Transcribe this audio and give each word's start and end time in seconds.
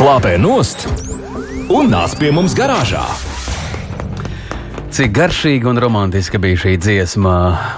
Slāpē 0.00 0.38
nost 0.40 0.86
un 1.68 1.90
nāc 1.92 2.14
pie 2.16 2.30
mums 2.32 2.54
garāžā! 2.56 3.02
Cik 4.96 5.12
garšīga 5.12 5.68
un 5.68 5.78
romantiska 5.78 6.38
bija 6.40 6.56
šī 6.62 6.72
dziesma. 6.80 7.34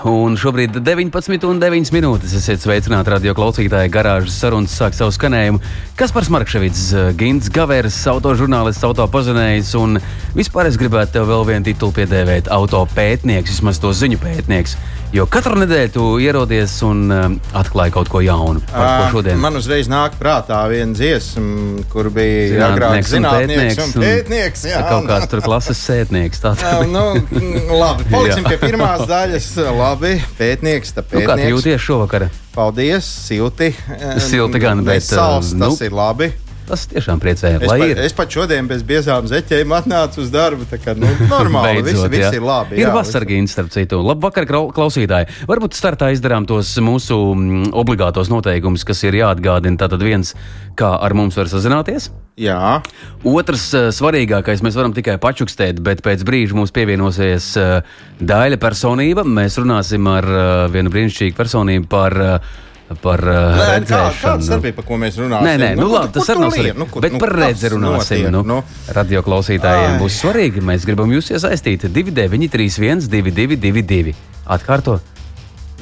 Un 0.06 0.38
šobrīd 0.38 0.78
19,9 0.86 1.90
minūtes 1.92 2.36
esiet 2.38 2.62
sveicināti 2.62 3.10
radio 3.10 3.34
klausītāji. 3.34 3.90
Garāžas 3.92 4.38
sarunas 4.38 4.72
sāk 4.78 4.94
savu 4.94 5.10
skanējumu. 5.12 5.58
Kaspars 5.98 6.30
Markevits, 6.30 6.86
Gins 7.18 7.50
Gavērs, 7.50 7.98
autožurnālists, 8.14 8.86
autopazinējs 8.86 9.74
un 9.82 9.98
vispār 10.36 10.68
es 10.70 10.78
gribētu 10.80 11.18
tev 11.18 11.28
vēl 11.30 11.46
vienu 11.48 11.64
titulu 11.68 11.92
piedēvēt- 12.00 12.48
autopētnieks, 12.58 13.52
vismaz 13.56 13.78
to 13.82 13.92
ziņu 13.92 14.18
pētnieks. 14.22 14.76
Jo 15.12 15.26
katru 15.28 15.58
nedēļu 15.60 15.90
tu 15.92 16.04
ierodies 16.24 16.72
un 16.88 17.00
um, 17.12 17.34
atklāji 17.52 17.92
kaut 17.92 18.08
ko 18.08 18.22
jaunu. 18.24 18.62
Par 18.70 19.02
ko 19.02 19.18
šodien? 19.18 19.36
Man 19.42 19.58
uzreiz 19.60 19.90
nāk 19.92 20.14
prātā 20.16 20.62
viena 20.72 20.96
dziesma, 20.96 21.82
kur 21.92 22.08
bija 22.08 22.70
Zinātnieks 22.72 23.12
un 23.18 23.26
pētnieks 23.28 23.82
un 23.82 23.92
pētnieks. 24.02 24.62
Jā, 24.70 24.80
Kaut 24.88 25.04
kāds 25.10 25.28
tur 25.28 25.42
klases 25.44 25.76
sētnieks. 25.84 26.40
Tā 26.40 26.54
Jā, 26.56 26.78
nu, 26.88 27.04
mm, 27.28 27.68
labi, 27.76 28.06
paliksim 28.08 28.44
pie 28.50 28.56
pirmās 28.62 29.04
daļas. 29.10 29.50
Labi, 29.76 30.14
pētnieks, 30.38 30.94
tā 30.96 31.04
Nu, 31.04 31.20
kā 31.20 31.36
tu 31.36 31.42
pētnieks. 31.42 31.52
jūties 31.58 31.84
šovakar? 31.84 32.30
Paldies, 32.56 33.04
silti. 33.28 33.74
Silti 34.16 34.58
gan, 34.64 34.80
bet, 34.84 35.04
Sals, 35.04 35.52
uh, 35.52 35.58
tas 35.60 35.76
nu, 35.76 35.84
ir 35.84 35.92
labi. 35.92 36.32
Tas 36.72 36.86
tiešām 36.88 37.20
priecēja. 37.20 37.58
Es, 37.60 37.68
pa, 37.68 37.86
es 38.06 38.14
pat 38.16 38.32
šodien 38.32 38.64
bez 38.64 38.80
biezām 38.88 39.26
zeķēm 39.28 39.74
atnācu 39.76 40.22
uz 40.22 40.30
darbu. 40.32 40.64
Tā 40.70 40.78
kā 40.80 40.94
nu, 40.96 41.10
normāli, 41.28 41.82
viss, 41.82 41.98
Beidzot, 42.00 42.06
jā. 42.08 42.30
viss 42.30 42.38
ir 42.38 42.46
labi. 42.48 42.78
Ir 42.80 42.92
vasargīns, 42.94 43.52
starp 43.52 43.68
citu. 43.74 43.98
Labvakar, 44.00 44.48
klausītāji. 44.48 45.28
Varbūt 45.50 45.76
startā 45.76 46.08
izdarām 46.16 46.48
tos 46.48 46.72
mūsu 46.80 47.18
mm, 47.36 47.74
obligātos 47.76 48.32
noteikumus, 48.32 48.86
kas 48.88 49.04
ir 49.04 49.20
jāatgādina. 49.20 49.82
Tātad 49.84 50.00
viens, 50.00 50.32
kā 50.80 50.94
ar 50.96 51.12
mums 51.18 51.36
var 51.36 51.52
sazināties. 51.52 52.08
Jā, 52.40 52.80
Otrs 53.28 53.68
eh, 53.76 53.90
svarīgākais, 53.92 54.64
mēs 54.64 54.80
varam 54.80 54.96
tikai 54.96 55.18
pačukstēt, 55.20 55.84
bet 55.84 56.00
pēc 56.00 56.24
brīža 56.24 56.56
mums 56.56 56.72
pievienosies 56.72 57.52
uh, 57.60 57.98
Daļa 58.16 58.56
personība. 58.62 59.28
Mēs 59.28 59.60
runāsim 59.60 60.08
ar 60.08 60.32
uh, 60.32 60.44
vienu 60.72 60.88
brīnišķīgu 60.94 61.36
personību 61.36 61.92
par, 61.92 62.16
uh, 62.16 62.62
par 63.02 63.22
uh, 63.24 63.36
Nē, 63.56 63.66
kā, 63.66 63.68
redzēšanu. 63.76 64.22
kāda 64.24 64.48
starpība, 64.48 64.76
par 64.80 64.88
ko 64.88 64.98
mēs 65.02 65.18
runājam? 65.20 65.46
Nē, 65.46 65.54
nē, 65.62 65.70
nu, 65.78 65.88
labi, 65.92 66.12
tas 66.16 66.28
nav 66.32 66.50
svarīgi. 66.50 66.74
Nu, 66.78 66.88
bet 67.04 67.16
nu, 67.16 67.22
par 67.22 67.34
redzi 67.38 67.72
runāsim. 67.72 68.26
Nu, 68.34 68.42
nu? 68.46 68.58
radio 68.96 69.22
klausītājiem 69.26 69.96
Ai. 69.96 70.02
būs 70.02 70.18
svarīgi. 70.24 70.64
Mēs 70.72 70.88
gribam 70.88 71.12
jūs 71.14 71.32
iesaistīt 71.36 71.88
2931, 71.88 73.08
222. 73.12 74.16
Atkārto. 74.52 74.98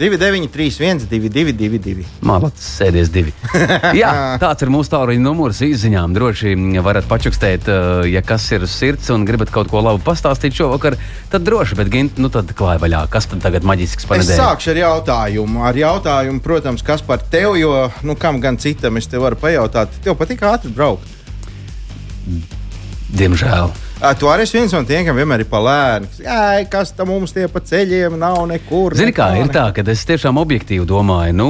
2931, 0.01 1.05
222. 1.11 2.07
Mākslinieks 2.25 2.69
sēdies 2.81 3.11
divi. 3.13 3.35
Jā, 4.01 4.13
tāds 4.41 4.65
ir 4.65 4.73
mūsu 4.73 4.93
tālruņa 4.95 5.21
numurs 5.21 5.61
izziņām. 5.67 6.15
Droši 6.17 6.55
varat 6.85 7.09
pačukstēt, 7.11 7.69
eh, 7.69 8.09
ja 8.15 8.23
kas 8.25 8.47
ir 8.55 8.65
uz 8.65 8.73
sirds 8.73 9.11
un 9.13 9.27
gribat 9.29 9.53
kaut 9.53 9.69
ko 9.73 9.83
labu 9.85 10.01
pastāstīt 10.07 10.57
šovakar, 10.57 10.97
tad 11.33 11.45
droši, 11.45 11.77
bet 11.81 11.93
gint, 11.93 12.21
nu 12.23 12.33
tad 12.33 12.55
klāj 12.57 12.81
vaļā. 12.81 13.05
Kas 13.13 13.29
tad 13.31 13.45
tagad 13.45 13.67
maģisks 13.69 14.09
par 14.09 14.23
Es 14.23 14.33
sākšu 14.33 14.73
ar 14.73 14.83
jautājumu. 14.85 15.65
Ar 15.69 15.77
jautājumu, 15.77 16.41
protams, 16.45 16.85
kas 16.87 17.05
par 17.05 17.21
tevi, 17.21 17.61
jo 17.65 17.91
nu, 18.07 18.17
kam 18.17 18.41
gan 18.41 18.57
citam 18.61 18.97
es 19.01 19.11
te 19.11 19.21
varu 19.21 19.37
pajautāt, 19.41 20.01
tev 20.05 20.17
patīk 20.21 20.45
ātri 20.49 20.73
braukt. 20.73 21.05
Diemžēl. 23.11 23.90
Tu 24.01 24.29
arī 24.33 24.47
esi 24.47 24.57
viens 24.57 24.73
no 24.73 24.81
tiem, 24.89 25.03
kam 25.05 25.19
vienmēr 25.21 25.43
ir 25.45 25.49
palēns. 25.51 26.23
Kas 26.73 26.95
tam 26.97 27.11
mums 27.13 27.35
tie 27.37 27.45
pa 27.53 27.61
ceļiem 27.61 28.15
nav 28.17 28.39
nekur. 28.49 28.95
Zini, 28.97 29.13
kā 29.13 29.27
ir 29.37 29.51
tā, 29.53 29.67
ka 29.77 29.85
es 29.93 30.07
tiešām 30.09 30.41
objektīvi 30.41 30.87
domāju, 30.89 31.35
nu, 31.37 31.49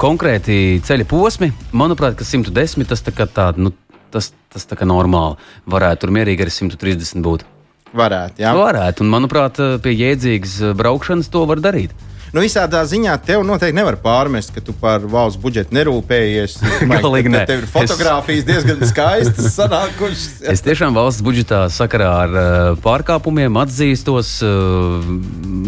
konkrēti 0.00 0.80
ceļa 0.88 1.04
posmi, 1.10 1.50
manuprāt, 1.76 2.16
ka 2.16 2.24
110 2.24 2.88
tas 2.88 3.04
tā 3.04 3.12
kā 3.12 3.26
tāda, 3.28 3.60
nu, 3.60 3.74
tas, 4.08 4.30
tas 4.48 4.64
tā 4.70 4.78
kā 4.80 4.88
normāli. 4.88 5.36
Varētu 5.68 6.06
tur 6.06 6.14
mierīgi 6.16 6.46
arī 6.46 6.54
130 6.56 7.20
būt. 7.28 7.44
Varētu, 7.92 8.40
jā. 8.40 8.54
Varētu, 8.56 9.04
un 9.04 9.12
manuprāt, 9.12 9.60
pie 9.84 9.92
jēdzīgas 9.92 10.56
braukšanas 10.80 11.28
to 11.28 11.44
var 11.50 11.60
darīt. 11.60 11.92
Nu, 12.32 12.40
visādā 12.40 12.80
ziņā 12.88 13.12
tev 13.26 13.42
noteikti 13.44 13.76
nevar 13.76 13.98
pārmest, 14.00 14.54
ka 14.54 14.62
tu 14.64 14.72
par 14.72 15.02
valsts 15.04 15.36
budžetu 15.42 15.74
nerūpējies. 15.76 16.54
Es 16.62 17.02
Galīgi 17.04 17.28
nē. 17.28 17.42
Tev 17.50 17.60
ir 17.60 17.66
fotografijas 17.68 18.46
diezgan 18.48 18.80
skaistas, 18.90 19.50
sanākušas. 19.58 20.38
Es 20.54 20.64
tiešām 20.64 20.96
valsts 20.96 21.20
budžetā 21.26 21.66
sakarā 21.72 22.08
ar 22.24 22.32
uh, 22.32 22.46
pārkāpumiem 22.80 23.58
atzīstos 23.60 24.30
uh, 24.48 25.04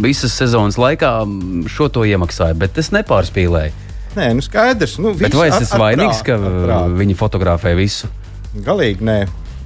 visas 0.04 0.32
sezonas 0.40 0.78
laikā 0.80 1.12
šo 1.68 1.90
to 1.92 2.06
iemaksāju, 2.08 2.56
bet 2.64 2.80
es 2.80 2.88
nepārspīlēju. 2.96 3.76
Nē, 4.14 4.30
nu 4.38 4.44
skaidrs. 4.46 4.96
Nu, 5.02 5.12
Bet 5.18 5.34
vai 5.36 5.48
es 5.50 5.58
esmu 5.66 5.82
vainīgs, 5.84 6.22
ka 6.24 6.38
uh, 6.38 6.48
prātu. 6.64 6.96
viņi 7.02 7.16
fotografē 7.18 7.74
visu? 7.76 8.08
Galīgi 8.64 9.04
nē. 9.04 9.18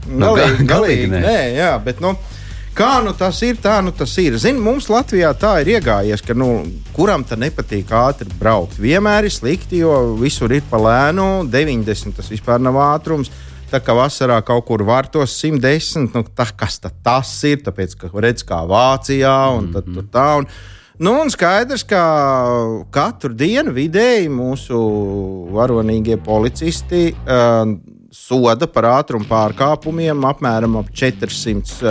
Nu, 0.09 0.33
Galīgi, 0.33 0.65
ga- 0.65 0.67
galīgi 0.67 0.69
galīgi 0.73 1.09
nē. 1.13 1.23
nē. 1.29 1.39
Jā, 1.61 1.73
bet, 1.85 1.99
nu, 2.03 2.15
kā 2.79 2.99
nu 3.03 3.13
tas 3.17 3.41
ir, 3.43 3.59
tā 3.63 3.79
nu 3.83 3.93
tas 3.95 4.13
ir. 4.23 4.37
Zini, 4.39 4.61
mums 4.63 4.89
Latvijā 4.93 5.33
tā 5.39 5.57
ir 5.63 5.73
iegājies, 5.77 6.23
ka 6.25 6.37
nu, 6.39 6.63
kuram 6.95 7.25
tā 7.27 7.39
nepatīk 7.41 7.91
ātri 7.95 8.31
braukt. 8.39 8.79
Vienmēr 8.83 9.27
ir 9.27 9.35
slikti, 9.35 9.83
jo 9.83 10.15
visur 10.21 10.55
ir 10.55 10.65
pa 10.71 10.81
lēnu, 10.83 11.49
90 11.51 12.19
tas 12.19 12.31
vispār 12.31 12.63
nav 12.63 12.79
ātrums. 12.85 13.33
Tā 13.69 13.83
kā 13.85 13.93
vasarā 13.93 14.39
kaut 14.47 14.65
kur 14.71 14.85
var 14.89 15.11
tos 15.13 15.35
110, 15.43 16.15
nu, 16.15 16.25
tā, 16.33 16.47
kas 16.57 16.79
tad 16.81 16.97
tas 17.05 17.35
ir? 17.45 17.61
Tāpēc, 17.67 17.99
ka 18.01 18.13
redz, 18.15 18.47
kā 18.49 18.63
Vācijā 18.69 19.37
un 19.59 19.73
tad, 19.75 19.91
tur 19.93 20.11
tā. 20.13 20.33
Un, 20.43 20.51
Nu, 20.99 21.13
un 21.23 21.29
skaidrs, 21.31 21.85
ka 21.87 22.01
katru 22.91 23.31
dienu 23.39 23.71
vidēji 23.71 24.27
mūsu 24.35 24.81
varonīgie 25.55 26.17
policisti 26.27 27.13
uh, 27.13 27.71
soda 28.11 28.67
par 28.71 28.87
ātrumu 28.89 29.27
pārkāpumiem 29.29 30.23
apmēram 30.31 30.79
ap 30.81 30.89
400 30.97 31.83
uh, 31.83 31.91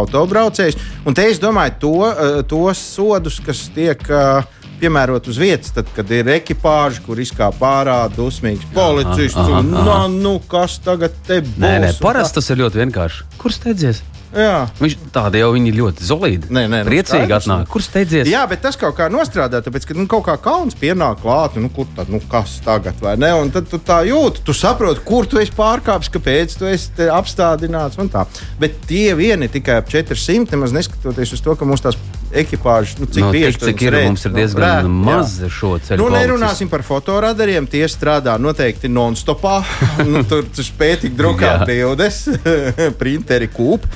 autobraucējus. 0.00 0.76
Un 1.08 1.16
te 1.16 1.24
es 1.30 1.40
domāju 1.40 1.78
to, 1.80 1.92
uh, 2.04 2.42
tos 2.48 2.82
sodus, 2.94 3.40
kas 3.44 3.66
tiek. 3.74 4.04
Uh, 4.10 4.44
Piemērot 4.74 5.28
uz 5.30 5.36
vietas, 5.38 5.70
tad, 5.70 5.86
kad 5.94 6.08
ir 6.10 6.26
ekipāža, 6.34 6.98
kur 7.06 7.20
izkāpa 7.22 7.68
ārā 7.78 7.98
dusmīgs 8.10 8.66
policists. 8.74 9.38
aha, 9.38 9.60
un, 9.60 9.68
aha. 9.72 10.08
"Nu, 10.10 10.18
Nu, 10.24 10.32
kas 10.50 10.80
tagad 10.82 11.14
te 11.24 11.38
būs? 11.40 11.60
Nē, 11.62 11.70
nē, 11.80 11.88
Un 11.94 12.00
parasti 12.02 12.34
tas 12.40 12.50
ir 12.50 12.56
ļoti 12.58 12.82
vienkārši. 12.82 13.22
Kur 13.38 13.54
steidzies? 13.54 14.02
Jā. 14.34 14.56
Viņš 14.80 14.96
tādi 15.14 15.42
jau 15.42 15.50
viņi 15.54 15.72
ļoti 15.76 16.06
zolīdi. 16.08 16.50
Nē, 16.54 16.64
nē, 16.70 16.80
nu, 16.84 16.90
priecīgi 16.90 17.26
skaidrs, 17.28 17.46
atnāk. 17.46 17.68
Kur 17.72 17.84
steidzies? 17.84 18.30
Jā, 18.30 18.44
bet 18.50 18.64
tas 18.64 18.78
kaut 18.80 18.96
kā 18.98 19.08
nostrādā, 19.12 19.60
tāpēc, 19.64 19.88
ka 19.88 19.96
nu, 19.98 20.06
kaut 20.10 20.26
kā 20.28 20.36
kauns 20.42 20.78
pienāk 20.78 21.22
klāt, 21.22 21.58
nu, 21.60 21.70
kur 21.74 21.88
tad, 21.96 22.10
nu, 22.12 22.20
kas 22.30 22.56
tagad, 22.64 22.98
vai 23.04 23.16
ne? 23.20 23.30
Un 23.38 23.52
tad 23.54 23.68
tu 23.70 23.80
tā 23.82 24.00
jūti, 24.08 24.44
tu 24.46 24.56
saproti, 24.56 25.04
kur 25.06 25.28
tu 25.30 25.40
esi 25.42 25.54
pārkāpis, 25.54 26.12
kāpēc 26.14 26.58
tu 26.60 26.68
esi 26.70 27.08
apstādināts 27.12 28.00
un 28.02 28.10
tā. 28.12 28.26
Bet 28.60 28.82
tie 28.88 29.14
vieni 29.18 29.50
tikai 29.52 29.80
ap 29.82 29.90
400, 29.92 30.50
nemaz 30.54 30.74
neskatoties 30.76 31.36
uz 31.36 31.44
to, 31.44 31.56
ka 31.58 31.68
mums 31.68 31.84
tās 31.84 31.98
ekipāžas, 32.34 32.98
nu, 32.98 33.06
cik 33.06 33.22
Nu, 33.24 33.30
bieži 33.34 33.58
tik, 33.58 33.66
cik 33.68 33.80
viņus 33.80 33.86
ir, 33.86 33.94
redz, 33.94 34.08
mums 34.10 34.24
ir 34.24 34.32
nu, 34.32 34.38
diezgan 34.40 34.88
jā. 34.88 34.94
maz 35.08 35.36
šo 35.54 35.70
ceļu. 35.86 36.02
Nu, 36.02 36.08
nerunāsim 36.12 36.70
par 36.72 36.84
fotoradariem. 36.86 37.68
Tie 37.70 37.84
strādā 37.90 38.34
noteikti 38.42 38.90
non-stopā. 38.90 39.60
nu, 40.12 40.24
tur 40.28 40.46
tur 40.54 40.66
spētīgi 40.66 41.16
drukāt 41.18 41.64
Jā. 41.64 41.68
bildes, 41.68 42.24
printeri 43.00 43.50
kūp. 43.52 43.86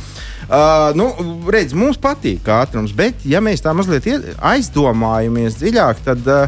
Uh, 0.49 0.95
nu, 0.97 1.11
redz, 1.53 1.75
mums 1.77 1.99
patīk 2.01 2.47
ātrums, 2.49 2.95
bet, 2.97 3.21
ja 3.29 3.43
mēs 3.45 3.61
tā 3.61 3.75
mazliet 3.77 4.07
ie- 4.09 4.33
aizdomājamies 4.49 5.59
dziļāk, 5.61 6.01
tad 6.07 6.31
uh, 6.33 6.47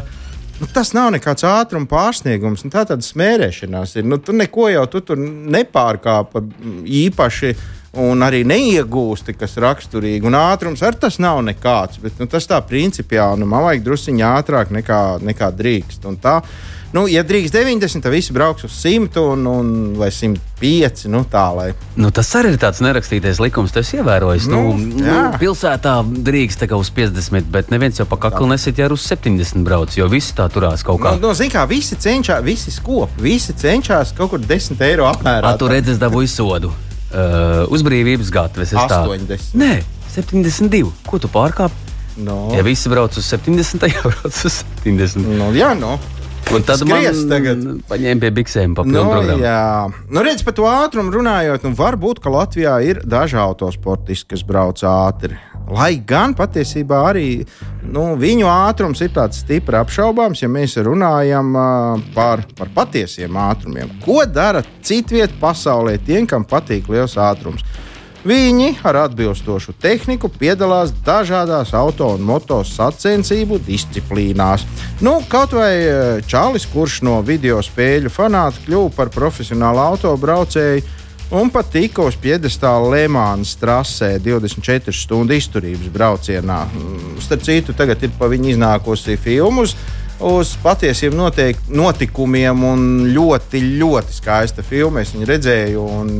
nu, 0.57 0.69
tas 0.73 0.89
nav 0.97 1.11
nekāds 1.13 1.45
ātruma 1.45 1.85
pārsniegums. 1.91 2.63
Nu, 2.65 2.71
tā 2.73 2.81
tāda 2.89 3.05
smērēšanās 3.05 3.93
ir. 3.99 4.07
Nu, 4.09 4.17
tu 4.17 4.33
neko 4.33 4.71
jau 4.73 4.87
tu 4.89 5.03
tur 5.05 5.21
nepārkāpa 5.21 6.41
mm, 6.41 6.81
īpaši. 7.05 7.53
Un 7.99 8.23
arī 8.23 8.45
neiegūsti, 8.47 9.33
kas 9.35 9.57
raksturīgi. 9.59 10.23
Un 10.23 10.37
ātrums 10.39 10.79
arī 10.87 10.95
tas 11.01 11.17
nav 11.19 11.41
nekāds. 11.43 11.99
Bet, 11.99 12.21
nu, 12.21 12.27
tas 12.31 12.45
tā 12.47 12.61
principiāli. 12.63 13.41
Nu, 13.41 13.47
man 13.51 13.65
vajag 13.65 13.81
druskuļi 13.83 14.23
ātrāk 14.23 14.69
nekā, 14.71 14.99
nekā 15.19 15.49
drīkst. 15.51 16.05
Un 16.07 16.15
tā, 16.23 16.37
nu, 16.95 17.03
ja 17.11 17.25
drīkst 17.27 17.51
90, 17.51 17.99
tad 18.05 18.13
visi 18.13 18.31
brauks 18.31 18.63
uz 18.63 18.77
100 18.79 19.25
un, 19.33 19.43
un, 19.51 19.73
vai 19.99 20.07
105. 20.07 21.03
Nu, 21.11 21.25
tā, 21.27 21.43
lai. 21.57 21.65
Nu, 21.99 22.13
tas 22.15 22.29
arī 22.39 22.53
ir 22.53 22.61
tāds 22.61 22.79
nerakstītais 22.79 23.41
likums, 23.43 23.73
tas 23.75 23.91
ievērojis. 23.97 24.47
Nu, 24.53 24.61
Nu, 24.71 25.01
nu, 25.01 25.17
pilsētā 25.41 25.97
drīkst 26.29 26.63
uz 26.77 26.91
50, 26.95 27.49
bet 27.51 27.73
neviens 27.75 27.99
jau 27.99 28.05
pa 28.07 28.21
kaklu 28.23 28.47
nesit, 28.53 28.79
ja 28.79 28.87
uz 28.87 29.03
70 29.03 29.65
brauc, 29.67 29.97
jo 29.99 30.07
visi 30.07 30.31
tā 30.37 30.45
turās 30.53 30.85
kaut 30.87 31.01
kā. 31.03 31.17
Nu, 31.19 31.27
nu, 31.27 31.33
zin 31.35 31.51
kā, 31.51 31.65
visi 31.67 31.99
cenšas, 31.99 32.39
visi 32.47 32.71
skop, 32.71 33.19
visi 33.19 33.51
cenšas 33.51 34.15
kaut 34.15 34.31
kur 34.31 34.47
10 34.47 34.79
eiro 34.87 35.11
apmērā. 35.11 35.51
Ā, 35.51 35.59
tu 35.59 35.67
redzi, 35.67 35.97
es 35.97 35.99
dabūju 35.99 36.31
sodu. 36.31 36.71
Uh, 37.11 37.65
uz 37.73 37.83
brīvības 37.83 38.29
tā- 38.87 39.01
80. 39.03 39.51
Nē, 39.59 39.83
72. 40.15 40.91
Ko 41.07 41.19
tu 41.19 41.27
pārkāp? 41.27 41.71
No. 42.17 42.49
Ja 42.55 42.63
visi 42.63 42.89
brauc 42.91 43.15
uz 43.17 43.25
70, 43.27 43.79
tad 43.79 43.91
jau 43.95 44.11
brauc 44.11 44.45
uz 44.45 44.63
70. 44.83 45.19
Nu, 45.39 45.51
jā, 45.55 45.73
nu. 45.79 45.97
Un 46.51 46.63
tad 46.67 46.81
Skries 46.81 47.21
man 47.21 47.29
tagad. 47.31 47.61
paņēma 47.87 48.19
pie 48.25 48.31
biksēm 48.41 48.73
pa 48.75 48.83
pilnu 48.83 48.97
Nu, 48.97 49.05
programmu. 49.13 49.43
jā, 49.45 49.61
nu, 50.11 50.23
redz, 50.25 50.41
par 50.43 50.55
to 50.57 50.65
ātrumu 50.67 51.13
runājot, 51.15 51.63
nu, 51.63 51.71
varbūt, 51.77 52.19
ka 52.23 52.33
Latvijā 52.33 52.73
ir 52.83 52.99
daži 53.07 53.37
autosportisti, 53.39 54.27
kas 54.33 54.43
brauc 54.43 54.81
ātri. 54.83 55.37
Lai 55.71 55.93
gan 56.03 56.33
patiesībā 56.35 56.97
arī 57.13 57.45
nu, 57.87 58.17
viņu 58.19 58.49
ātrums 58.51 58.99
ir 59.05 59.13
tāds 59.15 59.39
stipri 59.45 59.77
apšaubāms, 59.79 60.41
ja 60.43 60.49
mēs 60.51 60.75
runājam 60.83 61.53
uh, 61.55 62.01
par, 62.17 62.43
par 62.57 62.67
patiesiem 62.75 63.37
ātrumiem. 63.39 63.93
Ko 64.03 64.25
dara 64.27 64.65
citviet 64.83 65.31
pasaulē 65.39 65.95
tiem, 66.03 66.27
kam 66.27 66.43
patīk 66.43 66.89
liels 66.91 67.15
ātrums? 67.15 67.63
Viņi 68.21 68.75
ar 68.85 68.99
atbilstošu 69.07 69.73
tehniku 69.81 70.29
piedalās 70.29 70.91
dažādās 71.05 71.71
auto 71.73 72.11
un 72.13 72.21
moto 72.21 72.59
sacensību 72.61 73.57
disciplīnās. 73.65 74.61
Nu, 75.01 75.15
kaut 75.29 75.55
vai 75.57 76.21
Čālijs, 76.29 76.67
kurš 76.69 76.99
no 77.07 77.17
video 77.25 77.57
spēļu 77.65 78.13
fanāta 78.13 78.61
kļuva 78.67 78.93
par 78.93 79.09
profesionālu 79.15 79.81
autobraucēju 79.87 80.85
un 81.33 81.49
pat 81.49 81.73
tika 81.73 82.05
uz 82.05 82.19
piedestāla 82.21 82.93
Lemānas 82.93 83.55
trasē 83.57 84.13
24 84.21 84.93
stundu 84.93 85.33
izturības 85.33 85.89
braucienā. 85.89 86.61
Mm, 86.69 87.17
starp 87.25 87.49
citu, 87.49 87.73
tagad 87.73 88.05
ir 88.05 88.13
pa 88.19 88.29
viņu 88.29 88.53
iznākusi 88.53 89.17
filmas 89.17 89.73
uz 90.21 90.53
patiesiem 90.61 91.15
notiek, 91.17 91.57
notikumiem, 91.73 92.67
ļoti, 93.15 93.63
ļoti 93.81 94.13
skaista 94.13 94.61
filma. 94.61 95.01
Es 95.01 95.15
viņu 95.15 95.29
redzēju. 95.31 95.85
Un, 95.97 96.11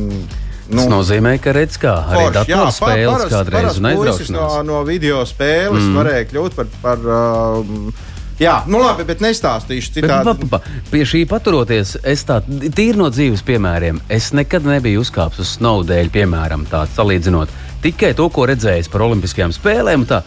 Nu, 0.72 0.80
Tas 0.80 0.88
nozīmē, 0.88 1.34
ka 1.42 1.52
redz, 1.52 1.76
kā 1.80 1.92
arī 2.08 2.30
datorspēles 2.32 3.26
kādreiz 3.28 3.76
un 3.76 3.90
no, 4.32 4.46
no 4.64 4.80
video 4.88 5.20
spēles 5.28 5.84
mm. 5.84 5.98
varēja 6.00 6.24
kļūt 6.30 6.56
par. 6.56 6.72
par 6.84 7.06
uh, 7.06 8.08
Jā, 8.40 8.54
nu 8.66 8.80
labi, 8.80 9.04
bet 9.06 9.20
nestāstīšu 9.22 9.92
citādi. 9.98 10.24
Bet, 10.26 10.48
pa, 10.50 10.58
pa, 10.58 10.80
pie 10.90 11.02
šī 11.06 11.20
paturoties, 11.30 11.92
es 12.08 12.24
tā 12.26 12.40
tīri 12.48 12.96
no 12.98 13.06
dzīves 13.12 13.44
piemēriem, 13.46 14.00
es 14.10 14.32
nekad 14.34 14.66
nebiju 14.66 15.04
uzkāpis 15.04 15.44
uz 15.44 15.52
snowdēļa, 15.60 16.10
piemēram, 16.16 16.64
tā 16.72 16.80
salīdzinot 16.96 17.52
tikai 17.84 18.14
to, 18.18 18.26
ko 18.32 18.48
redzējis 18.50 18.90
par 18.90 19.04
Olimpiskajām 19.06 19.54
spēlēm. 19.54 20.08
Tā, 20.10 20.24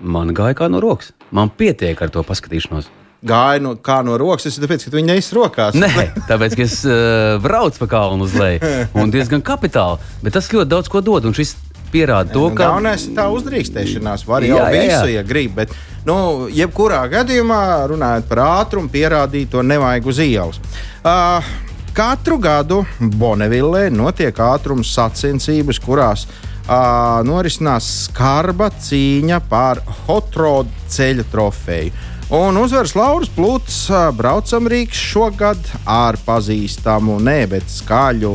man 0.00 0.34
gāja 0.34 0.56
kā 0.64 0.72
no 0.72 0.82
rokas. 0.82 1.12
Man 1.36 1.52
pietiek 1.54 2.00
ar 2.02 2.10
to 2.10 2.24
paskatīšanos 2.26 2.88
gāja 3.24 3.62
no, 3.64 3.74
kā 3.80 4.00
no 4.06 4.18
rokas. 4.20 4.48
Tas 4.48 4.58
ir 4.58 4.66
tāpēc, 4.66 4.86
ka 4.88 4.96
viņi 4.96 5.10
neizsaka 5.12 5.40
rokās. 5.40 5.78
Nē, 5.78 6.08
tāpēc, 6.30 6.56
ka 6.58 6.66
es 6.66 6.80
uh, 6.88 7.36
braucu 7.44 7.82
pa 7.82 7.90
kalnu 7.96 8.28
uz 8.28 8.36
leju. 8.38 8.74
Un 9.00 9.12
diezgan 9.14 9.44
kapitāli. 9.44 10.02
Bet 10.24 10.36
tas 10.36 10.50
ļoti 10.52 10.70
daudz 10.70 10.92
ko 10.92 11.02
dod. 11.04 11.28
Un 11.28 11.36
šis 11.36 11.56
pierāda 11.94 12.32
to, 12.34 12.48
ka. 12.52 12.68
Galvenais 12.68 13.06
ir 13.08 13.16
tā 13.16 13.26
uzdrīkstēšanās. 13.32 14.26
Var 14.28 14.48
jau 14.48 14.58
jā, 14.58 14.64
jā, 14.64 14.80
visu, 14.80 15.10
jā. 15.10 15.18
ja 15.18 15.26
grib. 15.26 15.54
Bet, 15.58 15.74
nu, 16.08 16.16
jebkurā 16.52 17.04
gadījumā, 17.12 17.60
runājot 17.92 18.30
par 18.30 18.42
ātrumu, 18.46 18.90
pierādīt 18.92 19.52
to 19.54 19.62
nevajag 19.66 20.10
uz 20.10 20.22
ielas. 20.24 20.62
Uh, 21.04 21.52
katru 21.94 22.40
gadu 22.42 22.82
Bonavillē 22.98 23.86
notiek 23.94 24.38
ātruma 24.42 24.86
sacensības, 24.86 25.78
kurās 25.84 26.26
uh, 26.26 27.22
norisinās 27.26 27.90
skarba 28.08 28.72
cīņa 28.74 29.38
par 29.50 29.82
hot 30.06 30.34
rod 30.40 30.74
ceļa 30.90 31.28
trofeju. 31.30 32.10
Un 32.32 32.56
uzvaras 32.56 32.94
Lauris 32.96 33.28
Plūts 33.28 33.74
braucam 34.16 34.64
Rīgas 34.70 34.96
šogad 34.96 35.60
ar 35.84 36.16
pazīstamu, 36.24 37.18
ne, 37.20 37.42
bet 37.50 37.68
skaļu, 37.68 38.30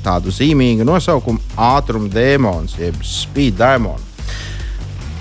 tādu 0.00 0.32
zīmīgu 0.32 0.86
nosaukumu 0.88 1.42
Ātruma 1.60 2.08
dēmons, 2.08 2.78
jeb 2.80 2.96
Speed 3.04 3.58
Diamond. 3.60 4.00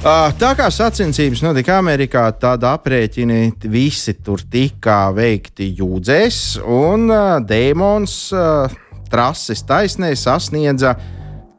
Tā 0.03 0.53
kā 0.55 0.69
sacensības 0.71 1.43
notika 1.43 1.75
Amerikā, 1.79 2.23
tad 2.39 2.63
aprēķini 2.67 3.53
visi 3.71 4.15
tur 4.23 4.41
tika 4.51 5.05
veikti 5.15 5.73
jūdzēs, 5.81 6.39
un 6.63 7.11
dēmons 7.43 8.15
trases 9.11 9.67
taisnē 9.67 10.13
sasniedza 10.15 10.95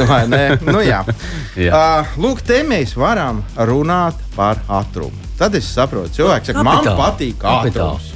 nu, 0.68 0.82
jā. 0.84 1.00
jā. 1.56 1.72
Uh, 1.72 2.14
lūk, 2.20 2.44
te 2.46 2.60
mēs 2.66 2.94
varam 2.98 3.42
runāt 3.70 4.20
par 4.36 4.60
ātrumu. 4.80 5.28
Tad 5.40 5.56
es 5.56 5.68
saprotu, 5.72 6.12
cilvēks 6.18 6.52
saka, 6.52 6.64
man 6.66 6.84
patīk 6.98 7.44
ātrums. 7.48 8.12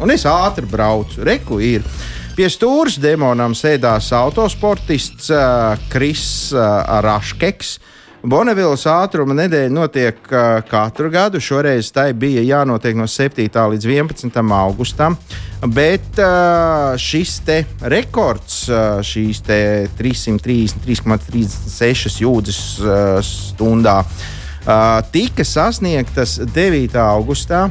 Un 0.00 0.14
es 0.14 0.24
ātri 0.28 0.68
braucu. 0.68 1.20
Reku 1.28 1.60
ir. 1.60 1.84
Pie 2.32 2.48
stūres 2.48 2.96
demonam 2.96 3.52
sēdās 3.52 4.08
autosportists 4.16 5.28
uh, 5.36 5.74
Kris 5.92 6.24
uh, 6.56 7.02
Raškeks. 7.04 7.76
Uh, 7.76 7.98
Bonevilas 8.22 8.84
ātruma 8.86 9.34
nedēļa 9.34 9.72
notiek 9.74 10.14
katru 10.70 11.08
gadu. 11.10 11.40
Šoreiz 11.42 11.90
tai 11.90 12.12
bija 12.14 12.38
jānotiek 12.46 12.94
no 12.94 13.10
7. 13.10 13.50
līdz 13.50 13.82
11. 13.90 14.30
augustam. 14.54 15.18
Bet 15.66 16.14
šis 17.02 17.42
rekords, 17.90 18.70
uh, 18.70 19.02
šīs 19.02 19.42
333,36 19.98 22.22
jūdzes 22.22 22.78
stundā, 23.26 24.06
tika 25.10 25.42
sasniegtas 25.46 26.38
9. 26.54 26.94
augustā. 27.02 27.70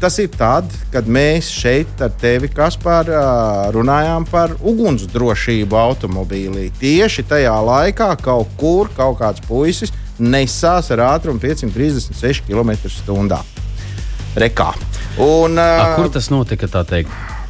Tas 0.00 0.14
ir 0.16 0.30
tad, 0.32 0.64
kad 0.88 1.04
mēs 1.04 1.50
šeit 1.52 2.00
ar 2.00 2.12
tevi, 2.22 2.48
Kaspar, 2.48 3.08
runājām 3.74 4.24
par 4.30 4.54
ugunsdrošību 4.64 5.76
automobīlī. 5.76 6.70
Tieši 6.80 7.26
tajā 7.28 7.52
laikā 7.66 8.08
kaut 8.24 8.54
kur 8.56 8.88
kaut 8.96 9.18
kāds 9.20 9.44
puisis 9.44 9.92
nesās 10.16 10.88
ar 10.96 11.04
ātrumu 11.10 11.42
536 11.42 12.46
km/h. 12.48 13.42
Rekā. 14.40 14.70
Un, 15.20 15.58
A, 15.60 15.92
kur 15.98 16.08
tas 16.08 16.30
notika? 16.32 16.70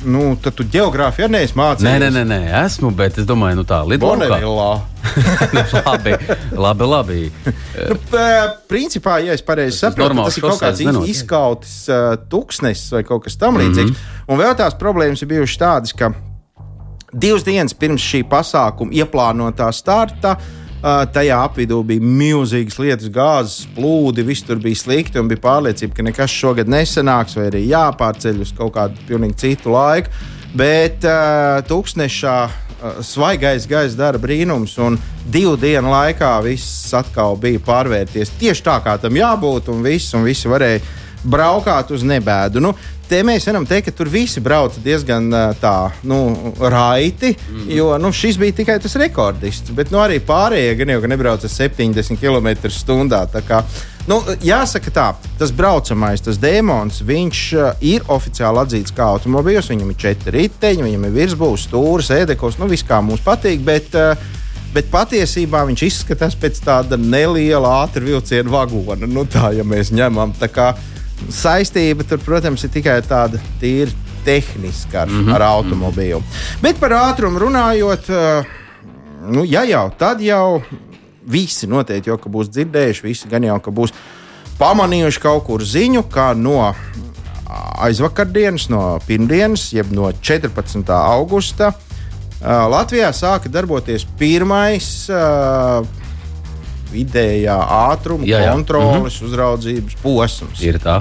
Nu, 0.04 0.36
tad 0.40 0.54
tu 0.56 0.64
geogrāfiju 0.64 1.26
arī 1.26 1.34
neesi 1.34 1.56
mācījies. 1.58 1.84
Nē, 1.84 1.96
nē, 2.00 2.08
nē, 2.14 2.22
nē, 2.28 2.38
esmu, 2.62 2.92
bet 2.96 3.18
es 3.20 3.26
domāju, 3.28 3.58
nu 3.60 3.64
tā 3.68 3.82
lidojumā. 3.84 4.38
labi, 5.90 6.14
labi. 6.56 6.88
labi. 6.88 7.18
nu, 7.90 7.98
principā, 8.70 9.18
ja 9.24 9.36
es 9.36 9.44
pareizi 9.44 9.78
saprotu, 9.82 10.16
tas 10.22 10.38
ir 10.38 10.46
kaut 10.46 10.62
kāds 10.62 10.82
nenot, 10.86 11.08
izkautis 11.10 11.74
uh, 11.92 12.14
tuksnesis 12.32 12.94
vai 12.96 13.04
kaut 13.08 13.26
kas 13.26 13.36
tamlīdzīgs. 13.40 13.92
Mm 13.92 13.96
-hmm. 13.96 14.32
Un 14.32 14.40
vēl 14.40 14.56
tās 14.56 14.78
problēmas 14.80 15.22
ir 15.22 15.32
bijušas 15.34 15.60
tādas, 15.60 15.92
ka 15.92 16.12
divas 17.12 17.44
dienas 17.44 17.74
pirms 17.74 18.00
šī 18.00 18.24
pasākuma 18.24 18.92
ieplānotā 18.92 19.72
starta 19.72 20.36
uh, 20.38 20.59
Tajā 20.80 21.36
apvidū 21.44 21.82
bija 21.84 22.00
milzīgas 22.00 22.78
lietas, 22.80 23.10
gāzes 23.12 23.66
plūdi, 23.76 24.24
viss 24.24 24.46
tur 24.48 24.56
bija 24.62 24.78
slikti 24.80 25.20
un 25.20 25.28
bija 25.28 25.42
pārliecība, 25.44 25.92
ka 25.98 26.06
nekas 26.06 26.32
šogad 26.32 26.70
nesanāks, 26.72 27.36
vai 27.36 27.50
arī 27.50 27.66
jāpārceļ 27.68 28.40
uz 28.40 28.54
kaut 28.56 28.72
kādu 28.78 29.04
pilnīgi 29.08 29.36
citu 29.42 29.74
laiku. 29.74 30.08
Bet 30.56 31.04
uh, 31.04 31.60
tūkstošā 31.68 32.36
uh, 32.48 33.02
svaigais 33.04 33.68
gaisa 33.68 33.98
dara 33.98 34.18
brīnums, 34.22 34.78
un 34.80 34.96
divu 35.28 35.58
dienu 35.60 35.92
laikā 35.92 36.32
viss 36.48 36.88
atkal 36.96 37.36
bija 37.38 37.60
pārvērties 37.66 38.32
tieši 38.40 38.64
tā, 38.66 38.80
kā 38.80 38.96
tam 39.02 39.20
jābūt, 39.20 39.68
un 39.74 39.84
viss, 39.84 40.16
un 40.16 40.24
visi 40.24 40.48
varēja 40.48 40.80
braukāt 41.22 41.90
uz 41.94 42.04
nebēdu. 42.06 42.62
Nu, 42.62 42.72
te 43.10 43.20
mēs 43.26 43.46
varam 43.48 43.66
teikt, 43.66 43.90
ka 43.90 43.96
tur 43.98 44.10
visi 44.12 44.40
brauca 44.40 44.80
diezgan 44.82 45.28
tā, 45.60 45.76
nu, 46.06 46.20
raiti, 46.60 47.34
mm 47.34 47.56
-hmm. 47.56 47.76
jo 47.76 47.98
nu, 47.98 48.12
šis 48.12 48.38
bija 48.38 48.52
tikai 48.52 48.78
tas 48.80 48.96
rekordists. 48.96 49.70
Bet 49.70 49.90
nu, 49.90 49.98
arī 49.98 50.20
pārējie 50.20 50.76
gan 50.76 50.88
jau 50.88 51.00
nebrauca 51.06 51.48
70 51.48 52.16
km/h. 52.16 53.62
Nu, 54.08 54.22
jāsaka, 54.42 54.90
tā, 54.90 55.14
tas 55.38 55.52
braucamais, 55.52 56.20
tas 56.20 56.38
dēmons, 56.38 57.02
viņš 57.06 57.38
uh, 57.52 57.72
ir 57.80 58.02
oficiāli 58.08 58.58
atzīts 58.58 58.94
kā 58.96 59.04
automobīls. 59.04 59.68
Viņam 59.70 59.90
ir 59.90 59.96
četri 59.96 60.30
riteņi, 60.30 60.82
viņam 60.82 61.04
ir 61.04 61.10
virsbūves, 61.10 61.66
stūris, 61.68 62.10
ēdekos, 62.10 62.58
nu 62.58 62.66
viss 62.66 62.86
kā 62.88 63.02
mums 63.02 63.20
patīk. 63.20 63.60
Bet, 63.64 63.94
uh, 63.94 64.16
Bet 64.70 64.86
patiesībā 64.86 65.64
viņš 65.66 65.82
izskatās 65.82 66.36
pēc 66.38 66.60
tāda 66.62 66.94
neliela 66.94 67.72
ātrā 67.82 68.04
vilciena 68.06 68.52
vagona. 68.52 69.08
Nu, 69.10 69.24
tā, 69.26 69.50
ja 69.56 69.64
mēs 69.66 69.90
ņemam 69.90 70.30
tā 70.38 70.46
kā 70.46 70.68
saistība 71.28 72.06
tur, 72.08 72.18
protams, 72.24 72.64
ir 72.64 72.70
tikai 72.70 73.00
tāda 73.06 73.40
tīra 73.60 73.92
tehniska 74.24 75.02
ar, 75.02 75.08
mm 75.08 75.24
-hmm. 75.24 75.34
ar 75.34 75.42
automobīlu. 75.42 76.22
Bet 76.62 76.80
par 76.80 76.92
ātrumu 76.92 77.38
runājot, 77.38 78.08
uh, 78.08 78.44
nu, 79.32 79.44
ja 79.44 79.64
jau 79.64 79.90
tad 79.98 80.20
jau 80.20 80.62
visi 81.26 81.66
noteikti 81.66 82.10
jau 82.10 82.18
būs 82.18 82.48
dzirdējuši, 82.48 83.02
visi 83.02 83.28
gan 83.28 83.44
jau 83.44 83.60
ka 83.60 83.70
būs 83.70 83.92
pamanījuši 84.58 85.20
kaut 85.20 85.44
kur 85.44 85.62
ziņu, 85.62 86.02
kā 86.10 86.34
no 86.36 86.74
aizvakardienas, 87.80 88.68
no 88.68 88.98
pirmdienas, 89.06 89.72
jeb 89.72 89.92
no 89.92 90.12
14. 90.12 90.90
augusta. 90.90 91.72
Latvijā 92.40 93.12
sāka 93.12 93.50
darboties 93.52 94.06
pirmais 94.18 95.08
uh, 95.12 95.84
vidējā 96.90 97.56
ātruma 97.92 98.24
jā, 98.24 98.40
jā. 98.46 98.52
kontroles, 98.52 99.20
mm 99.20 99.26
-hmm. 99.26 99.28
uzraudzības 99.28 99.96
posms. 100.02 100.62
Ir 100.62 100.80
tā. 100.80 101.00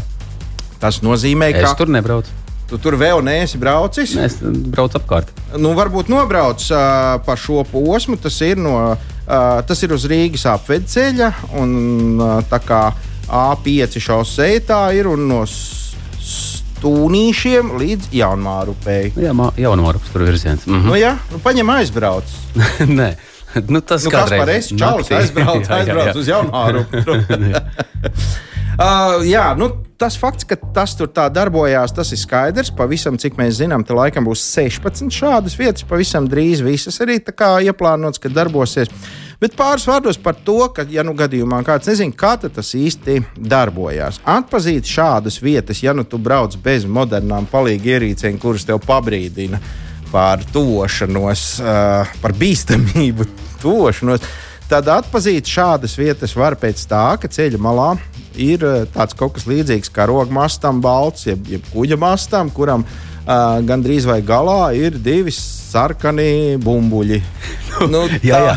Tas 0.79 1.01
nozīmē, 1.03 1.51
ka. 1.55 1.65
Es 1.67 1.75
tur 1.79 1.89
nebraucu. 1.91 2.31
Tu 2.69 2.77
tur 2.77 2.93
vēl 3.01 3.23
neesi 3.25 3.57
braucis? 3.57 4.11
Es 4.21 4.35
braucu 4.43 4.99
apkārt. 4.99 5.31
Nu, 5.57 5.71
varbūt 5.77 6.09
nobrauc 6.11 6.61
uh, 6.69 6.77
pa 7.25 7.35
šo 7.39 7.63
posmu. 7.65 8.17
Tas 8.21 8.41
ir, 8.45 8.57
no, 8.61 8.93
uh, 8.93 8.97
tas 9.65 9.83
ir 9.85 9.93
uz 9.95 10.05
Rīgas 10.09 10.45
apvedu 10.51 10.85
ceļa. 10.93 11.29
Un, 11.57 11.69
uh, 12.21 12.37
tā 12.49 12.59
kā 12.61 12.93
A5 13.29 13.99
šoseja 14.01 14.61
tā 14.69 14.93
ir 14.97 15.05
un 15.09 15.27
no 15.31 15.41
stūnīšiem 15.49 17.71
līdz 17.81 18.03
jaunmārupei. 18.15 19.11
Jā, 19.19 19.33
jaunmārupas 19.59 20.09
tur 20.13 20.21
virziens. 20.29 20.63
Mhm. 20.69 20.85
Nu, 20.87 20.93
jā, 20.99 21.13
nu, 21.33 21.37
paņem 21.43 21.67
aizbrauc. 21.79 22.27
Nē. 22.99 23.09
Nu, 23.73 23.81
tas 23.81 24.05
nu, 24.05 24.13
kādreiz... 24.13 24.39
par 24.39 24.51
es 24.53 24.69
čalis 24.73 25.11
aizbraucu, 25.19 25.73
aizbraucu 25.79 26.21
uz 26.21 26.31
jaunmārupu. 26.31 27.03
Uh, 28.79 29.25
jā, 29.27 29.43
nu, 29.59 29.65
tas 29.99 30.15
fakts, 30.15 30.45
ka 30.47 30.55
tas 30.71 30.93
tur 30.95 31.09
tā 31.11 31.25
darbojās, 31.35 31.91
tas 31.91 32.13
ir 32.15 32.19
skaidrs. 32.21 32.69
Pavisam, 32.71 33.17
cik 33.19 33.35
mēs 33.35 33.57
zinām, 33.57 33.83
te 33.83 33.91
laikam 33.91 34.29
būs 34.29 34.39
16 34.55 35.11
šādas 35.11 35.57
vietas. 35.59 35.83
Pavisam 35.83 36.29
drīz 36.31 36.61
visas 36.63 37.01
arī 37.03 37.17
ieplānotas, 37.19 38.21
ka 38.23 38.31
darbosies. 38.31 38.87
Bet 39.43 39.57
pāris 39.59 39.83
vārdos 39.87 40.15
par 40.23 40.39
to, 40.47 40.61
ka, 40.71 40.85
ja 40.87 41.03
nu 41.03 41.11
gadījumā 41.19 41.59
kāds 41.67 41.91
nezina, 41.91 42.15
kā 42.15 42.37
tas 42.39 42.71
īsti 42.75 43.19
darbojās. 43.35 44.21
Atpazīt 44.23 44.87
šādas 44.87 45.41
vietas, 45.43 45.83
ja 45.83 45.91
nu 45.91 46.07
tu 46.07 46.15
brauc 46.15 46.55
bez 46.63 46.87
modernām 46.87 47.51
palīgu 47.51 47.97
ierīcēm, 47.97 48.39
kuras 48.39 48.63
tev 48.67 48.79
pabrīdina 48.87 49.59
par 50.11 50.43
tuvošanos, 50.53 51.47
uh, 51.63 52.13
par 52.21 52.37
bīstamību 52.37 53.27
tuvošanos 53.63 54.23
tad 54.69 54.89
atpazīt 54.93 55.49
šādas 55.49 55.95
vietas 55.97 56.35
var 56.37 56.55
pēc 56.59 56.81
tā, 56.89 57.03
ka 57.21 57.29
ceļa 57.31 57.59
malā 57.61 57.89
ir 58.39 58.63
eh, 58.63 58.83
tāds 58.93 59.17
kaut 59.17 59.33
kas 59.37 59.47
līdzīgs 59.49 59.89
kā 59.93 60.05
rogmastam, 60.09 60.81
balts, 60.83 61.25
jeb, 61.27 61.47
jeb 61.49 61.65
kuģa 61.73 61.97
mastam, 61.99 62.51
kuram 62.53 62.85
uh, 62.85 63.57
gandrīz 63.65 64.05
vai 64.07 64.19
galā 64.25 64.69
ir 64.77 64.99
divi 65.01 65.33
sarkani 65.33 66.59
bumbuļi. 66.61 67.21
Nu, 67.87 68.01
jā, 68.25 68.39
jā, 68.43 68.55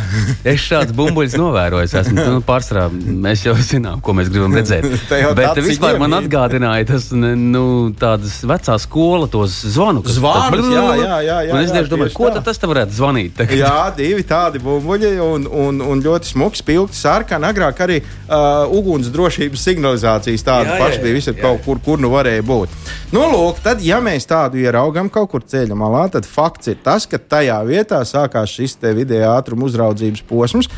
es 0.52 0.64
šādus 0.64 0.94
bumbuļus 0.96 1.36
novēroju. 1.38 1.90
Esmu, 2.02 2.16
nu, 2.18 2.42
pārsvarā 2.46 2.88
mēs 2.92 3.44
jau 3.46 3.54
zinām, 3.58 4.00
ko 4.04 4.14
mēs 4.16 4.30
gribam 4.32 4.54
redzēt. 4.56 4.86
Bet 5.38 5.60
vispār 5.62 5.98
man 6.02 6.16
atgādināja 6.18 6.88
tas 6.92 7.10
nu, 7.12 7.64
tādas 7.98 8.40
vecā 8.48 8.76
skola, 8.82 9.28
tos 9.30 9.60
zvanu. 9.74 10.02
Zvanu, 10.06 10.62
jā, 10.72 10.86
jā, 11.02 11.18
jā, 11.26 11.38
jā. 11.48 11.60
Es 11.62 11.74
tieši 11.74 11.92
domāju, 11.92 12.14
ko 12.16 12.30
tas 12.42 12.60
te 12.60 12.70
varētu 12.70 12.96
zvanīt? 12.96 13.36
Tagad? 13.38 13.58
Jā, 13.62 13.76
divi 13.96 14.26
tādi 14.26 14.62
bumbuļi 14.62 15.12
un, 15.22 15.46
un, 15.46 15.82
un 15.92 16.02
ļoti 16.04 16.32
smuki, 16.32 16.62
spilgti, 16.62 16.98
sarkani. 16.98 17.48
Agrāk 17.52 17.82
arī 17.84 18.00
uh, 18.02 18.64
uguns 18.72 19.10
drošības 19.12 19.66
signalizācijas 19.68 20.46
tāda 20.46 20.78
paša 20.80 21.02
bija 21.02 21.18
visur 21.18 21.38
kaut 21.38 21.62
kur, 21.66 21.80
kur 21.84 22.02
nu 22.02 22.12
varēja 22.12 22.44
būt. 22.46 22.76
Nu, 23.12 23.24
lūk, 23.28 23.60
tad, 23.64 23.82
ja 23.84 24.00
mēs 24.04 24.26
tādu 24.28 24.60
ieraugam 24.62 25.10
kaut 25.12 25.30
kur 25.34 25.44
ceļa 25.44 25.76
malā, 25.78 26.06
tad 26.12 26.26
fakts 26.28 26.72
ir 26.72 26.78
tas, 26.84 27.06
ka 27.08 27.20
tajā 27.20 27.58
vietā 27.68 28.00
sākās 28.08 28.54
šis 28.56 28.78
te 28.80 28.92
vidējā 29.12 29.36
ātruma 29.36 29.68
uzraudzības 29.68 30.24
posms. 30.28 30.70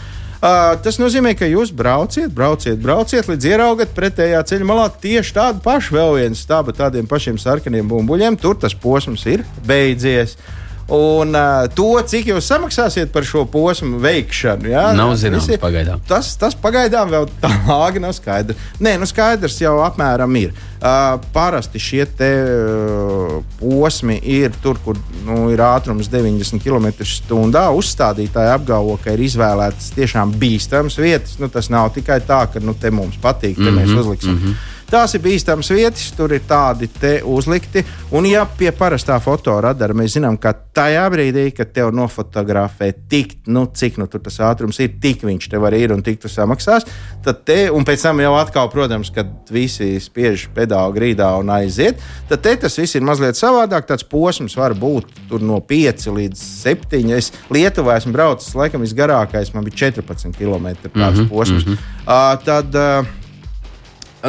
Uh, 0.45 0.75
tas 0.85 0.99
nozīmē, 1.00 1.33
ka 1.38 1.47
jūs 1.49 1.71
brauciet, 1.73 2.29
brauciet, 2.35 2.76
brauciet 2.83 3.31
līdz 3.31 3.47
ieraugat 3.49 3.95
pretējā 3.97 4.43
ceļa 4.50 4.67
malā 4.69 4.91
tieši 5.00 5.33
tādu 5.38 5.62
pašu 5.64 5.97
vēl 5.97 6.19
vienu 6.19 6.37
stabu, 6.37 6.75
tādiem 6.76 7.09
pašiem 7.09 7.38
sarkaniem 7.41 7.88
bumbuļiem. 7.88 8.37
Tur 8.43 8.59
tas 8.61 8.76
posms 8.76 9.25
ir 9.31 9.47
beidzies. 9.64 10.37
Uh, 10.37 10.63
Un 10.93 11.33
uh, 11.33 11.64
to, 11.73 11.87
cik 12.05 12.26
jūs 12.29 12.45
samaksāsiet 12.50 13.09
par 13.12 13.25
šo 13.25 13.47
posmu 13.49 13.97
veikšanu, 14.03 14.69
jā, 14.69 14.83
nav 14.97 15.14
zināms 15.17 15.47
visi, 15.49 15.61
pagaidām. 15.62 16.03
Tas, 16.09 16.35
tas 16.37 16.57
pagaidām 16.61 17.09
vēl 17.09 17.29
tā 17.41 17.49
lāga 17.71 18.03
nav 18.05 18.12
skaidrs. 18.12 18.61
Nē, 18.85 18.99
nu 19.00 19.09
skaidrs 19.09 19.57
jau 19.62 19.79
apmēram 19.87 20.37
ir. 20.37 20.53
Uh, 20.85 21.14
parasti 21.33 21.81
šie 21.81 22.05
te, 22.19 22.29
uh, 22.45 23.38
posmi 23.57 24.19
ir 24.29 24.53
tur, 24.61 24.76
kur 24.85 25.00
nu, 25.25 25.47
ir 25.55 25.62
ātrums 25.64 26.11
90 26.12 26.61
km/h. 26.61 27.64
Uzstādītāji 27.81 28.53
apgalvo, 28.53 28.99
ka 29.00 29.17
ir 29.17 29.25
izvēlētas 29.25 29.88
tiešām 29.97 30.37
bīstamas 30.37 31.00
vietas. 31.00 31.38
Nu, 31.41 31.49
tas 31.49 31.73
nav 31.73 31.95
tikai 31.97 32.21
tā, 32.29 32.45
ka 32.53 32.61
nu, 32.61 32.76
te 32.76 32.93
mums 32.93 33.17
patīk, 33.17 33.57
te 33.57 33.64
mm 33.64 33.71
-hmm, 33.71 33.81
mēs 33.81 33.88
mhm, 33.88 34.05
uzliksim. 34.05 34.37
Mm 34.37 34.45
-hmm. 34.45 34.73
Tās 34.95 35.11
ir 35.17 35.25
bīstamas 35.25 35.67
vietas, 35.75 36.05
tur 36.15 36.31
ir 36.37 36.45
tādi 36.47 36.87
te 36.87 37.17
uzlikti. 37.27 37.81
Un, 38.15 38.29
ja 38.31 38.45
pie 38.47 38.69
parastā 38.79 39.17
fotoradara 39.19 39.97
mēs 39.97 40.13
zinām, 40.15 40.37
ka 40.39 40.53
tajā 40.55 41.09
brīdī, 41.11 41.49
kad 41.51 41.73
tev 41.75 41.89
nofotografē 41.91 42.93
tik, 43.11 43.33
nu, 43.51 43.65
cik 43.75 43.99
nu, 43.99 44.07
tas 44.07 44.39
ātrums 44.47 44.79
ir, 44.85 44.93
tik 45.03 45.25
viņš 45.27 45.49
tev 45.51 45.67
arī 45.67 45.81
ir 45.83 45.95
un 45.97 46.05
tik 46.07 46.21
tu 46.23 46.31
samaksās, 46.31 46.87
tad 47.27 47.41
te, 47.43 47.57
un 47.75 47.83
pēc 47.89 48.05
tam 48.07 48.23
jau 48.23 48.37
atkal, 48.39 48.71
protams, 48.71 49.11
kad 49.17 49.33
visi 49.51 49.97
spiež 49.99 50.47
pedāli 50.55 50.95
grīdā 51.01 51.33
un 51.43 51.51
aiziet, 51.57 51.99
tad 52.31 52.47
te 52.47 52.55
tas 52.63 52.79
viss 52.79 52.95
ir 52.95 53.03
mazliet 53.03 53.35
savādāk. 53.41 53.91
Tāds 53.91 54.07
posms 54.07 54.55
var 54.61 54.77
būt 54.79 55.35
no 55.43 55.59
5 55.59 56.07
līdz 56.21 56.47
7. 56.63 57.03
Es 57.19 57.33
Lietuvā 57.51 57.99
esmu 57.99 58.15
braucis, 58.15 58.55
laikam, 58.55 58.87
visgarākais 58.87 59.51
man 59.59 59.67
bija 59.67 59.89
14 59.89 60.39
km. 60.39 60.71
tāds 60.87 60.95
mm 60.95 61.25
-hmm, 61.25 61.29
posms. 61.29 61.67
Mm 61.67 61.73
-hmm. 61.73 61.79
uh, 62.07 62.45
tad, 62.45 62.75
uh, 62.79 63.24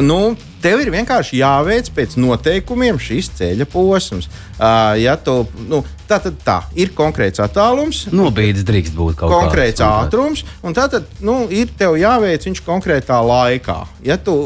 nu, 0.04 0.36
tev 0.62 0.80
ir 0.82 0.90
vienkārši 0.92 1.40
jāveic 1.40 1.90
pēc 1.96 2.16
noteikumiem 2.20 2.98
šis 3.00 3.30
ceļa 3.38 3.66
posms. 3.70 4.28
Uh, 4.56 4.94
ja 5.00 5.16
tu, 5.20 5.38
nu, 5.70 5.82
tā 6.08 6.18
tad 6.22 6.38
tā 6.44 6.56
ir 6.78 6.92
konkrēts 6.96 7.42
attālums. 7.44 8.06
Nobīdes 8.12 8.66
drīkst 8.66 8.96
būt 8.96 9.20
kaut 9.20 9.30
kāds 9.30 9.46
konkrēts 9.46 9.84
ātrums, 9.84 10.44
un 10.62 10.76
tā 10.76 10.88
tad 10.92 11.08
nu, 11.24 11.44
ir 11.52 11.72
tev 11.78 11.98
jāveic 12.00 12.48
viņš 12.48 12.64
konkrētā 12.66 13.20
laikā. 13.24 13.82
Ja 14.06 14.18
tu 14.20 14.36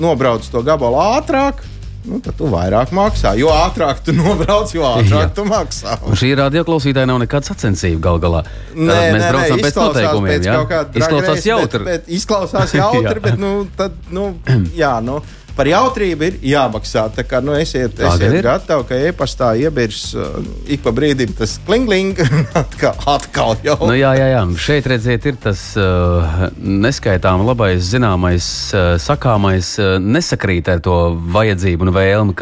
nobrauc 0.00 0.46
to 0.50 0.64
gabalu 0.66 1.00
ātrāk, 1.02 1.62
nu, 2.08 2.20
tad 2.24 2.36
tu 2.38 2.48
vairāk 2.52 2.92
maksā. 2.94 3.34
Jo 3.40 3.52
ātrāk 3.54 4.02
tu 4.04 4.14
nobrauc, 4.16 4.72
jo 4.74 4.84
ātrāk 4.88 5.28
Jā. 5.28 5.30
tu 5.36 5.44
maksā. 5.48 5.98
Un 6.08 6.18
šī 6.18 6.34
radioklausītāja 6.40 7.08
nav 7.10 7.22
nekāda 7.24 7.50
sacensība 7.50 8.02
gal 8.08 8.20
galā. 8.22 8.42
Nē, 8.74 8.90
Tātad 8.90 9.14
mēs 9.14 9.22
nē, 9.22 9.30
braucam 9.30 9.56
nē, 9.56 9.64
pēc 9.64 9.80
noteikumiem. 9.80 10.34
Pēc 10.34 10.48
ja? 10.50 10.58
Izklausās 11.00 11.48
jautri. 11.48 11.84
Bet, 11.86 12.04
bet, 12.04 12.12
izklausās 12.18 12.76
jautri, 12.80 13.24
bet 13.24 13.40
nu, 13.40 13.54
tad, 13.78 13.96
nu, 14.14 14.30
jā, 14.76 14.98
nu 15.04 15.22
par 15.56 15.68
jautrību 15.70 16.28
ir 16.28 16.38
jāmaksā. 16.54 17.06
Tā 17.14 17.24
kā 17.28 17.40
nu, 17.44 17.54
esiet, 17.58 17.98
esiet 17.98 18.38
gatavi, 18.44 18.86
ka 18.88 19.00
e-pastā 19.10 19.52
iebirs 19.60 20.02
uh, 20.18 20.38
ik 20.70 20.84
pa 20.84 20.92
brīdim 20.94 21.34
tas 21.38 21.56
klingling, 21.66 22.18
atkal, 22.62 22.94
atkal 23.16 23.56
jau. 23.64 23.78
Nu, 23.86 23.96
jā, 23.98 24.14
jā, 24.18 24.30
jā, 24.34 24.44
šeit 24.66 24.88
redziet, 24.90 25.28
ir 25.30 25.40
tas 25.42 25.66
uh, 25.80 26.46
neskaitām 26.58 27.44
labais, 27.46 27.82
zināmais, 27.94 28.46
uh, 28.74 28.94
sakāmais, 29.02 29.74
uh, 29.82 29.96
nesakrīt 30.02 30.70
ar 30.72 30.82
to 30.84 30.98
vajadzību 31.34 31.88
un 31.88 31.94
vēlmi. 31.94 32.38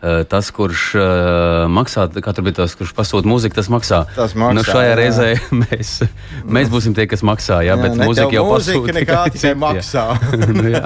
Uh, 0.00 0.22
tas, 0.24 0.48
kurš 0.56 0.82
uh, 0.96 1.66
maksā, 1.68 2.06
tur 2.08 2.44
bija 2.46 2.62
tas, 2.62 2.72
kurš 2.72 2.94
pasūta 2.96 3.28
mūziku, 3.28 3.52
tas 3.58 3.68
maksā. 3.68 3.98
Tas 4.16 4.32
maksā 4.32 4.56
nu, 4.56 4.64
šajā 4.64 4.90
jā. 4.94 4.96
reizē 4.96 5.26
mēs, 5.62 5.90
mēs 6.48 6.70
būsim 6.72 6.96
tie, 6.96 7.04
kas 7.10 7.20
maksā. 7.20 7.60
Jā, 7.66 7.74
jā 7.74 7.82
bet 7.82 7.98
mūzika 8.00 8.32
jau 8.32 8.46
pasūta. 8.48 8.94
Nekā 8.96 9.22
tikai 9.36 9.52
maksā. 9.60 10.06
nu, 10.56 10.78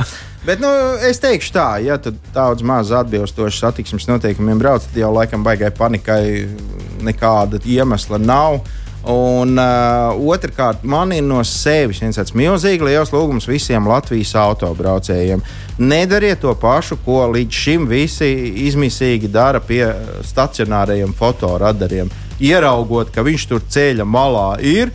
Bet 0.45 0.61
nu, 0.61 0.69
es 1.01 1.23
teikšu 1.23 1.55
tā, 1.55 1.69
ja 1.81 1.95
tu 1.97 2.11
daudz 2.35 2.61
maz 2.67 2.91
atbilstoši 2.93 3.63
satiksmes 3.63 4.05
noteikumiem 4.11 4.59
brauc, 4.61 4.85
tad 4.85 4.99
jau 5.01 5.09
laikam 5.15 5.47
baigai 5.47 5.71
panikai 5.73 6.25
nekāda 7.07 7.63
iemesla 7.65 8.21
nav. 8.21 8.59
Un 9.05 9.59
uh, 9.61 10.17
otrkārt, 10.33 10.81
man 10.89 11.11
ir 11.13 11.25
no 11.27 11.43
sevis 11.45 12.01
viens 12.01 12.17
tāds 12.17 12.33
milzīgs 12.33 12.85
liels 12.87 13.13
lūgums 13.13 13.45
visiem 13.49 13.85
Latvijas 13.89 14.33
autobraucējiem. 14.41 15.43
Nedariet 15.85 16.41
to 16.41 16.55
pašu, 16.57 16.97
ko 17.05 17.27
līdz 17.35 17.61
šim 17.65 17.85
visi 17.91 18.31
izmisīgi 18.65 19.29
dara 19.29 19.61
pie 19.61 19.83
stacionārajiem 20.25 21.13
fotoradariem. 21.19 22.09
Ieraugot, 22.41 23.13
ka 23.13 23.27
viņš 23.27 23.49
tur 23.51 23.67
ceļa 23.69 24.07
malā 24.09 24.49
ir, 24.65 24.95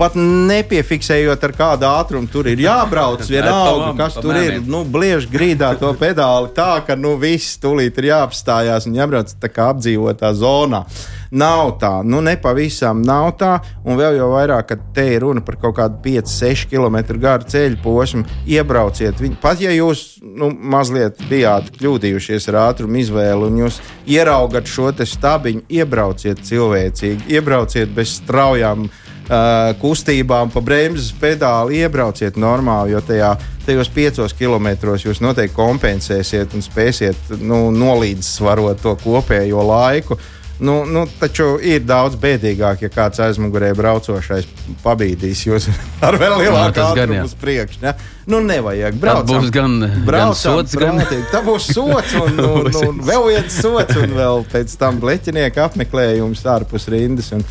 pat 0.00 0.16
nepiefiksējot 0.16 1.46
ar 1.46 1.54
kādu 1.56 1.88
ātrumu. 1.90 2.30
Tur 2.32 2.48
ir 2.50 2.64
jābrauc 2.64 3.26
vienalga, 3.34 3.92
kas 3.98 4.18
tur 4.20 4.38
ir. 4.40 4.60
Nu, 4.64 4.82
Bliež 4.88 5.28
grīdā 5.30 5.74
to 5.80 5.92
pedāli 6.00 6.52
tā, 6.56 6.72
ka 6.86 6.96
nu, 6.96 7.16
viss 7.20 7.60
tūlīt 7.60 8.00
ir 8.00 8.12
jāapstājās 8.14 8.88
un 8.88 8.96
jābrauc 8.98 9.32
tā 9.40 9.52
kā 9.52 9.70
apdzīvotā 9.74 10.32
zonā. 10.38 10.86
Nav 11.30 11.76
tā, 11.78 11.92
nu 12.02 12.18
nepavisam 12.26 13.04
nav 13.06 13.28
tā, 13.38 13.52
un 13.86 13.94
vēl 14.00 14.16
jau 14.18 14.32
vairāk, 14.32 14.66
kad 14.72 14.80
te 14.96 15.04
ir 15.12 15.22
runa 15.22 15.44
par 15.46 15.60
kaut 15.62 15.76
kādu 15.76 16.00
5-6 16.02 16.66
km 16.72 16.98
garu 17.22 17.46
ceļu 17.52 17.78
posmu, 17.84 18.24
iebrauciet 18.50 19.20
viņu. 19.22 19.38
Pat 19.42 19.62
ja 19.62 19.70
jūs 19.70 20.18
nu, 20.24 20.48
mazliet 20.50 21.22
bijāt 21.30 21.70
kļūdījušies 21.76 22.50
ar 22.50 22.58
ātrumu 22.64 22.98
izvēli, 22.98 23.46
un 23.46 23.62
jūs 23.62 23.78
ieraugat 24.10 24.66
šo 24.66 24.90
stabiņu, 24.90 25.62
iebrauciet 25.70 26.42
cilvēcīgi, 26.48 27.30
iebrauciet 27.30 27.94
bez 27.94 28.16
straujām 28.18 28.88
uh, 29.30 29.70
kustībām, 29.80 30.50
pa 30.52 30.62
bremzes 30.64 31.12
pedāli 31.20 31.84
iebrauciet 31.84 32.38
normāli, 32.40 32.94
jo 32.96 33.04
tajā, 33.04 33.34
tajos 33.66 33.92
piecos 33.94 34.34
kilometros 34.36 35.06
jūs 35.06 35.22
noteikti 35.24 35.56
kompensēsiet 35.56 36.56
un 36.56 36.66
spēsiet 36.66 37.32
nu, 37.38 37.68
nolīdzsvarot 37.74 38.82
to 38.82 38.96
kopējo 39.04 39.64
laiku. 39.70 40.18
Nu, 40.60 40.82
nu, 40.84 41.06
taču 41.16 41.54
ir 41.64 41.86
daudz 41.88 42.18
bēdīgāk, 42.20 42.82
ja 42.84 42.88
kāds 42.92 43.22
aizmugurē 43.24 43.70
braucošais 43.78 44.44
pabīdīs 44.82 45.46
jūs 45.46 45.70
ar 46.06 46.18
vēl 46.20 46.34
lielāku 46.42 46.82
ātrumu 46.84 47.22
uz 47.24 47.32
priekšu. 47.40 47.80
Ne? 47.80 47.94
Nu, 48.28 48.42
nevajag 48.44 48.98
braukt. 49.00 49.30
Tā 49.30 49.38
būs 49.40 49.54
gan, 49.54 49.78
braucam, 50.04 50.10
gan 50.12 50.36
sots, 50.36 50.76
gan 50.76 51.00
Tā 51.32 51.40
būs 51.46 51.70
sots 51.72 52.12
un, 52.20 52.36
un, 52.44 52.68
un, 52.68 52.76
un 52.90 53.00
vēl 53.08 53.24
viens 53.30 53.56
sots, 53.56 53.96
un 54.04 54.12
vēl 54.18 54.44
pēc 54.52 54.76
tam 54.82 55.00
bleķinieka 55.00 55.64
apmeklējums 55.70 56.44
ārpus 56.52 56.90
rindas. 56.92 57.32
Un, 57.32 57.46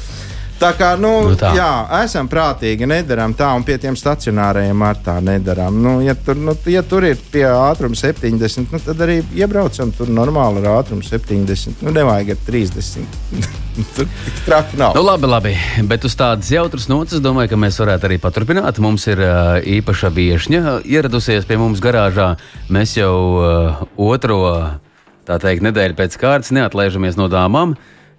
Tā 0.59 0.73
kā 0.75 0.89
nu, 0.99 1.11
nu 1.31 1.35
tā. 1.39 1.53
jā, 1.55 1.69
esam 2.03 2.27
prātīgi, 2.27 2.87
nedarām 2.89 3.31
tā, 3.37 3.47
un 3.55 3.63
pie 3.63 3.77
tiem 3.79 3.95
stacionāriem 3.95 4.81
ar 4.83 4.97
tā 5.05 5.15
nedarām. 5.23 5.77
Nu, 5.79 5.93
ja, 6.03 6.15
tur, 6.19 6.35
nu, 6.35 6.55
ja 6.67 6.81
tur 6.83 7.05
ir 7.07 7.19
pie 7.31 7.45
ātruma 7.47 7.95
70, 7.95 8.73
nu, 8.73 8.81
tad 8.83 9.03
arī 9.05 9.21
iebraucam 9.39 9.93
tur 9.95 10.11
normāli 10.11 10.59
ar 10.65 10.81
ātrumu 10.81 11.05
70. 11.05 11.79
Nu, 11.85 11.93
nevajag 11.95 12.33
ar 12.35 12.41
30. 12.49 13.07
tur 13.95 14.09
tik 14.25 14.41
traki 14.45 14.79
nav. 14.81 14.97
Nu, 14.97 15.03
labi, 15.07 15.29
labi, 15.31 15.53
bet 15.87 16.07
uz 16.09 16.17
tādas 16.19 16.51
jautras 16.51 16.89
nots, 16.91 17.15
es 17.15 17.23
domāju, 17.23 17.53
ka 17.53 17.59
mēs 17.63 17.79
varētu 17.79 18.09
arī 18.09 18.17
paturpināt. 18.19 18.81
Mums 18.83 19.07
ir 19.07 19.21
uh, 19.23 19.59
īpaša 19.63 20.11
viesņa 20.15 20.79
ieradusies 20.83 21.47
pie 21.47 21.59
mums 21.61 21.79
garāžā. 21.83 22.33
Mēs 22.67 22.97
jau 22.99 23.13
uh, 23.39 23.85
otro, 23.95 24.41
tā 25.29 25.39
teikt, 25.39 25.63
nedēļu 25.69 25.95
pēc 26.01 26.19
kārtas 26.19 26.51
neatlaižamies 26.57 27.15
no 27.19 27.29
dāmām. 27.31 27.77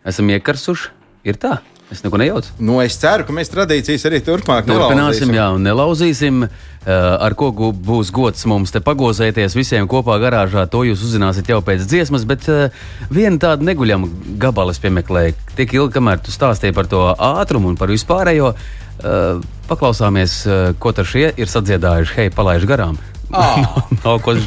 Esam 0.08 0.32
iekarsuši. 0.32 0.96
Ir 1.28 1.36
tā. 1.36 1.58
Es 1.90 2.04
neko 2.04 2.20
nejaucu. 2.22 2.52
Nu, 2.62 2.78
es 2.84 2.94
ceru, 3.02 3.24
ka 3.26 3.34
mēs 3.34 3.50
tradīcijas 3.50 4.04
arī 4.06 4.20
turpmāk 4.22 4.68
turpināsim, 4.68 5.32
jā, 5.34 5.48
un 5.56 5.64
nelauzīsim. 5.66 6.44
Uh, 6.80 6.92
ar 7.20 7.34
ko 7.36 7.50
būs 7.76 8.08
gods 8.14 8.46
mums 8.48 8.70
te 8.72 8.80
pagozēties 8.80 9.52
visiem 9.58 9.88
kopā 9.90 10.14
garāžā, 10.22 10.62
to 10.70 10.80
jūs 10.86 11.02
uzzināsiet 11.04 11.50
jau 11.50 11.58
pēc 11.66 11.82
dziesmas. 11.90 12.24
Bet 12.30 12.46
uh, 12.48 12.70
viena 13.12 13.36
tāda 13.42 13.66
neguļama 13.68 14.08
gabala 14.40 14.72
piemeklēja 14.72 15.34
tik 15.58 15.74
ilgi, 15.76 15.92
kamēr 15.98 16.22
tu 16.24 16.32
stāstīji 16.32 16.76
par 16.78 16.88
to 16.88 17.02
ātrumu 17.18 17.74
un 17.74 17.76
par 17.80 17.92
vispārējo. 17.92 18.54
Uh, 19.00 19.42
paklausāmies, 19.68 20.40
ko 20.80 20.94
tur 20.96 21.08
šie 21.08 21.30
ir 21.36 21.50
sadziedājuši. 21.50 22.16
Hei, 22.16 22.32
palaiž 22.34 22.64
garām! 22.70 22.96
Oh. 23.34 23.76
Nav 24.04 24.22
ko 24.24 24.38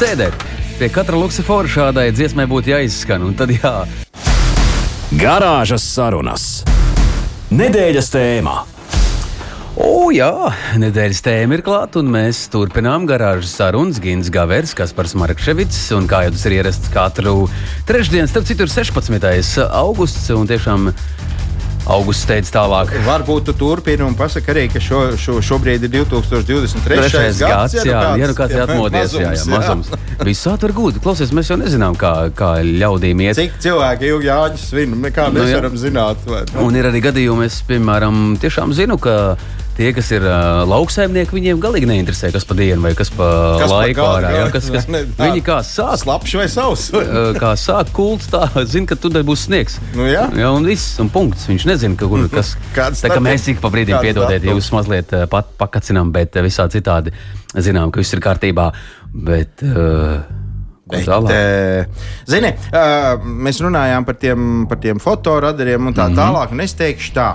sēdēt. 0.00 0.34
Pie 0.78 0.90
katra 0.94 1.18
luksafora 1.20 1.70
šādai 1.70 2.10
dziesmai 2.16 2.48
būtu 2.50 2.74
jāizskan, 2.74 3.24
un 3.28 3.38
tad 3.38 3.52
jā. 3.54 3.74
Garāžas 5.08 5.86
sarunas. 5.88 6.42
Nedēļas 7.48 8.10
tēmā. 8.12 8.58
O, 9.80 10.10
jā, 10.12 10.50
nedēļas 10.76 11.22
tēma 11.24 11.56
ir 11.56 11.62
klāta, 11.64 12.02
un 12.02 12.10
mēs 12.12 12.42
turpinām 12.52 13.06
garāžas 13.08 13.54
sarunas. 13.56 14.02
Gins 14.04 14.28
Gavers, 14.28 14.74
Kaspars 14.76 15.16
Markevits, 15.16 15.78
un 15.96 16.04
kā 16.10 16.26
jau 16.26 16.34
tas 16.34 16.44
ir 16.44 16.58
ierasts 16.58 16.92
katru 16.92 17.46
trešdienu, 17.88 18.28
starp 18.28 18.50
citu, 18.50 18.68
ir 18.68 18.74
16. 18.74 19.64
augusts, 19.80 20.28
tiešām 20.28 20.90
Augusts 21.88 22.26
teica 22.28 22.50
tālāk. 22.52 22.90
Varbūt 23.06 23.46
tu 23.48 23.54
turpini 23.56 24.04
un 24.04 24.12
pasaki 24.16 24.50
arī, 24.52 24.66
ka 24.68 24.80
šo, 24.82 24.98
šo, 25.16 25.38
šobrīd 25.44 25.86
ir 25.86 25.92
2023. 25.94 26.98
gads. 27.08 27.38
gads 27.40 27.76
jā, 27.78 28.02
jā, 28.20 28.28
nu 28.28 28.34
kāds 28.36 28.52
ir 28.52 28.64
atmodies. 28.66 29.14
Jā, 29.16 29.30
jā, 29.32 29.46
mazums. 29.48 29.88
Visu 30.28 30.50
ātri 30.52 30.76
gūt. 30.76 30.98
Klausies, 31.00 31.32
mēs 31.32 31.48
jau 31.48 31.56
nezinām, 31.56 31.96
kā, 31.96 32.12
kā 32.36 32.58
ļaudīm 32.66 33.22
iet. 33.24 33.40
Cik 33.40 33.56
cilvēki 33.64 34.12
ilgi 34.12 34.28
jāņas 34.28 34.66
svin, 34.68 34.98
nekā 35.06 35.30
mēs 35.32 35.46
nu, 35.46 35.48
jā. 35.48 35.62
varam 35.62 35.78
zināt. 35.80 36.28
Vai, 36.28 36.42
nu? 36.52 36.66
Un 36.66 36.76
ir 36.76 36.90
arī 36.90 37.00
gadījumi, 37.08 37.48
es, 37.48 37.62
piemēram, 37.70 38.36
tiešām 38.42 38.76
zinu, 38.76 39.00
ka 39.00 39.16
Tie, 39.78 39.92
kas 39.94 40.08
ir 40.10 40.24
uh, 40.26 40.64
lauksaimnieki, 40.66 41.36
viņiem 41.36 41.60
galīgi 41.62 41.86
neinteresē, 41.86 42.32
kas 42.34 42.42
pa 42.48 42.56
dienu 42.58 42.82
vai 42.82 42.90
kas 42.98 43.12
pa 43.14 43.28
kas 43.60 43.70
laiku 43.70 44.02
ārā. 44.02 44.32
Ja, 44.34 44.46
kas, 44.50 44.66
kas, 44.74 44.88
ne, 44.90 45.04
tā, 45.14 45.28
viņi 45.28 45.42
kā 45.46 45.60
sāk. 45.62 46.00
Slapš 46.02 46.34
vai 46.40 46.46
savs? 46.50 46.88
kā 47.42 47.52
sāk 47.54 47.92
kults, 47.94 48.26
tā 48.32 48.48
zina, 48.72 48.88
ka 48.90 48.98
tur 48.98 49.14
būs 49.28 49.46
sniegs. 49.46 49.78
Nu, 49.94 50.08
jā. 50.10 50.24
jā, 50.34 50.48
un 50.50 50.66
viss, 50.66 50.96
un 50.98 51.12
punkts. 51.14 51.46
Viņš 51.46 51.68
nezina, 51.70 51.98
ka, 52.00 52.08
kur, 52.10 52.26
kas. 52.32 52.56
Kāds 52.74 53.04
tā 53.04 53.12
kā 53.12 53.22
mēs 53.22 53.46
ik 53.54 53.62
pa 53.62 53.70
brīdim 53.70 54.02
piedodiet, 54.02 54.48
jūs 54.50 54.72
mazliet 54.74 55.14
uh, 55.14 55.28
pat 55.30 55.54
pakacinām, 55.62 56.10
bet 56.16 56.34
uh, 56.34 56.42
visā 56.42 56.66
citādi 56.74 57.14
zinām, 57.54 57.94
ka 57.94 58.02
viss 58.02 58.18
ir 58.18 58.24
kārtībā. 58.24 58.72
Bet, 59.14 59.62
uh, 59.62 60.18
Bet, 60.88 61.04
zini, 62.24 62.48
mēs 63.44 63.58
runājām 63.60 64.06
par 64.08 64.16
tiem, 64.16 64.44
par 64.70 64.78
tiem 64.80 65.00
fotoradariem 65.02 65.90
un 65.90 65.92
tā 65.92 66.06
mm 66.08 66.14
-hmm. 66.14 66.32
tālāk. 66.32 66.62
Es 66.64 66.74
teikšu, 66.74 67.12
tā, 67.12 67.26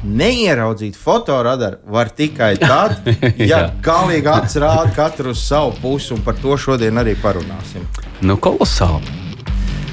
Neieraudzīt 0.00 0.96
fotoradaru 0.96 1.76
var 1.92 2.08
tikai 2.16 2.54
tad, 2.60 3.02
ja 3.50 3.66
galīgi 3.84 4.30
acis 4.32 4.60
rāda 4.62 4.88
katru 4.96 5.34
uz 5.34 5.42
savu 5.44 5.74
pusi, 5.82 6.14
un 6.16 6.22
par 6.24 6.38
to 6.40 6.56
šodien 6.56 7.00
arī 7.02 7.16
parunāsim. 7.20 7.84
Nu, 8.24 8.38
kolosāli! 8.40 9.18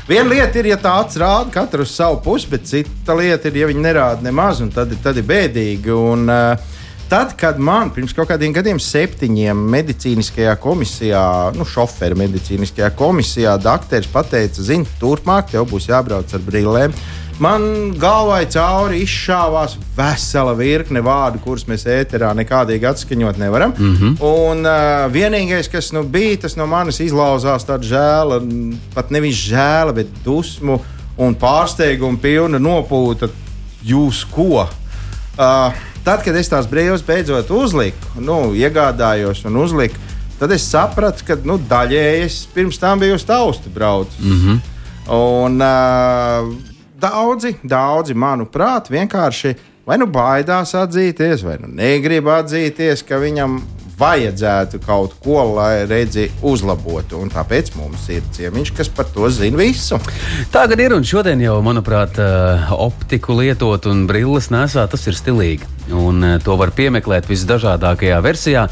Viena 0.08 0.30
lieta 0.32 0.62
ir, 0.62 0.70
ja 0.72 0.78
tā 0.80 0.94
acis 1.02 1.20
rāda 1.20 1.52
katru 1.52 1.84
uz 1.84 1.92
savu 1.92 2.22
pusi, 2.24 2.48
bet 2.54 2.70
cita 2.70 3.16
lieta 3.20 3.52
ir, 3.52 3.60
ja 3.60 3.68
viņi 3.68 3.84
nerāda 3.84 4.24
nemaz, 4.24 4.64
un 4.64 4.72
tad, 4.72 4.96
tad 5.04 5.20
ir 5.20 5.28
bēdīgi. 5.28 5.92
Un, 5.92 6.28
uh, 6.32 6.76
Tad, 7.08 7.38
kad 7.40 7.56
man 7.56 7.88
pirms 7.96 8.12
kaut 8.12 8.28
kādiem 8.28 8.52
gadiem, 8.52 8.82
septiņiem, 8.84 9.60
medicīniskajā 9.72 10.58
komisijā, 10.60 11.22
nu, 11.56 11.64
šoferu 11.64 12.18
medicīniskajā 12.20 12.90
komisijā, 13.00 13.54
dakteris 13.64 14.10
pateica, 14.12 14.60
zini, 14.60 14.84
turpmāk 15.00 15.54
tev 15.54 15.70
būs 15.72 15.88
jābrauc 15.88 16.36
ar 16.36 16.44
brillēm. 16.44 16.98
Man 17.38 17.94
galvā 18.02 18.40
cauri 18.50 19.04
izšāvās 19.06 19.76
vesela 19.94 20.56
virkne 20.58 21.04
vārdu, 21.06 21.38
kurus 21.44 21.68
mēs 21.70 21.84
ēterā 21.86 22.32
nekādīgi 22.38 22.88
atskaņot 22.90 23.38
nevaram. 23.38 23.74
Mm 23.78 23.98
-hmm. 23.98 24.16
Un 24.26 24.66
uh, 24.66 25.06
vienīgais, 25.14 25.70
kas 25.70 25.92
nu, 25.94 26.04
bija, 26.04 26.38
tas 26.42 26.56
no 26.58 26.66
manis 26.66 27.00
izlauzās 27.00 27.66
tāda 27.66 27.86
žēla, 27.86 28.42
pat 28.94 29.12
nevis 29.12 29.36
žēla, 29.36 29.94
bet 29.94 30.08
dusmu 30.26 30.80
un 31.18 31.36
pārsteigumu 31.36 32.18
pilna 32.18 32.58
nopūta. 32.58 33.30
Jūs 33.86 34.26
ko? 34.32 34.66
Uh, 35.38 35.74
tad, 36.04 36.24
kad 36.24 36.36
es 36.36 36.50
tās 36.50 36.66
brīvības 36.66 37.06
beidzot 37.06 37.52
uzliku, 37.52 38.18
nu, 38.20 38.56
iegādājos 38.56 39.46
un 39.46 39.56
uzliku, 39.56 39.96
tad 40.40 40.52
es 40.52 40.66
sapratu, 40.72 41.24
ka 41.28 41.38
nu, 41.44 41.60
daļēji 41.70 42.26
es 42.26 42.48
pirms 42.54 42.80
tam 42.80 43.00
biju 43.00 43.16
uz 43.16 43.24
taustu 43.24 43.70
braucis. 43.70 44.20
Mm 44.20 44.42
-hmm. 44.42 44.60
Un, 45.14 45.62
uh, 45.62 46.77
daudzi, 47.02 47.56
daudzi, 47.64 48.16
manuprāt, 48.18 48.92
vienkārši 48.94 49.56
vai 49.88 49.98
nu 50.02 50.10
baidās 50.12 50.76
atzīties, 50.76 51.46
vai 51.48 51.58
nu 51.62 51.72
negrib 51.72 52.28
atzīties, 52.32 53.06
ka 53.08 53.22
viņam 53.24 53.62
vajadzētu 53.98 54.80
kaut 54.86 55.16
ko, 55.24 55.40
lai 55.58 55.88
redzi 55.90 56.28
uzlabotu. 56.46 57.18
Un 57.24 57.32
tāpēc 57.34 57.72
mums 57.78 58.06
ir 58.14 58.26
ciemiņš, 58.36 58.74
kas 58.78 58.92
par 58.94 59.10
to 59.14 59.30
zina 59.34 59.58
visu. 59.58 59.98
Tā 60.54 60.68
gan 60.70 60.84
ir, 60.84 60.94
un 60.94 61.08
šodien 61.08 61.42
jau, 61.42 61.58
manuprāt, 61.66 62.20
eh, 62.22 62.70
optiku 62.78 63.40
lietot 63.40 63.90
un 63.90 64.06
brilles 64.10 64.52
nesāt, 64.54 64.94
tas 64.94 65.08
ir 65.10 65.18
stilīgi. 65.18 65.66
Un 65.90 66.24
eh, 66.24 66.38
to 66.44 66.58
var 66.60 66.76
piemeklēt 66.78 67.30
visdažādākajā 67.32 68.22
versijā. 68.22 68.68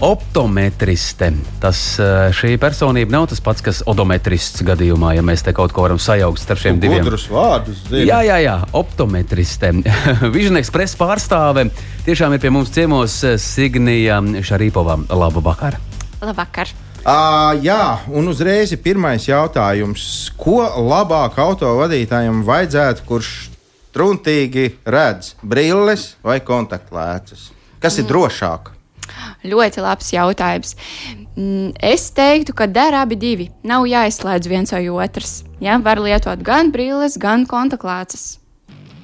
Optometriste. 0.00 1.30
Tas, 1.60 1.78
eh, 1.98 2.28
šī 2.36 2.58
personība 2.60 3.14
nav 3.14 3.30
tas 3.30 3.40
pats, 3.40 3.62
kas 3.64 3.78
odometrists 3.88 4.60
gadījumā, 4.60 5.14
ja 5.16 5.22
mēs 5.24 5.40
te 5.44 5.54
kaut 5.56 5.72
ko 5.72 5.86
varam 5.86 5.96
sajaukt 5.96 6.42
starp 6.42 6.60
šiem 6.60 6.80
diviem. 6.80 7.00
Gudrus 7.00 7.24
vārdus. 7.32 7.80
Zinu. 7.88 8.04
Jā, 8.04 8.20
jā, 8.26 8.36
jā, 8.44 8.56
optometriste. 8.76 9.72
Vision 10.36 10.60
Express 10.60 10.98
pārstāve 11.00 11.70
tiešām 12.04 12.36
ir 12.36 12.44
pie 12.44 12.52
mums 12.52 12.74
ciemos 12.76 13.22
eh, 13.24 13.38
Signija 13.40 14.20
Šarīpova. 14.20 15.00
Labu 15.16 15.40
vakar! 15.40 15.80
Labvakar! 16.20 16.76
Uh, 17.06 17.56
jā, 17.62 18.02
un 18.12 18.28
uzreiz 18.28 18.74
ir 18.74 18.82
pirmais 18.84 19.24
jautājums. 19.30 20.28
Ko 20.36 20.60
labāk 20.60 21.38
autovadītājam 21.40 22.44
vajadzētu, 22.44 23.08
kurš 23.08 23.34
truntīgi 23.96 24.74
redz 24.84 25.36
brilles 25.40 26.16
vai 26.26 26.42
kontaktlēcas? 26.44 27.52
Kas 27.80 27.96
ir 27.96 28.04
mm. 28.04 28.10
drošāk? 28.10 28.75
Ļoti 29.46 29.84
labs 29.84 30.12
jautājums. 30.14 30.74
Mm, 31.36 31.74
es 31.80 32.08
teiktu, 32.16 32.54
ka 32.56 32.66
der 32.70 32.96
abi 33.02 33.18
divi. 33.20 33.50
Nav 33.66 33.86
jāizslēdz 33.90 34.48
viens 34.50 34.72
vai 34.72 34.86
otrs. 34.88 35.42
Ja? 35.60 35.78
Var 35.82 36.02
lietot 36.02 36.42
gan 36.46 36.72
brilles, 36.74 37.18
gan 37.20 37.46
kontaktlāces. 37.48 38.36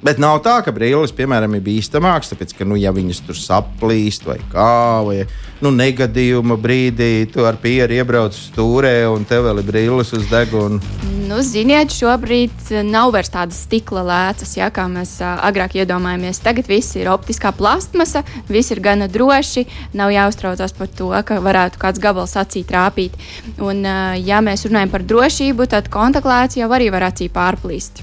Bet 0.03 0.19
nav 0.19 0.41
tā, 0.43 0.57
ka 0.67 0.73
brilles, 0.75 1.13
piemēram, 1.15 1.53
ir 1.55 1.63
bīstamākas, 1.63 2.33
tāpēc, 2.33 2.57
ka, 2.59 2.67
nu, 2.67 2.75
ja 2.75 2.91
viņas 2.91 3.21
tur 3.23 3.37
saplīst 3.39 4.25
vai 4.27 4.35
kā, 4.51 4.99
vai 5.07 5.21
nu, 5.63 5.71
negadījuma 5.71 6.57
brīdī 6.59 7.29
tu 7.31 7.47
ar 7.47 7.55
pieru 7.63 7.95
iebrauc 8.01 8.35
stūrē 8.35 8.97
un 9.13 9.23
tev 9.31 9.47
vēl 9.47 9.63
ir 9.63 9.69
brilles 9.69 10.11
uz 10.19 10.27
deguna. 10.27 10.83
Nu, 11.29 11.39
ziniet, 11.47 11.95
šobrīd 11.95 12.75
nav 12.89 13.15
vairs 13.15 13.31
tādas 13.31 13.63
stikla 13.69 14.03
lēcas, 14.09 14.57
ja, 14.59 14.73
kā 14.75 14.89
mēs 14.91 15.15
uh, 15.23 15.39
agrāk 15.47 15.79
iedomājāmies. 15.79 16.43
Tagad 16.43 16.67
viss 16.67 16.99
ir 16.99 17.07
optiskā 17.13 17.55
plastmasa, 17.55 18.25
viss 18.51 18.75
ir 18.75 18.83
gana 18.83 19.07
droši, 19.07 19.69
nav 19.95 20.11
jāuztraucas 20.11 20.75
par 20.83 20.91
to, 20.91 21.13
ka 21.23 21.39
varētu 21.47 21.79
kāds 21.79 22.03
gabals 22.03 22.35
acī 22.43 22.67
trāpīt. 22.67 23.15
Un, 23.63 23.87
uh, 23.87 24.19
ja 24.19 24.43
mēs 24.43 24.67
runājam 24.67 24.99
par 24.99 25.07
drošību, 25.07 25.71
tad 25.71 25.95
kontaktlēts 25.95 26.59
jau 26.59 26.75
arī 26.75 26.91
var 26.91 27.13
acī 27.13 27.31
pārplīst. 27.31 28.03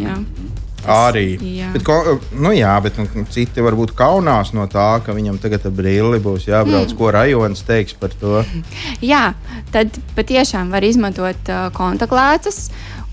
Jā. 0.00 0.16
Mm 0.16 0.24
-hmm. 0.24 0.55
Arī. 0.92 1.26
Jā. 1.58 1.70
Bet, 1.74 1.84
ko, 1.86 2.18
nu, 2.36 2.52
jā, 2.54 2.72
bet 2.84 2.98
nu, 3.00 3.06
citi 3.32 3.64
varbūt 3.64 3.94
kaunās 3.98 4.52
no 4.56 4.66
tā, 4.70 4.88
ka 5.04 5.14
viņam 5.16 5.40
tagad 5.42 5.66
ar 5.68 5.74
brīli 5.74 6.20
būs 6.22 6.48
jābrauc. 6.48 6.90
Mm. 6.92 6.98
Ko 6.98 7.10
rajons 7.14 7.64
teiks 7.66 7.96
par 7.98 8.14
to? 8.20 8.42
Jā, 9.12 9.30
tad 9.74 9.98
patiešām 10.18 10.70
var 10.74 10.86
izmantot 10.86 11.50
uh, 11.52 11.66
kontaktlēcas. 11.76 12.68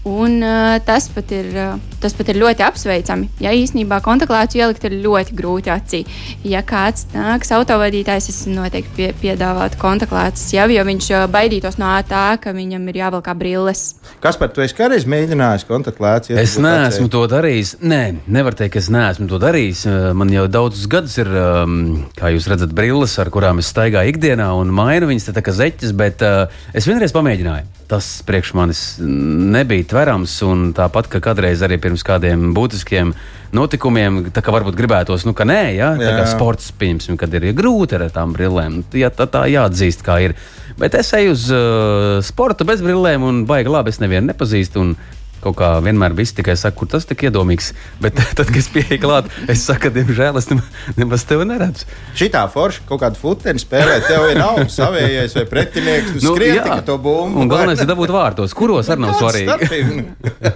Un, 0.10 0.42
uh, 0.44 0.78
tas, 0.84 1.08
pat 1.16 1.32
ir, 1.32 1.50
uh, 1.56 1.93
tas 2.04 2.16
pat 2.18 2.32
ir 2.32 2.40
ļoti 2.44 2.66
apsveicami. 2.68 3.30
Ja 3.44 3.54
īsnībā 3.56 4.00
kontaktlēcu 4.06 4.60
ielikt 4.62 4.88
ir 4.88 4.98
ļoti 5.04 5.38
grūti 5.38 5.74
acī. 5.74 6.04
Ja 6.48 6.64
kāds 6.68 7.08
nāks 7.16 7.52
autovadītājs, 7.56 8.30
es 8.32 8.42
noteikti 8.52 8.96
pie, 8.98 9.10
piedāvātu 9.24 9.80
kontaktlēcas 9.82 10.54
jau, 10.56 10.68
jo 10.72 10.86
viņš 10.88 11.10
uh, 11.16 11.26
baidītos 11.32 11.80
no 11.82 11.92
tā, 12.08 12.26
ka 12.42 12.56
viņam 12.56 12.88
ir 12.92 13.02
jāvelk 13.04 13.32
brilles. 13.40 13.84
Kas 14.24 14.38
par 14.40 14.52
to 14.54 14.64
es 14.64 14.76
kādreiz 14.76 15.08
mēģināju 15.10 15.68
kontaktlēts? 15.70 16.32
Es 16.44 16.58
neesmu 16.62 17.10
to 17.12 17.26
darījis. 17.32 17.78
Nē, 17.84 18.04
nevar 18.28 18.56
teikt, 18.58 18.76
ka 18.76 18.84
es 18.84 18.92
neesmu 18.94 19.30
to 19.32 19.42
darījis. 19.42 19.86
Uh, 19.88 20.14
Man 20.14 20.32
jau 20.32 20.46
daudzus 20.48 20.88
gadus 20.90 21.16
ir, 21.20 21.30
um, 21.36 22.06
kā 22.18 22.32
jūs 22.34 22.48
redzat, 22.52 22.72
brilles, 22.76 23.16
ar 23.22 23.28
kurām 23.34 23.60
es 23.62 23.68
staigāju 23.74 24.14
ikdienā 24.14 24.50
un 24.58 24.72
mainu 24.74 25.10
viņas 25.10 25.32
tā 25.36 25.44
kā 25.44 25.54
zeķes, 25.56 25.94
bet 26.00 26.24
uh, 26.26 26.52
es 26.76 26.88
vienreiz 26.90 27.14
pamēģināju. 27.16 27.68
Tas 27.92 28.08
priekš 28.26 28.54
manis 28.58 28.82
nebija 29.00 29.86
tverams, 29.92 30.34
un 30.48 30.72
tāpat 30.74 31.10
kā 31.12 31.20
kādreiz 31.22 31.62
arī 31.66 31.78
pirms 31.84 31.93
kādiem 32.02 32.50
būtiskiem 32.58 33.14
notikumiem, 33.54 34.32
tā 34.34 34.42
kā 34.42 34.54
varbūt 34.56 34.78
gribētos, 34.80 35.28
nu, 35.28 35.36
ka 35.38 35.46
nē, 35.46 35.62
ja? 35.78 35.92
tā 36.00 36.16
kā 36.18 36.26
sports, 36.32 36.72
pieņemsim, 36.80 37.20
kad 37.22 37.34
ir 37.38 37.52
ja, 37.52 37.54
grūti 37.54 38.00
ar 38.00 38.08
tām 38.14 38.34
brillēm. 38.34 38.82
Jā, 38.98 39.12
tā, 39.14 39.30
tā 39.30 39.46
jāatzīst, 39.52 40.02
kā 40.06 40.18
ir. 40.26 40.34
Bet 40.80 40.98
es 40.98 41.14
eju 41.14 41.36
uz 41.36 41.46
uh, 41.54 42.18
sporta 42.26 42.66
bez 42.66 42.82
brillēm, 42.82 43.26
un 43.30 43.44
baigi 43.50 43.70
labi, 43.70 43.94
es 43.94 44.02
nevienu 44.02 44.32
nepazīstu. 44.32 44.82
un 44.82 44.96
Kaut 45.44 45.58
kā 45.60 45.74
vienmēr 45.84 46.14
viss 46.16 46.32
tikai 46.38 46.56
saka, 46.56 46.78
kur 46.80 46.88
tas 46.88 47.04
tik 47.10 47.26
iedomīgs. 47.28 47.74
Bet 48.04 48.16
tad, 48.38 48.48
kad 48.48 48.60
es 48.62 48.70
pieeju 48.72 49.00
klāt, 49.04 49.28
es 49.52 49.66
saku, 49.68 49.92
diemžēl, 49.92 50.40
es 50.40 50.48
nema- 50.52 50.64
nemaz 51.02 51.26
tevi 51.28 51.48
neredzu. 51.50 51.88
Šitā 52.16 52.46
forša 52.54 52.86
kaut 52.88 53.02
kādu 53.04 53.20
futeni 53.20 53.60
spēlē, 53.60 54.00
tev 54.08 54.30
ir 54.32 54.40
nav 54.40 54.62
savējais 54.78 55.36
vai 55.42 55.46
pretinieks. 55.52 56.16
Nu, 56.24 56.34
skrien 56.38 56.62
tikai 56.64 56.80
to 56.88 56.96
bumbu. 57.04 57.44
Un 57.44 57.52
galvenais 57.52 57.84
ir 57.84 57.90
dabūt 57.92 58.14
vārtos, 58.16 58.56
kuros 58.56 58.88
arī 58.94 59.04
nav 59.04 59.20
svarīgi. 59.20 60.08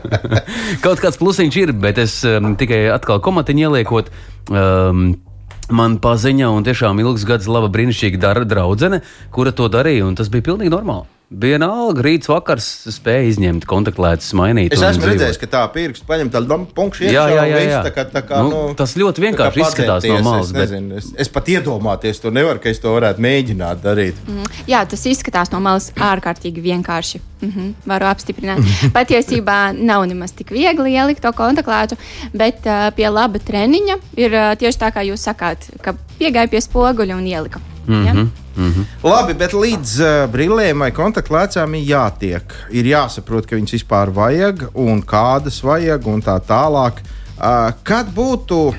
Kaut 0.85 1.01
kāds 1.03 1.19
plusiņš 1.19 1.57
ir, 1.61 1.73
bet 1.75 1.99
es 2.01 2.19
um, 2.27 2.53
tikai 2.59 2.85
atkal 2.93 3.19
komatiņu 3.23 3.67
ieliekot. 3.67 4.11
Um, 4.51 5.07
Man 5.67 5.97
paziņa, 5.99 6.47
un 6.55 6.63
tiešām 6.63 7.01
ilgs 7.03 7.25
gads 7.27 7.43
laba 7.51 7.67
brīnišķīga 7.67 8.21
dara 8.23 8.45
draudzene, 8.47 9.01
kura 9.35 9.51
to 9.51 9.65
darīja, 9.67 10.05
un 10.07 10.15
tas 10.15 10.29
bija 10.31 10.45
pilnīgi 10.45 10.71
normāli. 10.71 11.03
Vienalga, 11.27 11.99
rīts 12.05 12.29
vakars 12.31 12.65
spēja 12.95 13.25
izņemt 13.27 13.65
kontaktlētas, 13.67 14.29
mainīt. 14.39 14.71
Es 14.71 14.79
esmu 14.79 15.09
redzējis, 15.09 15.39
ka 15.41 15.49
tā 15.51 15.63
pirksts 15.73 16.07
paņem 16.07 16.29
tādu 16.31 16.55
punktu 16.71 17.03
Jā, 17.03 17.25
jā, 17.27 17.43
jā, 17.51 17.57
jā. 17.67 17.81
Tā 17.83 17.91
kā, 17.91 18.05
tā 18.13 18.21
kā, 18.23 18.39
Nu, 18.47 18.61
tas 18.79 18.95
ļoti 18.95 19.25
vienkārši 19.25 19.59
tā 19.59 19.65
kā 19.65 19.67
izskatās 19.67 20.07
no 20.07 20.21
malas, 20.23 20.47
Es, 20.47 20.53
bet- 20.55 20.71
nezinu, 20.71 21.01
es, 21.01 21.11
es 21.25 21.27
pat 21.35 21.51
iedomāties 21.51 22.23
to 22.23 22.31
nevaru, 22.31 22.63
ka 22.63 22.71
es 22.71 22.79
to 22.79 22.95
varētu 22.95 23.19
mēģināt 23.27 23.83
darīt. 23.83 24.23
Jā, 24.71 24.85
tas 24.87 25.03
izskatās 25.03 25.51
no 25.51 25.59
malas 25.59 25.91
ārkārtīgi 25.99 26.63
vienkārši. 26.63 27.19
Mhm, 27.43 27.69
varu 27.91 28.07
apstiprināt. 28.09 28.63
Patiesībā 28.95 29.75
nav 29.75 30.07
nemaz 30.07 30.31
tik 30.33 30.55
viegli 30.55 30.95
ielikt 30.95 31.21
to 31.27 31.35
kontaktlētu, 31.35 31.99
bet 32.33 32.63
uh, 32.65 32.87
pie 32.95 33.11
laba 33.11 33.37
treniņa 33.43 33.99
ir 34.15 34.31
uh, 34.31 34.53
tieši 34.57 34.79
tā, 34.79 34.95
kā 34.95 35.03
jūs 35.05 35.27
sakāt, 35.27 35.67
ka 35.83 35.93
piegāja 36.17 36.47
pie 36.55 36.63
spoguļa 36.63 37.19
un 37.19 37.27
ielika. 37.27 37.61
Mm 37.87 38.29
Mhm. 38.57 38.71
-hmm. 38.71 38.85
Labi, 39.03 39.33
bet 39.33 39.53
līdz 39.53 39.99
uh, 39.99 40.31
brillēm 40.33 40.79
vai 40.79 40.91
kontaktlēcām 40.91 41.75
ir 41.77 41.83
jātiek. 41.91 42.53
Ir 42.71 42.85
jāsaprot, 42.85 43.45
ka 43.45 43.55
viņas 43.55 43.75
vispār 43.77 44.09
vajag 44.09 44.69
un 44.73 45.03
kādas 45.03 45.61
vajag 45.63 46.07
un 46.07 46.21
tā 46.21 46.39
tālāk. 46.41 46.93
Uh, 47.37 47.71
kad 47.83 48.07
būtu 48.15 48.73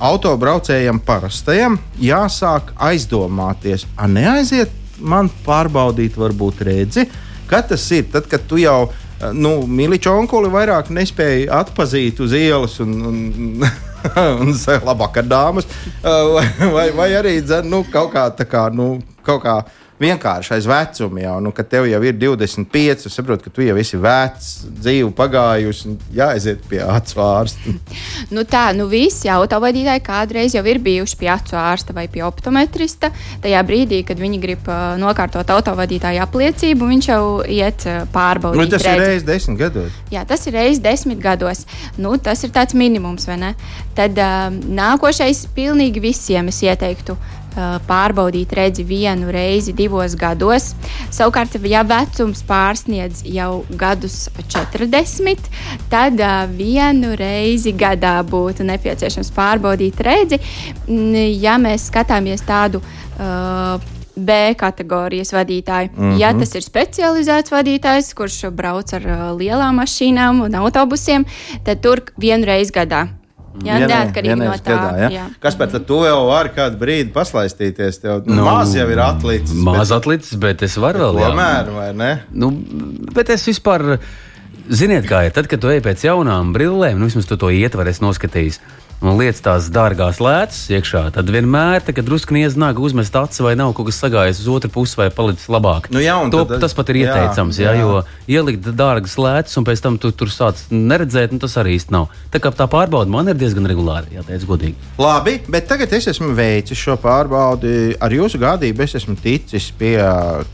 autobraucējam 0.00 0.98
parastajam 0.98 1.78
jāsāk 2.00 2.74
aizdomāties, 2.76 3.86
a 3.96 4.06
neaiziet 4.06 4.70
man 4.98 5.30
pārbaudīt, 5.46 6.16
varbūt 6.16 6.60
redzi, 6.60 7.06
kad 7.46 7.68
tas 7.68 7.90
ir. 7.90 8.04
Tad, 8.12 8.26
kad 8.26 8.40
tu 8.48 8.56
jau 8.56 8.82
uh, 8.82 9.03
nu, 9.32 9.54
Miliča 9.66 10.12
onkuli 10.12 10.50
vairāk 10.52 10.90
nespēji 10.94 11.48
atpazīt 11.52 12.20
uz 12.24 12.34
ielas 12.36 12.76
un, 12.84 12.92
un, 13.08 13.64
un 14.42 14.52
labāk 14.84 15.22
ar 15.22 15.30
dāmas, 15.30 15.68
vai, 16.02 16.46
vai, 16.74 16.88
vai 16.96 17.08
arī 17.20 17.38
dzen, 17.42 17.70
nu, 17.70 17.84
kaut 17.92 18.12
kā 18.14 18.28
tā 18.36 18.48
kā. 18.48 18.68
Nu, 18.74 18.98
kaut 19.24 19.42
kā 19.46 19.62
vienkārši 20.00 20.54
aiz 20.56 20.66
vecuma 20.68 21.22
jau, 21.22 21.34
nu, 21.44 21.52
kad 21.54 21.68
tev 21.70 21.86
jau 21.88 22.00
ir 22.02 22.16
25, 22.18 23.06
es 23.06 23.14
saprotu, 23.14 23.46
ka 23.46 23.52
tu 23.54 23.62
jau 23.64 23.76
esi 23.78 23.98
vecs, 24.00 24.48
dzīve 24.80 25.12
pagājusi, 25.16 25.90
un 25.90 25.98
jāaiziet 26.16 26.64
pie 26.70 26.82
acu 26.84 27.22
ārsta. 27.24 27.74
Nu 28.34 28.42
tā, 28.48 28.70
nu 28.74 28.86
visi 28.90 29.28
autovadītāji 29.30 30.00
kādreiz 30.04 30.54
jau 30.56 30.62
ir 30.66 30.80
bijuši 30.82 31.16
pie 31.20 31.28
acu 31.30 31.58
ārsta 31.60 31.94
vai 31.94 32.06
pie 32.10 32.22
optometrista. 32.26 33.10
Tajā 33.44 33.60
brīdī, 33.66 34.00
kad 34.06 34.18
viņi 34.18 34.40
grib 34.42 34.68
uh, 34.70 34.94
nokārtot 34.98 35.50
autovadītāju 35.54 36.22
apliecību, 36.24 36.88
viņš 36.90 37.08
jau 37.10 37.22
iet 37.44 37.86
uh, 37.90 38.02
pārbaudīt. 38.14 38.64
Nu, 38.64 38.66
tas 38.72 38.82
ir 38.82 38.90
redzi. 38.90 39.04
reizes 39.04 39.28
desmit 39.28 39.60
gados. 39.60 40.00
Jā, 40.14 40.24
tas 40.28 40.48
ir 40.48 40.56
reizes 40.56 40.82
desmit 40.82 41.22
gados. 41.22 41.64
Nu, 42.00 42.16
tas 42.16 42.42
ir 42.46 42.54
tāds 42.54 42.74
minimums, 42.78 43.28
vai 43.28 43.38
ne? 43.40 43.54
Tad 43.98 44.18
uh, 44.18 44.48
nākošais 44.50 45.44
pilnīgi 45.54 46.02
visiem 46.02 46.50
es 46.50 46.62
ieteiktu. 46.64 47.18
Uh, 47.56 47.78
Pārbaudīt 47.88 48.52
redzi 48.56 48.84
vienu 48.86 49.32
reizi 49.34 49.74
divos 49.76 50.14
gados. 50.18 50.72
Savukārt, 51.14 51.56
ja 51.68 51.84
vecums 51.86 52.44
pārsniedz 52.46 53.24
jau 53.26 53.64
gadus 53.70 54.28
40, 54.38 55.48
tad 55.92 56.20
uh, 56.20 56.44
vienu 56.50 57.14
reizi 57.18 57.72
gadā 57.72 58.18
būtu 58.26 58.66
nepieciešams 58.66 59.32
pārbaudīt 59.34 60.00
redzi. 60.00 60.40
Mm, 60.88 61.12
Ja 61.44 61.56
mēs 61.60 61.88
skatāmies 61.90 62.42
tādu 62.46 62.80
uh, 62.80 63.80
B 64.16 64.54
kategorijas 64.54 65.32
vadītāju. 65.32 65.90
Mm 65.96 66.12
-hmm. 66.12 66.18
Ja 66.18 66.32
tas 66.32 66.54
ir 66.54 66.62
specializēts 66.62 67.50
vadītājs, 67.50 68.14
kurš 68.14 68.44
brauc 68.50 68.92
ar 68.94 69.02
lielām 69.38 69.80
mašīnām 69.80 70.44
un 70.44 70.54
autobusiem, 70.54 71.24
tad 71.64 71.80
tur 71.80 72.00
vienu 72.18 72.44
reizi 72.46 72.72
gadā. 72.72 73.08
Jā, 73.62 73.76
Vienai- 73.78 73.88
neatkarīgi 73.92 74.36
no 74.40 74.50
tā. 74.58 74.64
gadā, 74.66 74.88
ja? 74.98 75.08
jā. 75.14 75.24
Kas 75.40 75.54
par 75.54 75.68
to 75.70 75.78
tu 75.86 76.00
vēl 76.02 76.24
vari 76.26 76.50
kādu 76.56 76.78
brīdi 76.80 77.12
paslaistīties? 77.14 78.00
Tev 78.02 78.24
nu, 78.26 78.40
Nu, 78.40 78.44
maz 78.48 78.74
jau 78.74 78.86
ir 78.90 78.98
atlicis. 78.98 79.54
Maz 79.54 79.92
atlicis, 79.94 80.34
bet 80.42 80.64
es 80.66 80.74
varu 80.76 81.12
vēl. 81.14 81.30
Tomēr, 81.30 81.70
vai 81.76 81.92
ne? 81.94 82.10
Nu, 82.34 82.50
bet 83.14 83.30
es 83.30 83.46
vispār, 83.46 84.00
ziniet, 84.68 85.06
kā 85.06 85.22
ir. 85.28 85.34
Tad, 85.36 85.46
kad 85.46 85.62
tu 85.62 85.70
ej 85.70 85.84
pēc 85.86 86.02
jaunām 86.08 86.50
brillēm, 86.56 86.98
nu, 86.98 87.06
vismaz 87.06 87.30
tu 87.30 87.38
to 87.38 87.52
ietvari, 87.54 87.94
es 87.94 88.02
noskatījos. 88.02 88.58
Un 89.02 89.18
lietas 89.18 89.42
tās 89.44 89.66
dārgās 89.72 90.20
lētas 90.22 90.60
iekšā, 90.72 91.02
tad 91.16 91.28
vienmēr, 91.32 91.82
tā, 91.84 91.92
drusku 92.04 92.36
nāk 92.36 92.78
uzmest 92.80 93.16
acis, 93.18 93.42
vai 93.44 93.54
nav 93.58 93.74
kaut 93.76 93.90
kas 93.90 93.98
sagājis 94.00 94.40
uz 94.40 94.48
otru 94.48 94.70
pusi, 94.70 94.96
vai 94.96 95.10
palicis 95.10 95.50
labāk. 95.52 95.90
Nu 95.92 96.00
jā, 96.00 96.16
to, 96.32 96.44
tad- 96.48 96.62
tas 96.62 96.74
pat 96.76 96.88
ir 96.92 97.02
ieteicams, 97.02 97.58
jā, 97.60 97.74
jā. 97.74 97.82
jo 97.82 98.02
ielikt 98.28 98.70
dārgas 98.72 99.16
lētas, 99.20 99.56
un 99.58 99.66
pēc 99.68 99.82
tam 99.84 99.98
tu 99.98 100.12
tur 100.12 100.32
sāc 100.32 100.62
neredzēt, 100.70 101.34
nu, 101.34 101.42
tas 101.42 101.56
arī 101.60 101.76
īsti 101.78 101.94
nav. 101.94 102.08
Tā 102.32 102.40
kā 102.40 102.52
tā 102.54 102.68
pārbauda 102.70 103.10
man 103.10 103.28
ir 103.28 103.38
diezgan 103.38 103.68
regulāri, 103.68 104.16
jāteic 104.16 104.48
godīgi. 104.48 104.74
Labi, 104.98 105.38
bet 105.48 105.68
tagad 105.68 105.92
es 105.92 106.08
esmu 106.14 106.32
veicis 106.36 106.78
šo 106.80 106.96
pārbaudi. 107.00 107.96
Ar 108.00 108.14
jūsu 108.14 108.40
gādību 108.40 108.84
es 108.86 108.96
esmu 109.00 109.16
ticis 109.20 109.70
pie 109.78 109.98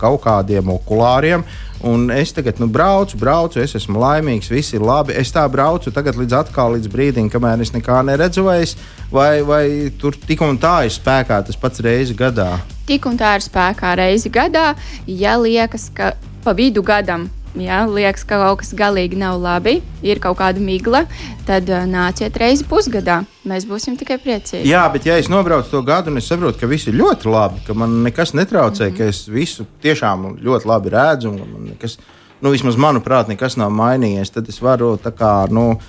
kaut 0.00 0.22
kādiem 0.26 0.74
okulāriem. 0.74 1.44
Un 1.81 2.11
es 2.12 2.33
tagad 2.37 2.59
nu, 2.61 2.66
braucu, 2.69 3.16
braucu, 3.16 3.61
es 3.62 3.73
esmu 3.79 4.01
laimīgs, 4.03 4.51
viss 4.53 4.75
ir 4.77 4.85
labi. 4.85 5.14
Es 5.16 5.33
tā 5.33 5.47
braucu 5.49 5.93
tagad 5.95 6.19
līdz, 6.21 6.37
atkal, 6.43 6.75
līdz 6.77 6.90
brīdim, 6.93 7.31
kamēr 7.33 7.64
es 7.64 7.73
nekā 7.73 8.03
neredzu, 8.05 8.45
vai, 8.45 8.59
es, 8.66 8.77
vai, 9.09 9.40
vai 9.47 9.64
tur 10.01 10.16
tik 10.16 10.45
un 10.45 10.61
tā 10.61 10.83
ir 10.85 10.93
spēkā 10.93 11.40
tas 11.47 11.57
pats 11.57 11.81
reizi 11.81 12.16
gadā. 12.19 12.53
Tik 12.90 13.09
un 13.09 13.16
tā 13.21 13.33
ir 13.38 13.47
spēkā 13.47 13.95
reizi 13.97 14.33
gadā. 14.33 14.75
Ja 15.09 15.38
liekas, 15.40 15.88
ka 15.97 16.12
pa 16.45 16.53
vidu 16.57 16.85
gadam. 16.85 17.31
Ja 17.59 17.83
liekas, 17.87 18.23
ka 18.29 18.39
kaut 18.39 18.61
kas 18.63 18.71
galīgi 18.79 19.19
nav 19.19 19.41
labi, 19.43 19.81
ir 20.07 20.21
kaut 20.23 20.39
kāda 20.39 20.63
migla, 20.63 21.03
tad 21.49 21.67
nāciet 21.91 22.37
reizi 22.39 22.67
pusgadā. 22.69 23.25
Mēs 23.49 23.67
būsim 23.67 23.97
tikai 23.99 24.21
priecīgi. 24.23 24.69
Jā, 24.71 24.85
bet 24.93 25.09
ja 25.09 25.17
es 25.19 25.31
nobraucu 25.33 25.73
to 25.73 25.81
gadu 25.87 26.13
un 26.13 26.21
es 26.21 26.29
saprotu, 26.31 26.61
ka 26.61 26.71
viss 26.71 26.87
ir 26.87 26.95
ļoti 27.01 27.31
labi, 27.31 27.65
ka 27.67 27.75
man 27.75 28.03
nekas 28.07 28.35
netraucē, 28.39 28.87
mm 28.87 28.95
-hmm. 28.95 28.99
ka 28.99 29.05
es 29.05 29.27
visu 29.29 29.67
tiešām 29.83 30.39
ļoti 30.39 30.67
labi 30.67 30.89
redzu, 30.95 31.29
un 31.31 31.39
man 31.39 31.65
nekas, 31.73 31.99
nu, 32.41 32.51
vismaz 32.51 32.77
manuprāt, 32.77 33.29
nekas 33.29 33.57
nav 33.57 33.71
mainījies, 33.71 34.31
tad 34.31 34.49
es 34.49 34.63
varu 34.63 34.97
tā 34.97 35.11
kā, 35.11 35.51
nu, 35.51 35.81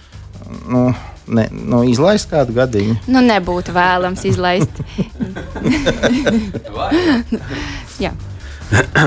nu, 0.68 0.94
ne, 1.28 1.48
nu 1.52 1.84
izlaist 1.84 2.32
kādu 2.32 2.54
gadiņu. 2.54 2.96
Nu, 3.08 3.20
nebūtu 3.22 3.72
vēlams 3.72 4.26
izlaist. 4.26 4.82
Jā. 8.06 8.12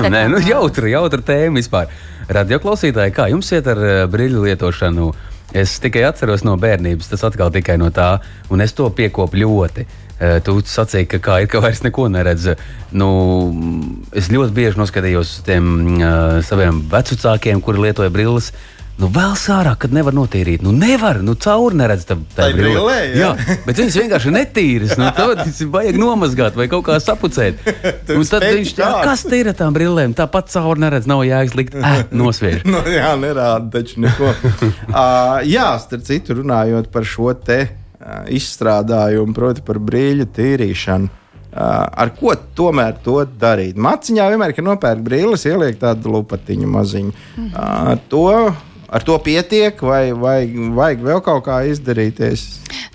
Nē, 0.09 0.27
nu, 0.29 0.39
jautra, 0.45 0.87
jautra 0.87 1.21
tēma 1.25 1.59
vispār. 1.59 1.89
Radio 2.25 2.57
klausītāji, 2.57 3.13
kā 3.13 3.27
jums 3.29 3.51
iet 3.53 3.67
ar 3.69 3.77
uh, 3.77 3.95
brīļu 4.09 4.47
lietošanu? 4.47 5.11
Es 5.55 5.75
tikai 5.77 6.07
atceros 6.07 6.41
no 6.41 6.55
bērnības, 6.57 7.11
tas 7.11 7.21
atkal 7.27 7.51
tikai 7.53 7.75
no 7.77 7.91
tā, 7.93 8.15
un 8.49 8.65
es 8.65 8.73
to 8.73 8.87
piekopu 8.89 9.37
ļoti. 9.43 9.85
Uh, 10.15 10.39
tu 10.41 10.55
sacīki, 10.65 11.19
ka 11.19 11.19
kā 11.21 11.35
ir, 11.43 11.49
ka 11.51 11.61
vairs 11.61 11.83
neko 11.85 12.07
neredz. 12.09 12.47
Nu, 12.97 13.09
es 14.17 14.31
ļoti 14.33 14.55
bieži 14.57 14.81
noskatījos 14.81 15.35
uz 15.35 15.45
tiem 15.45 15.69
uh, 15.99 16.39
saviem 16.47 16.81
vecākiem, 16.89 17.61
kuri 17.61 17.85
lietoja 17.85 18.13
brilles. 18.13 18.49
Nu, 18.95 19.09
vēl 19.11 19.33
sārā, 19.35 19.73
kad 19.75 19.91
nevar 19.91 20.15
notīrīt. 20.15 20.61
Nu, 20.63 20.71
nevar, 20.71 21.17
nu, 21.25 21.33
cauri 21.35 21.75
neredz 21.81 22.05
tam 22.07 22.21
brillē, 22.31 22.99
jā. 23.11 23.33
jā. 23.35 23.55
Bet 23.65 23.79
viņas 23.81 23.97
vienkārši 23.99 24.31
netīras. 24.31 24.93
Nu, 24.99 25.09
tad 25.15 25.41
vajag 25.73 25.97
nomazgāt 25.99 26.55
vai 26.55 26.69
kaut 26.71 26.85
kā 26.87 26.95
sapucēt. 27.03 27.59
Un 28.15 28.23
tad 28.29 28.45
viņš 28.47 28.71
tā, 28.77 28.91
kas 29.03 29.25
te 29.27 29.41
ir 29.41 29.49
ar 29.51 29.57
tām 29.59 29.75
brillēm? 29.75 30.15
Tāpat 30.15 30.53
cauri 30.53 30.85
neredz, 30.85 31.09
nav 31.11 31.25
jēgas 31.27 31.57
likt, 31.59 31.75
eh, 31.75 32.05
nosviež. 32.15 32.63
Nu, 32.75 32.79
jā, 32.91 33.11
nerāda 33.19 33.67
taču 33.71 34.01
neko. 34.03 34.31
uh, 34.71 35.43
jā, 35.47 35.67
starp 35.83 36.03
citu, 36.07 36.37
runājot 36.39 36.87
par 36.91 37.05
šo 37.07 37.33
te 37.35 37.59
uh, 37.67 38.23
izstrādājumu, 38.31 39.35
proti, 39.35 39.63
par 39.65 39.79
brīļu 39.83 40.27
tīrīšanu. 40.35 41.11
Uh, 41.55 41.59
ar 41.87 42.13
ko 42.15 42.31
tomēr 42.55 42.95
to 43.03 43.17
darīt? 43.39 43.75
Maciņā 43.79 44.29
vienmēr, 44.31 44.55
kad 44.55 44.67
nopērk 44.67 45.03
brīlis, 45.03 45.45
ieliek 45.47 45.77
tādu 45.83 46.15
lupatiņu 46.15 46.71
maziņu. 46.71 47.13
Uh, 47.45 47.93
to, 48.11 48.25
ar 48.95 49.03
to 49.03 49.17
pietiek, 49.19 49.81
vai, 49.83 50.09
vai 50.15 50.39
vajag 50.47 51.03
vēl 51.09 51.21
kaut 51.25 51.43
kā 51.49 51.59
izdarīties? 51.69 52.45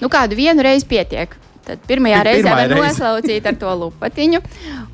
Nu, 0.00 0.08
kādu 0.12 0.38
vienu 0.38 0.64
reizi 0.64 0.88
pietiek. 0.88 1.36
Tad 1.66 1.82
pirmajā 1.86 2.22
Pi- 2.22 2.26
reizē 2.30 2.54
var 2.56 2.72
noslaucīt 2.72 3.44
ar 3.46 3.54
to 3.60 3.70
lupatiņu. 3.82 4.40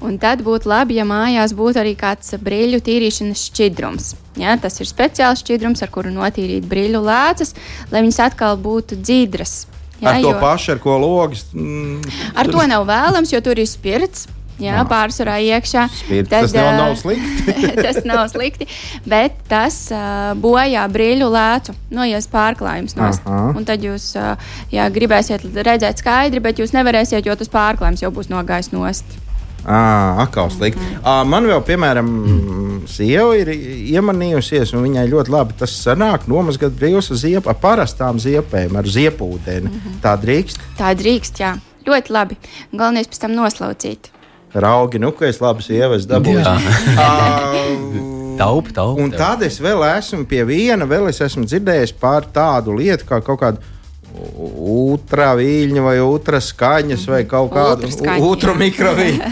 Un 0.04 0.18
tad 0.20 0.42
būtu 0.44 0.68
labi, 0.68 0.98
ja 0.98 1.04
mājās 1.08 1.54
būtu 1.56 1.78
arī 1.80 1.94
kāds 1.96 2.34
brīļu 2.42 2.82
tīrīšanas 2.84 3.44
šķidrums. 3.48 4.10
Ja, 4.36 4.56
tas 4.60 4.76
ir 4.82 4.90
speciāls 4.90 5.40
šķidrums, 5.44 5.80
ar 5.86 5.88
kuru 5.94 6.10
notīrīt 6.12 6.66
brīļu 6.68 7.00
lēcas, 7.06 7.54
lai 7.94 8.02
viņas 8.04 8.18
atkal 8.26 8.58
būtu 8.60 8.98
dzīdras. 9.00 9.54
Ja, 10.02 10.10
ar 10.10 10.20
to 10.20 10.34
jo- 10.34 10.40
pašu, 10.42 10.72
ar 10.74 10.78
ko 10.82 10.98
logs. 11.00 11.46
Mm, 11.54 12.02
Ar 12.36 12.50
to 12.52 12.66
nav 12.68 12.84
vēlams, 12.90 13.32
jo 13.32 13.40
tur 13.40 13.56
ir 13.62 13.64
spirts. 13.70 14.26
Jā, 14.62 14.84
pārsvarā 14.88 15.36
iekšā. 15.44 15.82
Spirts, 15.92 16.30
tas 16.32 16.54
nav- 16.56 16.78
nav 16.78 16.94
slikti. 16.96 17.56
tas 17.86 17.98
nav 18.08 18.22
slikti, 18.32 18.66
bet 19.04 19.36
tas 19.50 19.76
uh, 19.92 20.32
bojā 20.40 20.86
brīļu 20.88 21.28
lēcu, 21.28 21.74
noies 21.92 22.28
pārklājums 22.32 22.96
nost. 22.96 23.26
Aha. 23.28 23.52
Un 23.52 23.68
tad 23.68 23.84
jūs 23.84 24.14
uh, 24.16 24.34
jā, 24.72 24.88
gribēsiet 24.92 25.44
redzēt 25.44 26.00
skaidri, 26.00 26.40
bet 26.40 26.58
jūs 26.62 26.72
nevarēsiet, 26.72 27.26
jo 27.28 27.36
tas 27.36 27.52
pārklājums 27.52 28.02
jau 28.06 28.10
būs 28.16 28.32
nogājis 28.32 28.72
nost. 28.72 29.04
Ah, 29.66 30.22
atkal 30.22 30.46
slikti. 30.54 30.84
Ah, 31.02 31.24
man 31.26 31.44
vēl, 31.50 31.58
piemēram, 31.66 32.10
sieva 32.86 33.34
ir 33.34 33.50
iemanījusies, 33.50 34.70
un 34.78 34.84
viņai 34.86 35.06
ļoti 35.10 35.32
labi 35.34 35.56
tas 35.58 35.74
sanāk, 35.82 36.28
nomazgāt 36.30 36.76
brīvs 36.78 37.10
ar 37.10 37.18
ziepu, 37.18 37.50
ar 37.50 37.58
parastām 37.60 38.20
ziepēm, 38.22 38.76
ar 38.78 38.86
ziepūdeni. 38.86 39.66
Mm 39.66 39.80
-hmm. 39.80 39.96
Tā 40.04 40.14
drīkst. 40.22 40.60
Tā 40.78 40.94
drīkst, 40.94 41.42
jā. 41.42 41.56
Ļoti 41.86 42.12
labi. 42.14 42.36
Galvenais 42.72 43.10
pēc 43.10 43.20
tam 43.20 43.34
noslaucīt. 43.34 44.10
Raugi, 44.56 44.98
nu, 45.02 45.12
ka 45.12 45.26
es 45.28 45.40
labi 45.42 45.64
sievas 45.66 46.06
dabūju. 46.08 46.40
Jā. 46.40 46.56
Ah, 46.96 47.52
Taupi, 48.36 48.72
taupi. 48.76 49.00
Un 49.00 49.12
tad 49.16 49.40
es 49.46 49.56
vēl 49.64 49.80
esmu 49.96 50.26
pie 50.28 50.42
viena, 50.44 50.84
vēl 50.88 51.08
es 51.08 51.22
esmu 51.24 51.46
dzirdējis 51.48 51.94
par 51.96 52.26
tādu 52.34 52.74
lietu, 52.76 53.06
kā 53.08 53.22
kaut 53.24 53.40
kādu 53.40 53.58
ultravīļņu 54.76 55.82
vai 55.84 55.94
ultraskaņas 56.04 57.06
vai 57.08 57.22
kaut 57.28 57.52
kādu 57.54 57.88
ultra 58.20 58.52
jā. 58.56 58.58
mikrovīļņu. 58.60 59.24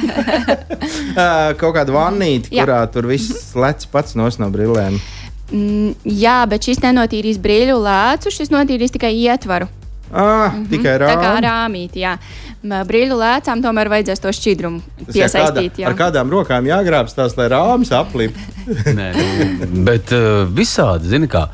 kaut 1.60 1.76
kādu 1.78 1.96
vannīti, 1.96 2.52
kurā 2.56 2.80
tur 2.92 3.08
viss 3.12 3.52
lec 3.56 3.84
pats 3.92 4.16
nos 4.16 4.40
no 4.40 4.48
brillēm. 4.52 4.98
Mm, 5.52 5.94
jā, 6.08 6.40
bet 6.48 6.64
šis 6.66 6.80
nenotīrīs 6.82 7.38
brīļu 7.44 7.76
lēcu, 7.84 8.32
šis 8.32 8.52
notīrīs 8.52 8.94
tikai 8.94 9.12
ietvaru. 9.26 9.68
Ah, 10.14 10.52
mm 10.52 10.64
-hmm. 10.64 10.68
Tikai 10.70 10.98
Tā 11.00 11.14
kā 11.18 11.30
rāmī. 11.34 11.44
rāmīti, 11.44 11.98
jā. 12.04 12.18
Brīļu 12.64 13.16
lēcām 13.20 13.60
tomēr 13.64 13.90
vajadzēs 13.92 14.22
to 14.24 14.30
šķidrumu 14.32 14.80
jā, 14.80 15.08
piesaistīt. 15.12 15.82
jā. 15.82 15.90
ar 15.90 15.96
kādām 15.98 16.30
rokām 16.32 16.64
jāgrābs 16.64 17.12
tās, 17.16 17.36
lai 17.36 17.50
rāmis 17.52 17.92
aplip. 17.92 18.38
Nē, 18.98 19.10
nu, 19.12 19.82
bet 19.84 20.12
uh, 20.16 20.46
visādi, 20.48 21.10
zini, 21.12 21.28
kā 21.28 21.50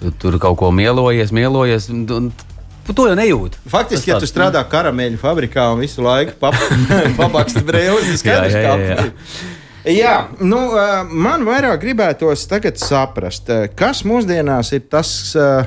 tu, 0.00 0.10
tur 0.18 0.38
kaut 0.42 0.58
ko 0.58 0.72
mielojies, 0.74 1.30
mielojies. 1.34 1.86
Un, 1.94 2.32
to 2.90 3.06
jau 3.06 3.14
nejūti. 3.14 3.62
Faktiski, 3.70 4.10
Tas 4.10 4.16
ja 4.16 4.20
tu 4.22 4.26
strādā 4.26 4.64
karameļu 4.66 5.20
fabrikā 5.22 5.68
un 5.76 5.84
visu 5.84 6.02
laiku 6.02 6.34
pabaksti 7.20 7.62
brīvs, 7.68 8.08
tad 8.10 8.22
skaidrs, 8.24 8.56
Jā, 8.58 8.62
kā 8.62 8.72
jā, 8.72 8.88
jā. 8.88 8.98
aplip. 8.98 9.14
Jā, 9.92 10.16
nu, 10.42 10.58
uh, 10.74 11.06
man 11.10 11.46
vairāk 11.46 11.80
gribētos 11.82 12.44
tagad 12.50 12.78
saprast, 12.82 13.48
uh, 13.50 13.64
kas 13.78 14.02
mūsdienās 14.06 14.74
ir 14.74 14.84
tas 14.90 15.10
uh, 15.38 15.64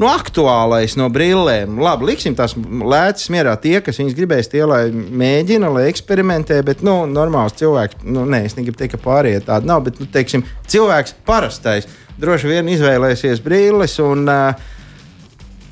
nu, 0.00 0.08
aktuālais 0.10 0.96
no 0.98 1.08
brillēm. 1.12 1.78
Labi, 1.82 2.10
liksim 2.10 2.36
tās 2.38 2.56
lētas 2.58 3.30
mierā 3.32 3.54
tie, 3.60 3.78
kas 3.84 4.00
viņas 4.00 4.16
gribēs, 4.18 4.50
tie 4.52 4.64
lai 4.68 4.84
mēģina, 4.92 5.70
lai 5.74 5.88
eksperimentē, 5.90 6.60
bet 6.66 6.84
nu, 6.86 7.02
normāls 7.10 7.56
cilvēks, 7.60 8.02
nu, 8.06 8.26
nē, 8.28 8.44
es 8.48 8.58
negribu 8.58 8.80
teikt, 8.80 8.96
ka 8.96 9.04
pārējie 9.06 9.44
tādi 9.48 9.70
nav, 9.70 9.84
bet 9.86 10.00
nu, 10.02 10.08
teiksim, 10.10 10.46
cilvēks 10.70 11.18
parastais 11.26 11.90
droši 12.20 12.50
vien 12.50 12.70
izvēlēsies 12.74 13.42
brilles. 13.44 13.98
Un, 14.04 14.26
uh, 14.30 14.72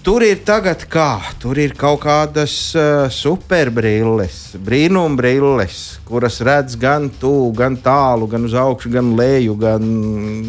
Tur 0.02 0.24
ir 0.26 0.40
tagad 0.42 0.80
kā, 0.90 1.20
tur 1.38 1.54
ir 1.62 1.76
kaut 1.78 2.00
kādas 2.02 2.52
uh, 2.74 3.04
superbrilles, 3.06 4.56
brīnumbrilles, 4.66 5.76
kuras 6.02 6.40
redz 6.42 6.74
gan 6.74 7.06
tuvu, 7.22 7.52
gan 7.54 7.76
tālu, 7.78 8.26
gan 8.26 8.42
uz 8.48 8.56
augšu, 8.58 8.90
gan 8.96 9.12
leju, 9.14 9.54
gan, 9.62 9.84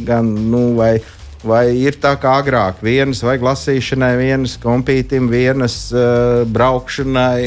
gan 0.07 0.31
nu, 0.49 0.63
vai, 0.79 0.95
vai 1.43 1.65
ir 1.77 1.99
tā 2.01 2.15
kā 2.21 2.37
agrāk. 2.41 2.81
Vienas 2.85 3.23
vajag 3.25 3.45
lasīšanai, 3.49 4.13
vienas 4.19 4.57
kompītim, 4.63 5.29
vienas 5.31 5.77
uh, 5.95 6.43
braukšanai, 6.49 7.39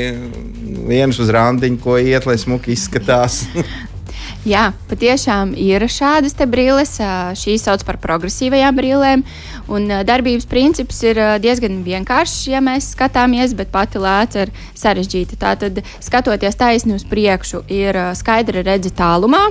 vienas 0.86 1.20
uz 1.22 1.32
randiņu, 1.32 1.82
ko 1.82 1.98
iet, 2.00 2.28
lai 2.28 2.38
smuki 2.40 2.76
izskatās. 2.76 3.44
Jā, 4.46 4.70
patiešām 4.90 5.54
ir 5.58 5.84
šādas 5.90 6.36
brilles. 6.48 6.96
ā, 7.00 7.34
Šīs 7.34 7.64
sauc 7.66 7.84
par 7.86 7.98
progresīvajām. 8.02 9.24
Un 9.68 9.90
ā, 9.90 10.02
darbības 10.06 10.46
princips 10.46 11.02
ir 11.02 11.18
diezgan 11.42 11.82
vienkāršs, 11.86 12.48
ja 12.52 12.60
mēs 12.60 12.92
skatāmies, 12.94 13.54
bet 13.54 13.72
pati 13.72 13.98
lēca 13.98 14.46
ir 14.46 14.54
sarežģīta. 14.74 15.36
Tātad, 15.36 15.82
skatoties 16.00 16.56
taisni 16.56 16.94
uz 16.94 17.04
priekšu, 17.04 17.64
ir 17.68 17.96
skaidra 18.14 18.62
redzi 18.66 18.90
tālumā. 18.94 19.48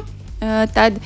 Tad 0.75 0.99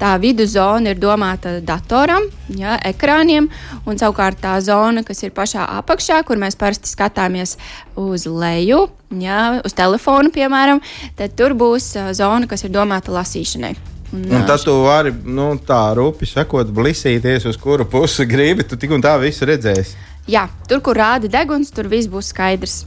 tā 0.00 0.12
viduszona 0.20 0.92
ir 0.92 1.00
domāta 1.00 1.56
datoram, 1.64 2.28
ja, 2.58 2.76
ekrāniem, 2.86 3.48
un 3.86 4.00
savukārt 4.00 4.40
tā 4.42 4.56
zona, 4.64 5.04
kas 5.06 5.24
ir 5.24 5.34
pašā 5.36 5.66
apakšā, 5.80 6.22
kur 6.26 6.40
mēs 6.40 6.58
parasti 6.58 6.92
skatāmies 6.92 7.56
uz 7.96 8.26
leju, 8.28 8.86
ja, 9.22 9.60
uz 9.64 9.76
telefonu, 9.76 10.32
piemēram, 10.34 10.82
tad 11.18 11.36
tur 11.38 11.56
būs 11.58 11.92
zona, 12.16 12.48
kas 12.50 12.66
ir 12.66 12.74
domāta 12.74 13.14
lasīšanai. 13.14 13.74
Un, 14.14 14.44
tad 14.46 14.62
tu 14.62 14.72
vari 14.84 15.10
nu, 15.10 15.48
tā 15.66 15.80
rupi 15.98 16.28
sakot, 16.30 16.68
blisīties, 16.72 17.48
uz 17.50 17.56
kuru 17.58 17.84
pusi 17.90 18.26
gribi. 18.28 18.62
Tu 18.62 18.78
tik 18.78 18.94
un 18.94 19.02
tā 19.02 19.16
visu 19.18 19.48
redzēsi. 19.48 19.96
Jā, 20.30 20.46
tur, 20.70 20.80
kur 20.82 20.98
rāda 20.98 21.30
deguns, 21.30 21.72
tur 21.74 21.90
viss 21.90 22.10
būs 22.10 22.30
skaidrs. 22.30 22.84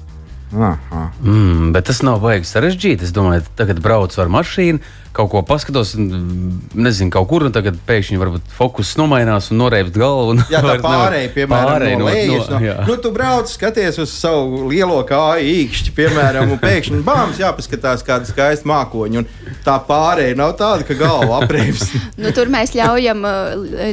Aha. 0.49 1.03
Mm, 1.21 1.73
bet 1.75 1.85
tas 1.91 2.01
nav 2.05 2.23
baigi 2.23 2.47
sarežģīti. 2.49 3.05
Es 3.05 3.13
domāju, 3.13 3.45
tagad 3.59 3.81
braucu 3.85 4.17
ar 4.23 4.31
mašīnu, 4.33 4.81
kaut 5.13 5.29
ko 5.33 5.41
paskatos, 5.45 5.91
un 5.99 6.62
nezinu, 6.73 7.12
kaut 7.13 7.27
kur, 7.29 7.45
un 7.45 7.53
tagad 7.53 7.77
pēkšņi 7.85 8.17
varbūt 8.21 8.49
fokus 8.57 8.95
nomainās 8.97 9.51
un 9.53 9.59
noreibst 9.62 9.97
galvu. 9.99 10.33
Un 10.33 10.41
Jā, 10.49 10.62
tā 10.65 10.77
pārējai, 10.81 11.29
piemēram, 11.35 11.69
pārēj 11.69 11.95
no 11.99 12.07
lejas. 12.09 12.49
No, 12.49 12.62
jā. 12.65 12.77
nu, 12.88 12.97
tu 13.01 13.12
brauc, 13.13 13.51
skaties 13.51 13.99
uz 14.01 14.13
savu 14.13 14.63
lielo 14.71 14.99
kāju 15.09 15.49
īkšķi, 15.53 15.93
piemēram, 15.97 16.55
un 16.55 16.62
pēkšņi 16.62 17.03
bāms 17.05 17.41
jāpaskatās 17.41 18.05
kāda 18.07 18.29
skaista 18.29 18.69
mākoņa. 18.69 19.21
un 19.23 19.57
Tā 19.65 19.75
pārējai 19.85 20.38
nav 20.39 20.53
tāda, 20.59 20.85
ka 20.88 20.95
galva 20.97 21.41
aprieps. 21.43 21.89
Nu, 22.19 22.31
tur 22.35 22.49
mēs 22.51 22.73
ļaujam, 22.75 23.21
ā, 23.25 23.33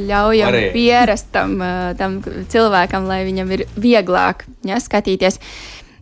ļaujam 0.08 0.50
Varēja. 0.50 0.72
pierast 0.74 1.28
tam, 1.34 1.56
ā, 1.62 1.92
tam 1.98 2.18
cilvēkam, 2.52 3.06
lai 3.08 3.20
viņam 3.26 3.52
ir 3.54 3.64
vieglāk 3.78 4.44
ja, 4.66 4.80
skatīties. 4.82 5.38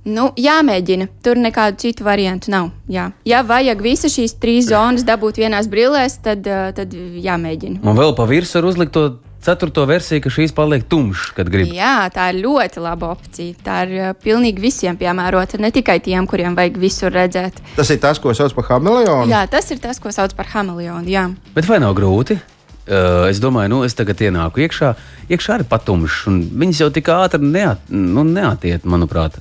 Nu, 0.04 0.28
jāmēģina. 0.36 1.08
Tur 1.24 1.38
nekādu 1.40 1.80
citu 1.80 2.04
variantu 2.04 2.52
nav. 2.52 2.70
Jā. 2.92 3.08
Ja 3.24 3.40
vajag 3.46 3.80
visas 3.84 4.12
šīs 4.12 4.36
trīs 4.40 4.68
zonas 4.68 5.06
dabūt 5.08 5.40
vienās 5.40 5.68
brillēs, 5.72 6.18
tad, 6.24 6.44
ā, 6.44 6.74
tad 6.76 6.92
jāmēģina. 6.94 7.80
Un 7.80 7.96
vēl 7.96 8.12
pa 8.16 8.26
virsmu 8.28 8.60
var 8.60 8.68
uzlikt 8.68 8.92
to 8.96 9.06
ceturto 9.44 9.84
versiju, 9.88 10.22
ka 10.24 10.32
šīs 10.32 10.52
paliek 10.56 10.84
tumšas, 10.88 11.32
kad 11.36 11.48
grib. 11.52 11.72
Jā, 11.72 12.08
tā 12.12 12.30
ir 12.32 12.42
ļoti 12.44 12.84
laba 12.84 13.14
opcija. 13.16 13.56
Tā 13.64 13.80
ir 13.86 13.94
ā, 13.96 14.10
pilnīgi 14.16 14.60
visiem 14.60 15.00
piemērota, 15.00 15.60
ne 15.60 15.72
tikai 15.72 15.98
tiem, 16.04 16.28
kuriem 16.28 16.56
vajag 16.56 16.76
visur 16.80 17.12
redzēt. 17.12 17.60
Tas 17.78 17.92
ir 17.92 18.00
tas, 18.04 18.20
ko 18.20 18.36
sauc 18.36 18.52
par 18.56 18.74
hameleonu. 18.74 19.28
Jā, 19.32 19.46
tas 19.48 19.72
ir 19.72 19.80
tas, 19.84 20.00
ko 20.00 20.12
sauc 20.12 20.36
par 20.36 20.52
hameleonu. 20.52 21.08
Jā. 21.08 21.30
Bet 21.56 21.68
vai 21.70 21.80
nav 21.80 21.96
grūti? 21.96 22.36
Uh, 22.84 23.24
es 23.30 23.40
domāju, 23.40 23.70
nu, 23.72 23.80
es 23.88 23.96
tagad 23.96 24.20
ienāku 24.20 24.60
iekšā, 24.60 24.90
iekšā 25.32 25.62
ir 25.62 25.62
patumšs, 25.70 26.26
un 26.28 26.42
viņas 26.52 26.82
jau 26.82 26.90
tik 26.92 27.08
ātri 27.08 27.40
neat, 27.40 27.80
nu, 27.88 28.26
neatiet, 28.28 28.84
manuprāt, 28.84 29.38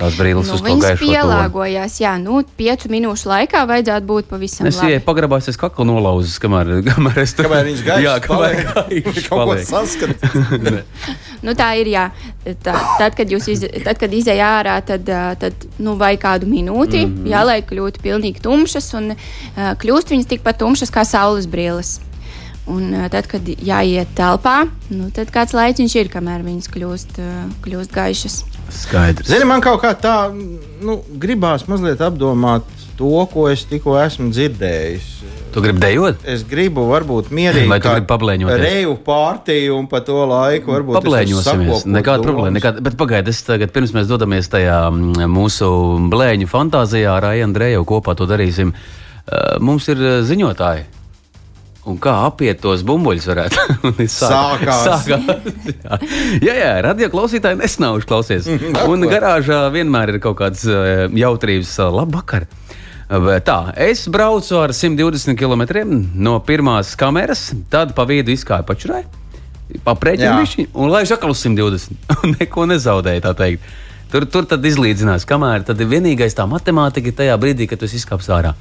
tās 0.00 0.16
brīnums 0.18 0.50
Nu, 0.50 0.56
uz 0.58 0.64
gaišo 0.64 0.96
tonu. 0.96 1.04
pielāgojās, 1.04 1.98
jā, 2.02 2.14
nu, 2.22 2.42
piecu 2.58 2.90
minūšu 2.92 3.30
laikā 3.30 3.64
vajadzētu 3.70 4.08
būt 4.08 4.30
pavisam 4.32 4.68
Es 4.70 4.80
labi. 4.80 4.96
ienāku 4.96 5.06
pagrabās, 5.06 5.48
es 5.52 5.60
kaklu 5.60 5.86
nolauzis, 5.88 6.38
kamēr, 6.42 6.72
kamēr 6.90 7.22
es 7.24 7.36
tur 7.36 7.48
Kamēr 7.48 7.70
viņš 7.70 7.84
gaišs 7.86 8.06
Jā, 8.06 8.16
kamēr 8.24 8.62
gaišs 8.74 9.28
kaut 9.28 9.46
ko 9.46 9.58
saskatīt. 9.70 10.80
Nu, 11.46 11.54
tā 11.56 11.70
ir. 11.80 11.88
Jā. 11.88 12.10
Tā, 12.60 12.74
tad, 12.98 13.14
kad 13.16 13.30
jūs 13.32 13.46
iz, 13.48 13.64
tad, 13.84 13.96
kad 14.00 14.12
izējāt 14.12 14.44
ārā, 14.44 14.76
tad, 14.84 15.08
tad 15.40 15.66
nu, 15.80 15.94
vajag 16.00 16.20
kādu 16.20 16.50
minūti, 16.50 17.04
mm. 17.06 17.14
-hmm. 17.16 17.30
jā, 17.32 17.40
lai 17.46 17.58
kļūtu 17.64 18.02
pilnīgi 18.04 18.44
tumšas. 18.44 18.92
Un, 18.98 19.14
uh, 19.14 19.72
kļūst 19.80 20.12
viņas 20.12 20.30
tikpat 20.34 20.60
tumšas 20.60 20.92
kā 20.92 21.04
saules 21.08 21.48
brilles. 21.48 21.98
Un 22.70 22.92
tad, 23.10 23.26
kad 23.30 23.46
jāiet 23.50 24.12
telpā, 24.18 24.68
nu, 24.94 25.08
tad 25.14 25.32
kāds 25.34 25.56
laiciņš 25.56 25.96
ir, 25.98 26.10
kamēr 26.12 26.44
viņas 26.46 26.70
kļūst, 26.70 27.22
kļūst 27.64 27.94
gaišas. 27.94 28.36
Skaidrs. 28.70 29.26
Zini, 29.26 29.48
man 29.50 29.64
kaut 29.64 29.80
kā 29.82 29.90
tā 29.98 30.16
nu, 30.30 31.00
gribās 31.18 31.66
mazliet 31.66 32.02
apdomāt 32.04 32.68
to, 33.00 33.24
ko 33.32 33.48
es 33.50 33.64
tikko 33.66 33.96
esmu 33.98 34.28
dzirdējis. 34.30 35.08
Tu 35.50 35.62
gribi 35.64 35.82
dejot? 35.82 36.20
Es 36.30 36.44
gribu, 36.46 36.84
varbūt, 36.92 37.32
mierīgi. 37.34 37.66
Vai 37.70 37.80
tu 37.80 37.88
kā 37.88 37.96
gribi 37.96 38.06
pablēņoties? 38.12 38.60
Reju 38.62 38.92
pārtīju 39.06 39.80
un 39.80 39.88
pa 39.90 39.98
to 40.06 40.20
laiku 40.30 40.76
varbūt. 40.76 41.00
es 41.00 41.02
Pablēņosimies. 41.02 41.88
Nekāda 41.90 42.22
problēma. 42.28 42.54
Nekāda, 42.60 42.84
bet 42.86 42.94
pagaidiet, 43.00 43.32
es 43.34 43.42
tagad, 43.48 43.72
pirms 43.74 43.96
mēs 43.96 44.06
dodamies 44.10 44.52
tajā 44.52 44.78
mūsu 44.92 45.72
blēņu 46.12 46.46
fantāzijā 46.52 47.16
ar 47.16 47.32
Aiju 47.32 47.48
Andreju 47.48 47.82
kopā 47.88 48.14
to 48.14 48.30
darīsim. 48.30 48.70
Mums 49.64 49.90
ir 49.90 50.06
ziņotāji. 50.30 50.86
Un 51.88 51.96
kā 51.96 52.12
apiet 52.28 52.58
tos 52.60 52.82
bumbuļus 52.84 53.26
varētu? 53.30 53.62
Sāku- 54.04 54.66
Sākās. 54.68 55.06
Sākās. 55.06 55.62
jā, 55.80 55.98
jā, 56.44 56.54
jā 56.60 56.72
radio 56.84 57.08
klausītāji 57.12 57.56
nesnauž 57.62 58.04
klausies. 58.08 58.48
Un 58.84 59.06
garāžā 59.08 59.62
vienmēr 59.72 60.12
ir 60.14 60.18
kaut 60.20 60.36
kāds 60.42 60.66
uh, 60.68 61.06
jautrības 61.16 61.72
uh, 61.80 61.88
labvakar. 62.02 62.44
Tā, 63.10 63.56
es 63.82 64.04
braucu 64.12 64.54
ar 64.60 64.70
120 64.76 65.34
km 65.34 65.64
no 66.14 66.36
pirmās 66.46 66.92
kameras, 67.00 67.48
tad 67.72 67.90
pa 67.96 68.04
vidu 68.06 68.30
izkāpu 68.30 68.68
pačurai, 68.68 69.00
paprēķinu 69.82 70.68
un 70.78 70.92
laiž 70.92 71.16
atkal 71.16 71.32
uz 71.34 71.40
120. 71.42 71.96
Un 72.22 72.36
neko 72.36 72.68
nezaudēju, 72.70 73.24
tā 73.24 73.32
teikt. 73.40 73.66
Tur, 74.12 74.28
tur 74.30 74.46
tad 74.50 74.62
izlīdzinās, 74.66 75.26
kamēr 75.26 75.64
tad 75.66 75.80
ir 75.82 75.90
vienīgais 75.90 76.34
tā 76.38 76.46
matemātika 76.50 77.10
tajā 77.22 77.34
brīdī, 77.42 77.66
kad 77.70 77.78
tu 77.82 77.86
esi 77.90 77.98
izkāpis 77.98 78.30
ārā. 78.34 78.54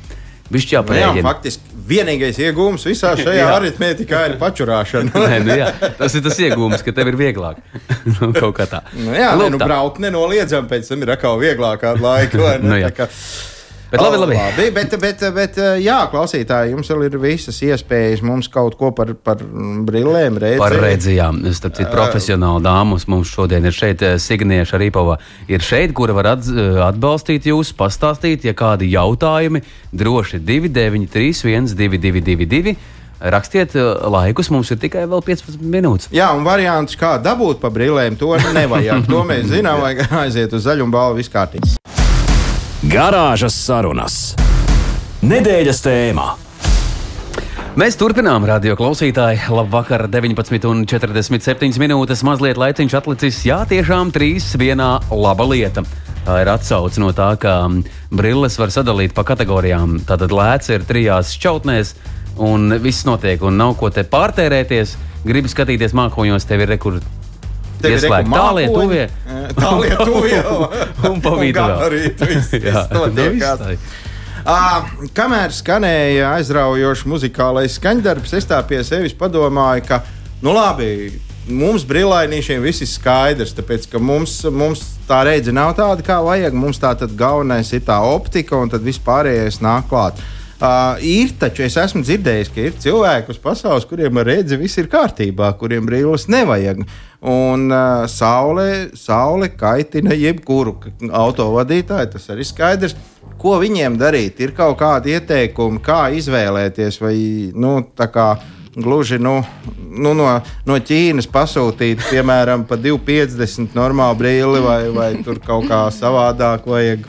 Viņš 0.49 0.65
Nu, 0.65 0.69
jā, 0.71 0.79
jāpareiģina. 0.79 1.25
faktiski 1.29 1.78
vienīgais 1.89 2.39
iegūms 2.45 2.85
visā 2.89 3.15
šajā 3.19 3.39
Jā. 3.43 3.49
aritmētikā 3.57 4.23
ir 4.29 4.37
pačurāšana. 4.41 5.13
Nē, 5.25 5.39
nu 5.47 5.57
jā, 5.59 5.69
tas 5.99 6.15
ir 6.17 6.23
tas 6.25 6.39
iegūms, 6.39 6.83
ka 6.85 6.93
tev 6.95 7.11
ir 7.11 7.19
vieglāk. 7.19 7.59
nu, 8.15 8.31
kaut 8.37 8.55
kā 8.59 8.69
tā. 8.69 8.83
Nu, 8.95 9.11
jā, 9.17 9.31
Lūk 9.35 9.49
nē, 9.49 9.53
nu, 9.57 9.61
tā. 9.61 9.69
braukt 9.69 10.01
nenoliedzami, 10.03 10.69
pēc 10.71 10.91
tam 10.93 11.05
ir 11.07 11.15
atkal 11.17 11.39
vieglāk 11.41 11.81
kādu 11.85 12.05
laiku. 12.05 12.43
ne? 12.63 12.67
Nu, 12.69 13.58
Bet 13.89 14.01
labi, 14.03 14.17
labi. 14.21 14.35
labi 14.37 14.65
bet, 14.75 14.93
bet, 15.01 15.23
bet, 15.33 15.55
jā, 15.81 15.97
klausītāji, 16.11 16.75
jums 16.75 16.91
vēl 16.91 17.07
ir 17.07 17.15
visas 17.23 17.57
iespējas 17.65 18.21
mums 18.21 18.49
kaut 18.53 18.75
ko 18.77 18.91
par, 18.93 19.15
par 19.25 19.41
brillēm 19.41 20.37
redzēt. 20.37 20.61
Par 20.61 20.75
redzījām, 20.77 21.41
starp 21.57 21.79
citu, 21.79 21.89
profesionāli 21.95 22.61
dāmas 22.67 23.07
mums 23.09 23.31
šodien 23.33 23.65
ir 23.65 23.73
šeit. 23.73 24.05
Signieša 24.21 24.77
Rīpova 24.77 25.17
ir 25.49 25.65
šeit, 25.65 25.95
kura 25.97 26.13
var 26.13 26.35
atz, 26.35 26.51
atbalstīt 26.85 27.49
jūs, 27.49 27.73
pastāstīt, 27.77 28.45
ja 28.45 28.53
kādi 28.53 28.91
jautājumi 28.93 29.63
droši 29.89 30.37
293, 30.45 31.33
1222. 31.49 32.77
Rakstiet 33.19 33.73
laikus, 34.07 34.47
mums 34.53 34.69
ir 34.71 34.79
tikai 34.79 35.03
vēl 35.09 35.25
15 35.25 35.65
minūtes. 35.65 36.13
Jā, 36.15 36.29
un 36.37 36.45
variants, 36.45 36.95
kā 36.95 37.17
dabūt 37.19 37.59
pa 37.59 37.73
brillēm, 37.73 38.15
to 38.21 38.37
nevajag. 38.53 39.09
To 39.09 39.25
mēs 39.27 39.49
zinām, 39.49 39.81
vajag 39.83 40.05
aiziet 40.23 40.55
uz 40.55 40.69
zaļumu 40.69 40.93
balvu 40.93 41.19
viskārtīgi. 41.23 41.78
Garāžas 42.89 43.53
sarunas. 43.53 44.13
Nedēļas 45.21 45.81
tēmā. 45.85 46.23
Mēs 47.77 47.97
turpinām, 47.99 48.47
radio 48.49 48.73
klausītāji. 48.79 49.43
Labvakar, 49.53 50.07
19,47 50.09 51.77
minūtes. 51.83 52.23
Mazliet 52.25 52.57
laiciņš 52.57 52.95
atlicis. 52.97 53.43
Jā, 53.45 53.59
tiešām 53.69 54.09
trīs 54.15 54.47
vienā 54.57 54.87
laba 55.13 55.45
lieta. 55.51 55.83
Tā 56.25 56.39
ir 56.41 56.49
atsauce 56.49 57.03
no 57.03 57.11
tā, 57.13 57.29
ka 57.37 57.59
brilles 58.09 58.57
var 58.57 58.73
sadalīt 58.73 59.13
pa 59.13 59.27
kategorijām. 59.27 59.99
Tātad 60.09 60.33
lēca 60.33 60.79
ir 60.79 60.89
trijās 60.89 61.35
šķautnēs, 61.37 61.93
un 62.41 62.73
viss 62.81 63.05
notiek, 63.05 63.45
un 63.45 63.61
nav 63.61 63.77
ko 63.77 63.93
te 63.93 64.01
pārtērēties. 64.01 64.97
Gribu 65.29 65.53
skatīties 65.53 65.93
mākoņos, 65.93 66.49
tev 66.49 66.65
ir 66.65 66.73
rekur. 66.73 67.03
Ieslēgt 67.87 68.31
tālie 68.33 68.67
tuvie. 68.73 69.07
Tālie 69.55 69.95
tuvie. 70.03 70.41
Un 71.09 71.23
pa 71.23 71.33
vidu 71.39 71.59
vēl. 71.59 71.73
gabarīti, 71.73 72.29
viss, 72.33 72.53
viss 72.59 72.93
nu, 72.93 73.05
tā. 73.15 73.73
À, 74.49 74.59
kamēr 75.15 75.53
skanēja 75.53 76.33
aizraujošs 76.37 77.05
muzikālais 77.11 77.75
skaņdarbs, 77.79 78.35
es 78.39 78.47
tā 78.49 78.59
pie 78.67 78.79
sevis 78.87 79.15
padomāju, 79.17 79.83
ka, 79.87 80.01
nu 80.43 80.55
labi, 80.55 81.11
mums 81.49 81.85
brīvlainīšiem 81.87 82.63
viss 82.63 82.83
ir 82.85 82.89
skaidrs, 82.89 83.53
tāpēc 83.57 83.87
ka 83.91 84.01
mums, 84.01 84.39
mums 84.51 84.83
tā 85.09 85.23
redze 85.27 85.53
nav 85.55 85.73
tāda, 85.77 86.05
kā 86.05 86.19
vajag. 86.23 86.55
Mums 86.57 86.81
tā 86.81 86.93
tad 86.99 87.15
galvenais 87.19 87.71
ir 87.73 87.83
tā 87.87 87.99
optika, 88.05 88.59
un 88.59 88.71
tad 88.71 88.85
viss 88.85 89.01
pārējais 89.05 89.61
nāk 89.65 89.89
klāt. 89.91 90.21
Uh, 90.59 90.97
ir 90.99 91.31
taču 91.39 91.63
es 91.63 91.77
esmu 91.79 92.01
dzirdējis, 92.03 92.49
ka 92.51 92.63
ir 92.65 92.73
cilvēki 92.83 93.31
uz 93.31 93.37
pasaules, 93.39 93.85
kuriem 93.87 94.17
ar 94.19 94.27
redzi 94.27 94.57
viss 94.59 94.75
ir 94.81 94.89
kārtībā, 94.91 95.53
kuriem 95.59 95.85
brīvības 95.87 96.27
nevajag. 96.27 96.81
Un 97.19 97.67
uh, 97.67 98.05
saule, 98.07 98.89
saule 98.95 99.49
kaitina 99.51 100.15
jebkuru 100.15 100.77
autovadītāju, 101.11 102.13
tas 102.13 102.29
arī 102.31 102.45
skaidrs. 102.47 102.95
Ko 103.39 103.57
viņiem 103.59 103.97
darīt? 103.99 104.39
Ir 104.39 104.53
kaut 104.55 104.77
kādi 104.79 105.15
ieteikumi, 105.15 105.81
kā 105.83 106.05
izvēlēties, 106.15 106.99
vai 107.03 107.15
nu, 107.55 107.77
tā 107.95 108.07
kā 108.11 108.29
gluži 108.75 109.19
nu, 109.19 109.41
nu, 109.91 110.13
no, 110.15 110.27
no 110.67 110.79
Ķīnas 110.79 111.27
pasūtīt, 111.31 112.03
piemēram, 112.09 112.63
pa 112.69 112.77
2,50 112.79 113.75
normālu 113.75 114.19
brīli, 114.19 114.63
vai, 114.63 114.81
vai 114.95 115.09
tur 115.23 115.41
kaut 115.43 115.67
kā 115.67 115.85
savādāk 115.91 116.67
vajag. 116.69 117.07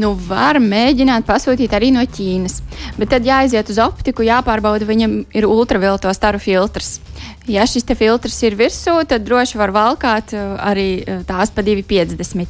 Nu, 0.00 0.12
var 0.14 0.58
mēģināt 0.62 1.26
pasūtīt 1.28 1.72
arī 1.76 1.90
no 1.94 2.02
Ķīnas, 2.02 2.60
bet 2.98 3.12
tad 3.14 3.26
jāaiziet 3.28 3.70
uz 3.72 3.78
optiku, 3.82 4.26
jāpārbauda, 4.26 4.88
viņam 4.88 5.20
ir 5.36 5.46
ultravioleto 5.48 6.12
staru 6.16 6.42
filtrs. 6.42 6.98
Ja 7.48 7.64
šis 7.66 7.86
filtrs 7.96 8.36
ir 8.44 8.54
virsū, 8.58 8.98
tad 9.08 9.24
droši 9.24 9.58
var 9.58 9.72
valkāt 9.72 10.34
uh, 10.36 10.58
arī 10.60 11.00
uh, 11.00 11.22
tās 11.26 11.50
pa 11.54 11.64
2,50. 11.64 12.46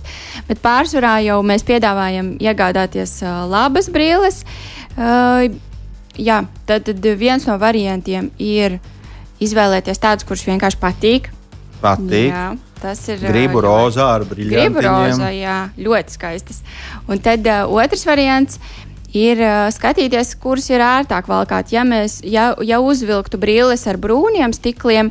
Bet 0.48 0.62
pārsvarā 0.64 1.20
jau 1.22 1.38
mēs 1.46 1.62
piedāvājam 1.66 2.34
iegādāties 2.42 3.20
uh, 3.22 3.44
labas 3.50 3.90
brilles. 3.92 4.44
Jā, 6.20 6.40
tad, 6.66 6.88
tad 6.88 7.06
viens 7.16 7.46
no 7.46 7.54
variantiem 7.56 8.32
ir 8.42 8.80
izvēlēties 9.40 10.02
tādus, 10.02 10.26
kurus 10.28 10.42
vienkārši 10.48 10.80
patīk. 10.82 11.30
Patīk. 11.80 12.28
Jā, 12.28 12.44
tas 12.82 13.00
ir. 13.08 13.22
Gribu 13.22 13.62
rozā 13.64 14.10
ar 14.18 14.26
Gribu 14.28 14.82
rozā, 14.84 15.30
jā, 15.32 15.58
ļoti 15.80 16.16
skaistas. 16.18 16.60
Un 17.08 17.22
tad 17.24 17.46
uh, 17.48 17.70
otrs 17.70 18.04
variants 18.08 18.58
ir 19.16 19.40
uh, 19.42 19.68
skatīties, 19.72 20.34
kuras 20.40 20.68
ir 20.70 20.82
ērtāk 20.84 21.28
valkāt. 21.30 21.72
Ja 21.74 21.84
mēs 21.84 22.20
ja, 22.24 22.54
ja 22.62 22.80
uzvilktu 22.80 23.40
brilles 23.40 23.86
ar 23.90 23.98
brūniem 24.00 24.54
stikliem, 24.56 25.10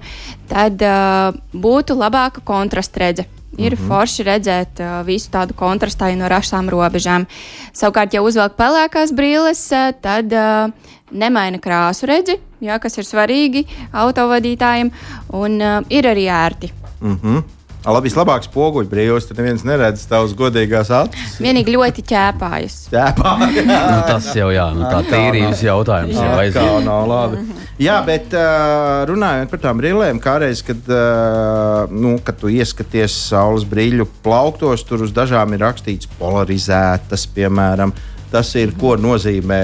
tad 0.49 0.81
uh, 0.85 1.35
būtu 1.53 1.97
labāka 1.99 2.43
kontrastredzes. 2.45 3.27
Ir 3.57 3.73
mm 3.73 3.77
-hmm. 3.77 3.88
forši 3.88 4.23
redzēt 4.23 4.79
uh, 4.79 5.05
visu 5.05 5.29
tādu 5.31 5.53
kontrastainu 5.53 6.21
no 6.21 6.27
rašām 6.29 6.69
robežām. 6.69 7.25
Savukārt, 7.73 8.13
ja 8.13 8.21
uzvelk 8.21 8.55
pelēkās 8.55 9.12
brilles, 9.12 9.71
uh, 9.71 9.91
tad 10.01 10.33
uh, 10.33 10.71
nemaina 11.12 11.57
krāsu 11.57 12.05
redzi, 12.05 12.38
jā, 12.62 12.79
kas 12.79 12.97
ir 12.97 13.03
svarīgi 13.03 13.65
autovadītājiem, 13.91 14.91
un 15.33 15.62
uh, 15.62 15.81
ir 15.89 16.03
arī 16.03 16.29
ērti. 16.29 16.71
Mm 17.01 17.19
-hmm. 17.23 17.59
Labi, 17.79 18.09
vislabāk 18.09 18.43
spoguļu 18.43 18.89
brīvs, 18.91 19.29
tad 19.29 19.37
neviens 19.39 19.61
neredz 19.63 20.01
tavas 20.09 20.33
godīgās 20.35 20.89
acis. 20.91 21.37
Vienīgi 21.39 21.71
ļoti 21.77 22.03
ķēpājas. 22.09 22.75
Pārāk. 22.91 23.59
Nu, 23.69 23.99
tas 24.03 24.27
jau 24.35 24.49
jā, 24.51 24.65
nu, 24.75 24.83
tā 24.83 24.99
tīrības 25.07 25.61
jautājums 25.63 26.17
jau 26.17 26.25
Jā, 26.25 26.33
kā 26.35 26.41
aiziet. 26.43 26.83
nav 26.85 27.05
labi. 27.07 27.39
Jā, 27.79 27.95
bet 28.03 28.35
uh, 28.35 29.05
runājot 29.07 29.53
par 29.53 29.61
tām 29.63 29.79
brillēm, 29.79 30.19
kā 30.19 30.35
reiz, 30.43 30.59
kad, 30.67 30.81
uh, 30.91 31.87
nu, 31.93 32.17
kad 32.25 32.41
tu 32.41 32.51
ieskaties 32.51 33.15
saules 33.29 33.63
brīļu 33.69 34.09
plauktos, 34.25 34.83
tur 34.89 35.05
uz 35.07 35.15
dažām 35.15 35.55
ir 35.55 35.63
rakstīts 35.63 36.09
polarizētas, 36.19 37.23
piemēram. 37.35 37.95
Tas 38.33 38.51
ir 38.59 38.75
ko 38.77 38.97
nozīmē. 38.99 39.61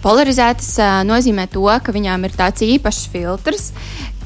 Polarizētas 0.00 0.72
nozīmē 1.08 1.46
to, 1.52 1.66
ka 1.84 1.92
viņām 1.94 2.24
ir 2.28 2.34
tāds 2.36 2.64
īpašs 2.64 3.06
filtrs, 3.12 3.70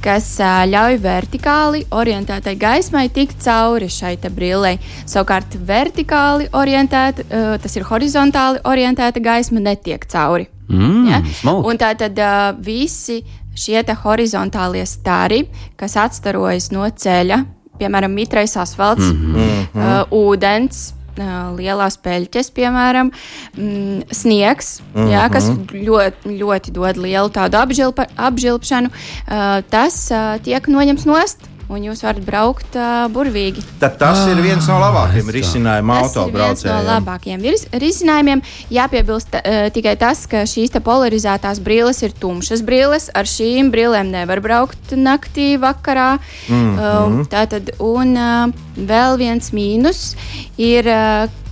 kas 0.05 0.27
ļauj 0.69 0.99
vertikāli 1.01 1.85
orientētai 1.95 2.55
gaismai 2.61 3.07
tikt 3.15 3.41
cauri 3.45 3.89
šai 3.89 4.17
te 4.21 4.31
brillei. 4.33 4.77
Savukārt, 5.09 5.57
vertikāli 5.67 6.51
orientēta, 6.53 7.25
tas 7.63 7.77
ir 7.79 7.87
horizontāli 7.89 8.61
orientēta 8.69 9.23
gaisma, 9.25 9.63
netiek 9.65 10.05
cauri. 10.11 10.51
Mm, 10.69 11.09
Ja? 11.09 11.23
Un 11.53 11.81
tā 11.81 11.93
tad 11.97 12.19
visi 12.65 13.23
šie 13.55 13.83
te 13.87 13.95
horizontālie 14.05 14.85
stari, 14.87 15.45
kas 15.79 15.97
atstarojas 16.01 16.71
no 16.75 16.87
ceļa, 16.89 17.45
piemēram, 17.79 18.13
mitrais 18.15 18.57
asfalts, 18.57 19.05
mm 19.05 19.35
-hmm. 19.35 19.67
uh, 19.75 20.03
ūdens. 20.11 20.93
Lielās 21.17 21.97
peļķes, 22.03 22.51
piemēram, 22.57 23.11
mm, 23.57 24.11
sniegs, 24.11 24.81
mm 24.81 25.01
-hmm. 25.01 25.11
jā, 25.13 25.25
kas 25.31 25.51
ļoti, 25.73 26.37
ļoti 26.43 26.75
dod 26.75 26.97
lielu 26.97 27.31
tādu 27.31 27.57
apžilpa, 27.57 28.07
apžilpšanu. 28.17 28.91
Uh, 28.91 29.63
tas 29.71 30.11
uh, 30.11 30.39
tiek 30.43 30.67
noņemts 30.69 31.07
nost 31.07 31.51
un 31.73 31.85
jūs 31.85 32.03
varat 32.05 32.25
braukt 32.25 32.77
uh, 32.77 33.07
burvīgi. 33.13 33.63
Tad 33.81 33.97
tas 34.01 34.25
ir 34.29 34.41
viens 34.45 34.67
no 34.69 34.77
labākajiem 34.83 35.31
risinājumiem 35.37 36.03
Tas 36.03 36.17
ir 36.17 36.17
viens 36.17 36.17
no 36.17 36.23
autobraucējiem. 36.25 36.89
labākajiem 36.89 37.45
virs- 37.45 37.67
risinājumiem. 37.85 38.43
Jāpiebilst 38.75 39.37
uh, 39.39 39.61
tikai 39.75 39.97
tas, 40.01 40.25
ka 40.31 40.45
šīs 40.49 40.75
te 40.75 40.83
polarizētās 40.85 41.63
brilles 41.65 42.03
ir 42.05 42.15
tumšas 42.21 42.65
brilles. 42.67 43.09
Ar 43.17 43.29
šīm 43.29 43.73
brillēm 43.75 44.13
nevar 44.13 44.43
braukt 44.45 44.93
naktī, 44.97 45.55
vakarā. 45.61 46.19
Mm 46.49 46.77
-hmm. 46.77 47.21
uh, 47.21 47.27
tātad, 47.33 47.73
un 47.79 48.17
uh, 48.17 48.53
vēl 48.77 49.19
viens 49.21 49.51
mīnus 49.55 50.15
ir, 50.61 50.89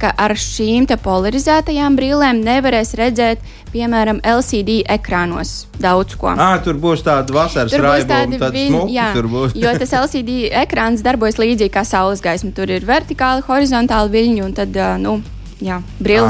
ka 0.03 0.11
ar 0.19 0.35
šīm 0.39 0.87
polarizētajām 1.03 1.97
brillēm 1.99 2.41
nevarēs 2.45 2.95
redzēt, 2.99 3.43
piemēram, 3.73 4.19
LCD 4.27 4.83
ekrānos 4.93 5.67
daudz 5.81 6.17
ko. 6.21 6.33
À, 6.37 6.57
tur 6.65 6.77
būs 6.81 7.05
tāda 7.07 7.33
vasaras 7.33 7.73
raibuma, 7.73 8.51
vin- 8.53 8.89
jā, 8.93 9.13
tur 9.17 9.29
būs. 9.33 9.55
jo 9.57 9.71
tas 9.79 9.95
LCD 10.03 10.51
ekrāns 10.65 11.05
darbojas 11.05 11.39
līdzīgi 11.41 11.73
kā 11.73 11.85
saules 11.89 12.21
gaisma. 12.25 12.51
Tur 12.57 12.69
ir 12.75 12.85
vertikāli, 12.85 13.45
horizontāli 13.47 14.13
viļņi, 14.13 14.43
un 14.45 14.53
tad, 14.59 14.77
nu, 15.01 15.15
jā, 15.63 15.79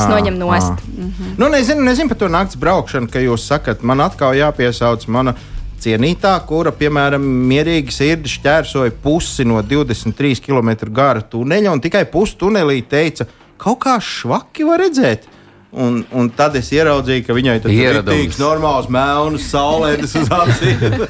Ā, 0.07 0.13
noņem 0.13 0.39
nost. 0.39 0.85
ā. 0.87 1.35
Nu, 1.41 1.49
nezinu, 1.51 1.83
nezinu 1.89 2.13
par 2.13 2.21
to 2.21 2.29
naktas 2.31 2.61
braukšanu, 2.63 3.11
ka 3.11 3.19
jūs 3.25 3.49
sakat, 3.49 3.83
man 3.83 4.05
atkal 4.05 4.37
jāpiesauc 4.39 5.09
mana 5.09 5.35
cienītā, 5.83 6.33
kura, 6.47 6.73
piemēram, 6.77 7.25
mierīgi 7.51 7.95
sirdi 7.95 8.31
šķērsoja 8.33 8.95
pusi 9.03 9.47
no 9.49 9.61
23 9.67 10.43
km 10.45 10.75
gara 10.95 11.23
tuneļa 11.23 11.75
un 11.75 11.83
tikai 11.83 12.05
pusi 12.11 12.39
tunelī 12.41 12.83
teica, 12.89 13.27
kaut 13.61 13.83
kā 13.85 13.99
švaki 14.03 14.67
var 14.69 14.83
redzēt. 14.85 15.29
Un, 15.73 16.03
un 16.13 16.27
tad 16.37 16.57
es 16.61 16.69
ieraudzīju, 16.77 17.25
ka 17.25 17.33
viņai 17.33 17.55
tas 17.65 17.73
ir 17.73 17.97
rītīgs, 17.97 18.37
normāls, 18.43 18.91
melns, 18.93 19.47
saulētas 19.55 20.13
uz 20.21 20.29
acīm. 20.43 21.07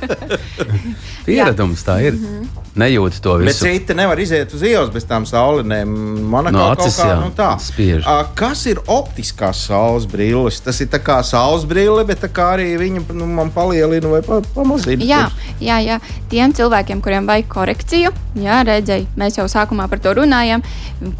Pieredums 1.26 1.82
tā 1.86 1.98
ir. 2.06 2.18
Nejūti 2.72 3.18
to 3.20 3.34
Bet 3.36 3.50
visu. 3.50 3.66
citi 3.66 3.92
nevar 3.92 4.16
iziet 4.22 4.52
uz 4.56 4.62
ielas 4.64 4.88
bez 4.94 5.04
tām 5.04 5.26
saulenēm. 5.28 5.90
Man 6.32 6.46
No 6.54 6.62
kā 6.62 6.68
acis, 6.72 6.94
kaut 6.96 7.02
kā 7.02 7.08
jā, 7.10 7.16
nu, 7.20 7.32
tā. 7.36 7.48
spiež. 7.60 8.06
A, 8.08 8.14
Kas 8.38 8.62
ir 8.70 8.80
optiskās 8.88 9.60
saules 9.68 10.06
brilles? 10.08 10.56
Tas 10.64 10.80
ir 10.80 10.88
kā 10.88 11.18
saules 11.26 11.66
brille, 11.68 12.00
bet 12.08 12.24
arī 12.24 12.70
viņa 12.80 13.02
nu, 13.12 13.28
man 13.28 13.50
palielina 13.52 14.08
vai 14.14 14.22
pa, 14.24 14.40
pamazina. 14.54 15.04
Jā, 15.04 15.20
jā, 15.60 15.76
jā, 15.84 15.98
tiem 16.32 16.54
cilvēkiem, 16.56 17.02
kuriem 17.04 17.28
vajag 17.28 17.50
korekciju, 17.52 18.14
jā, 18.40 18.62
redzēju, 18.64 19.10
mēs 19.20 19.36
jau 19.36 19.44
sākumā 19.52 19.90
par 19.92 20.00
to 20.00 20.14
runājām, 20.22 20.64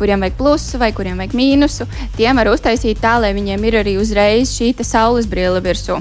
kuriem 0.01 0.25
vajag 0.25 0.39
plusu 0.41 0.81
vai 0.81 0.89
kuriem 0.97 1.21
vajag 1.21 1.37
mīnusu, 1.37 1.85
tiem 2.17 2.41
var 2.41 2.49
uztaisīt 2.55 3.03
tā, 3.05 3.19
lai 3.21 3.32
viņiem 3.37 3.69
ir 3.69 3.79
arī 3.83 3.97
uzreiz 4.01 4.53
šī 4.55 4.75
saules 4.85 5.29
brīle 5.31 5.63
virsū. 5.65 6.01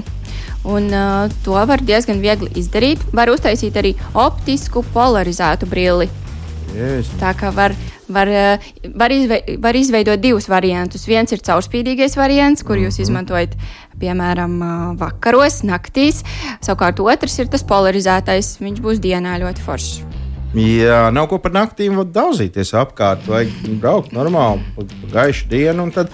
Un, 0.62 0.90
uh, 0.94 1.30
to 1.42 1.58
var 1.66 1.82
diezgan 1.82 2.20
viegli 2.22 2.50
izdarīt. 2.54 3.02
Var 3.12 3.32
uztaisīt 3.32 3.74
arī 3.78 3.96
optisku 4.14 4.84
polarizētu 4.94 5.66
brilli. 5.66 6.08
Jēzus. 6.72 7.16
Tā 7.20 7.32
kā 7.36 7.50
var, 7.54 7.74
var, 8.08 8.28
eh, 8.28 8.70
var, 8.94 9.12
izve, 9.12 9.40
var 9.58 9.76
izveidot 9.76 10.20
divus 10.20 10.48
variantus. 10.48 11.04
Viens 11.08 11.32
ir 11.32 11.42
caurspīdīgais 11.44 12.16
variants, 12.16 12.62
kur 12.62 12.80
jūs 12.80 13.00
izmantojat, 13.02 13.56
piemēram, 14.00 14.56
eh, 14.62 14.96
vakaros, 15.02 15.62
naktīs. 15.68 16.22
Savukārt 16.60 17.00
otrs 17.00 17.38
ir 17.38 17.46
tas 17.52 17.62
polarizētais. 17.62 18.58
Viņš 18.62 18.80
būs 18.80 19.02
dienā 19.02 19.38
ļoti 19.42 19.66
foršs. 19.66 20.02
Jā, 20.52 21.10
nav 21.12 21.30
ko 21.30 21.38
par 21.38 21.52
naktīm 21.52 21.96
daudzīties 22.12 22.74
apkārt. 22.76 23.24
Vajag 23.24 23.80
braukt 23.80 24.12
normāli, 24.12 24.60
gaišu 25.12 25.48
dienu. 25.48 25.90
Tad, 25.92 26.10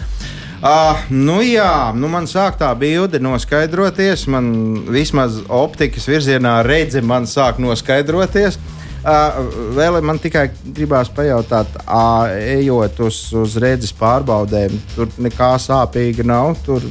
uh, 0.63 1.05
nu 1.11 1.39
jā, 1.45 1.93
nu 1.95 2.11
man 2.13 2.27
sāk 2.31 2.59
tā 2.61 2.71
bilde 2.79 3.21
noskaidroties. 3.23 4.27
Man 4.31 4.51
vismaz 4.89 5.41
optikas 5.49 6.09
virzienā 6.11 6.59
redzi 6.67 7.03
man 7.05 7.29
sāk 7.31 7.61
noskaidroties. 7.63 8.59
Uh, 8.99 9.39
vēl 9.77 10.01
man 10.03 10.19
tikai 10.19 10.49
gribās 10.75 11.09
pajautāt, 11.15 11.71
uh, 11.87 12.27
ejot 12.59 12.99
uz, 13.07 13.21
uz 13.39 13.55
redzes 13.63 13.95
pārbaudēm, 13.97 14.75
tur 14.97 15.13
nekā 15.23 15.53
sāpīga 15.63 16.27
nav. 16.27 16.57
Tur 16.67 16.83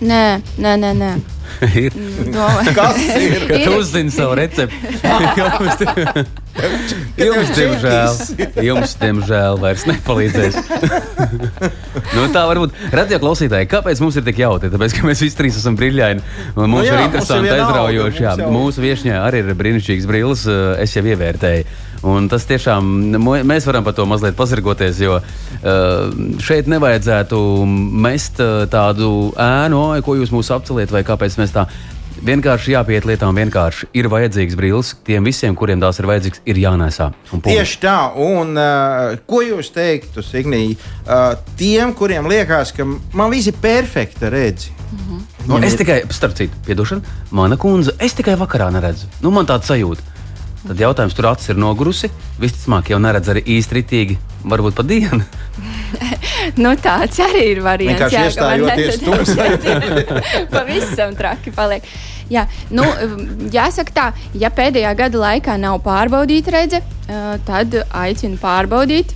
Nē, 0.00 0.24
nē, 0.58 0.76
nē. 0.78 0.92
nē. 0.98 1.14
ir. 1.84 1.92
Domāju, 2.32 2.74
Kas 2.74 2.98
ir? 3.18 3.44
Kad 3.50 3.68
uzzini 3.74 4.12
savu 4.12 4.34
recepti, 4.38 4.76
jums, 5.54 6.94
jums, 7.18 7.52
diemžēl, 7.56 8.18
jums, 8.64 8.94
diemžēl, 9.00 9.58
vairs 9.62 9.86
nepalīdzēs. 9.90 10.58
nu, 12.14 12.26
tā 12.34 12.44
var 12.50 12.62
būt. 12.62 12.76
Radio 12.94 13.20
klausītāji, 13.22 13.70
kāpēc 13.70 14.02
mums 14.04 14.18
ir 14.20 14.26
tik 14.26 14.42
jautri? 14.44 14.72
Tāpēc, 14.74 14.98
ka 14.98 15.08
mēs 15.08 15.24
visi 15.24 15.38
trīs 15.38 15.58
esam 15.60 15.78
brīļaini. 15.80 16.24
un 16.56 16.70
Mums 16.70 16.84
Nu 16.84 16.86
jā, 16.86 16.94
ir 16.94 17.00
mums 17.00 17.00
ir 17.00 17.08
interesanti, 17.08 17.54
aizraujoši. 17.56 18.52
Mūsu 18.54 18.84
viesņā 18.84 19.18
arī 19.24 19.42
ir 19.44 19.58
brīnišķīgs 19.58 20.08
brilles, 20.10 20.46
eh, 20.50 20.84
es 20.86 20.96
jau 20.96 21.04
ievērtēju. 21.04 21.82
Un 22.04 22.28
tas 22.28 22.44
tiešām 22.44 23.16
mēs 23.48 23.64
varam 23.64 23.84
par 23.86 23.94
to 23.96 24.04
mazliet 24.08 24.36
pazargoties, 24.36 25.00
jo 25.00 25.16
uh, 25.16 26.12
šeit 26.44 26.68
nevajadzētu 26.68 27.38
mest 28.04 28.40
uh, 28.44 28.66
tādu 28.68 29.32
ēnu, 29.40 29.80
"Oi, 29.94 30.04
ko 30.04 30.18
jūs 30.18 30.34
mūs 30.34 30.52
apceliet, 30.52 30.92
vai 30.92 31.04
kāpēc 31.06 31.38
mēs 31.40 31.56
tā. 31.56 31.66
Vienkārši 32.24 32.72
jāpiet 32.72 33.04
lietām, 33.08 33.36
vienkārši 33.36 33.88
ir 33.92 34.06
vajadzīgs 34.08 34.54
brilles. 34.56 34.94
Tiem 35.04 35.26
visiem, 35.26 35.56
kuriem 35.58 35.80
tās 35.82 35.98
ir 35.98 36.06
vajadzīgs, 36.08 36.40
ir 36.46 36.60
jānēsā. 36.62 37.10
Tieši 37.42 37.80
tā, 37.82 37.96
un 38.14 38.54
uh, 38.56 39.16
ko 39.26 39.42
jūs 39.44 39.72
teiktu, 39.74 40.22
Signija, 40.22 40.76
uh, 41.04 41.34
tiem, 41.58 41.92
kuriem 41.92 42.28
liekas, 42.30 42.72
ka 42.72 42.86
man 42.86 43.32
viss 43.34 43.50
ir 43.50 43.58
perfekta 43.60 44.30
redzi? 44.32 44.70
Nu, 45.48 45.58
es 45.60 45.76
tikai, 45.76 46.04
starp 46.14 46.36
citu, 46.38 46.56
piedošana, 46.64 47.02
mana 47.34 47.58
kundze, 47.60 47.92
es 48.00 48.14
tikai 48.16 48.38
vakarā 48.40 48.70
neredzu. 48.72 49.10
Nu, 49.20 49.32
man 49.34 49.48
tāds 49.48 49.68
sajūta. 49.68 50.13
Tad 50.64 50.80
jautājums, 50.80 51.12
tur 51.16 51.28
acis 51.28 51.50
ir 51.52 51.58
nogurusi. 51.60 52.08
Visticamāk, 52.40 52.88
jau 52.94 53.00
neredz 53.02 53.28
arī 53.28 53.42
īsti 53.58 53.76
ritīgi, 53.76 54.16
varbūt 54.48 54.78
pa 54.78 54.84
dienu. 54.88 55.20
nu, 56.62 56.72
tāds 56.80 57.20
arī 57.20 57.44
ir 57.52 57.60
variants. 57.64 58.00
Vienkārši 58.00 58.16
jā, 58.16 58.24
iestājoties 58.30 59.02
neredz- 59.04 60.50
Pavisam 60.54 61.12
traki 61.18 61.52
paliek. 61.54 61.84
Jā, 62.32 62.46
nu, 62.72 62.86
jāsaka 63.52 63.92
tā, 63.92 64.06
ja 64.40 64.48
pēdējā 64.48 64.94
gada 64.96 65.20
laikā 65.20 65.58
nav 65.60 65.82
pārbaudīta 65.84 66.54
redze, 66.54 66.80
eh, 66.80 67.26
tad 67.44 67.76
aicinu 67.92 68.40
pārbaudīt. 68.40 69.12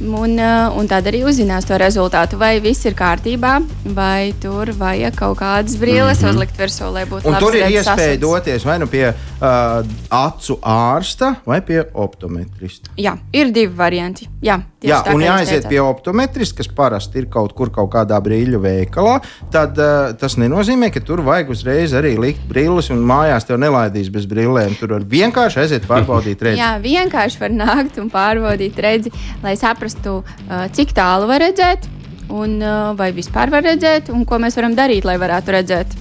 Un, 0.00 0.38
eh, 0.38 0.76
un 0.76 0.88
tad 0.88 1.08
arī 1.08 1.22
uzzinās 1.28 1.66
to 1.68 1.76
rezultātu, 1.80 2.36
vai 2.40 2.58
viss 2.60 2.84
ir 2.88 2.94
kārtībā, 2.96 3.56
vai 3.96 4.32
tur 4.40 4.72
vajag 4.76 5.16
kaut 5.16 5.38
kādas 5.40 5.76
brīles 5.80 6.20
mm 6.20 6.24
-hmm. 6.24 6.30
uzlikt 6.30 6.56
virsū, 6.60 6.92
lai 6.92 7.04
būtu 7.04 7.26
Un 7.26 7.32
labs 7.32 7.44
tur 7.44 7.54
ir 7.56 7.64
iespēja 7.64 8.12
asins. 8.12 8.20
doties 8.20 8.64
vai 8.64 8.78
nu 8.78 8.86
pie 8.86 9.14
uh, 9.40 9.80
acu 10.14 10.56
ārsta 10.62 11.34
vai 11.46 11.60
pie 11.64 11.80
optometrista. 11.94 12.92
Jā, 13.00 13.16
ir 13.36 13.52
divi 13.54 13.72
varianti. 13.76 14.28
Jā, 14.44 14.60
Jā, 14.80 15.02
tā, 15.04 15.12
un 15.12 15.20
jāaiziet 15.24 15.66
pie 15.68 15.80
optometrista, 15.84 16.60
kas 16.60 16.70
parasti 16.72 17.20
ir 17.20 17.28
kaut 17.32 17.52
kur 17.56 17.68
kaut 17.74 17.90
kādā 17.92 18.16
brīļu 18.24 18.60
veikalā. 18.62 19.18
Tad 19.52 19.78
uh, 19.80 20.12
tas 20.20 20.38
nenozīmē, 20.40 20.88
ka 20.94 21.02
tur 21.04 21.20
vajag 21.26 21.52
uzreiz 21.52 21.94
arī 21.96 22.14
likt 22.20 22.46
brilles, 22.48 22.90
un 22.94 23.04
mājās 23.06 23.48
tev 23.48 23.60
nelaidīs 23.60 24.10
bez 24.12 24.28
brillēm. 24.30 24.76
Tur 24.80 24.96
var 24.96 25.06
vienkārši 25.16 25.64
aiziet 25.64 25.88
pārbaudīt 25.90 26.44
redzi. 26.46 26.60
Jā, 26.64 26.74
vienkārši 26.82 27.42
var 27.42 27.56
nākt 27.56 28.00
un 28.00 28.12
pārbaudīt 28.12 28.80
redzi, 28.80 29.12
lai 29.44 29.56
saprastu, 29.60 30.20
uh, 30.24 30.68
cik 30.76 30.94
tālu 30.96 31.28
var 31.30 31.44
redzēt, 31.44 31.88
un 32.30 32.60
uh, 32.62 32.92
vai 32.96 33.10
vispār 33.16 33.52
var 33.52 33.66
redzēt, 33.66 34.12
un 34.14 34.24
ko 34.28 34.40
mēs 34.40 34.56
varam 34.56 34.76
darīt, 34.78 35.08
lai 35.08 35.18
varētu 35.20 35.58
redzēt. 35.58 35.98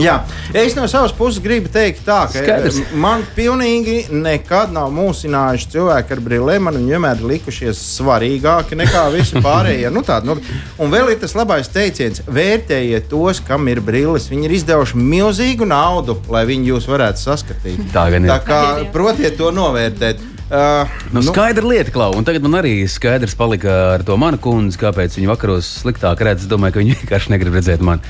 Jā, 0.00 0.14
es 0.56 0.72
no 0.72 0.86
savas 0.88 1.12
puses 1.12 1.42
gribu 1.44 1.68
teikt, 1.68 2.00
tā, 2.06 2.22
ka 2.32 2.40
Skaidrs. 2.40 2.78
eh, 2.80 2.94
man 2.96 3.26
pilnīgi 3.36 4.06
nekad 4.14 4.72
nav 4.72 4.88
mūsinājuši 4.96 5.68
cilvēki 5.74 6.14
ar 6.16 6.22
brillēm. 6.24 6.64
Man 6.70 6.78
vienmēr 6.88 7.20
ir 7.20 7.28
likušies 7.34 7.76
svarīgāki 7.98 8.78
nekā 8.80 9.02
visi 9.12 9.42
pārējie. 9.44 9.90
Nu, 9.92 10.00
tād, 10.06 10.24
nu, 10.24 10.38
un 10.80 10.92
vēl 10.94 11.12
ir 11.12 11.20
tas 11.20 11.36
labais 11.36 11.68
teiciens: 11.68 12.22
vērtējiet 12.24 13.10
tos, 13.12 13.42
kam 13.44 13.68
ir 13.68 13.82
brilles. 13.84 14.30
Viņi 14.32 14.48
ir 14.48 14.56
izdevuši 14.62 14.96
milzīgu 14.96 15.68
naudu, 15.68 16.16
lai 16.32 16.46
viņi 16.48 16.72
jūs 16.72 16.88
varētu 16.88 17.20
saskatīt. 17.26 17.84
Tā 17.92 18.08
gan 18.14 18.24
ir. 18.24 18.32
Tā 18.32 18.40
kā 18.48 18.62
protiet 18.94 19.36
to 19.36 19.52
novērtēt. 19.52 20.24
Uh, 20.52 20.88
Nu, 21.12 21.22
skaidra 21.24 21.64
lieta, 21.64 21.92
Klau. 21.94 22.10
Un 22.16 22.24
tagad 22.28 22.44
man 22.44 22.58
arī 22.60 22.82
skaidrs 22.88 23.32
palika 23.36 23.72
ar 23.94 24.02
to 24.04 24.16
manu 24.20 24.36
kundzi, 24.40 24.76
kāpēc 24.80 25.16
viņa 25.16 25.30
vakaros 25.30 25.68
sliktāk 25.84 26.20
redz. 26.20 26.44
Es 26.44 26.50
domāju, 26.50 26.76
ka 26.76 26.82
viņa 26.82 26.96
vienkārši 27.04 27.32
negrib 27.32 27.56
redzēt 27.56 27.80
mani. 27.84 28.04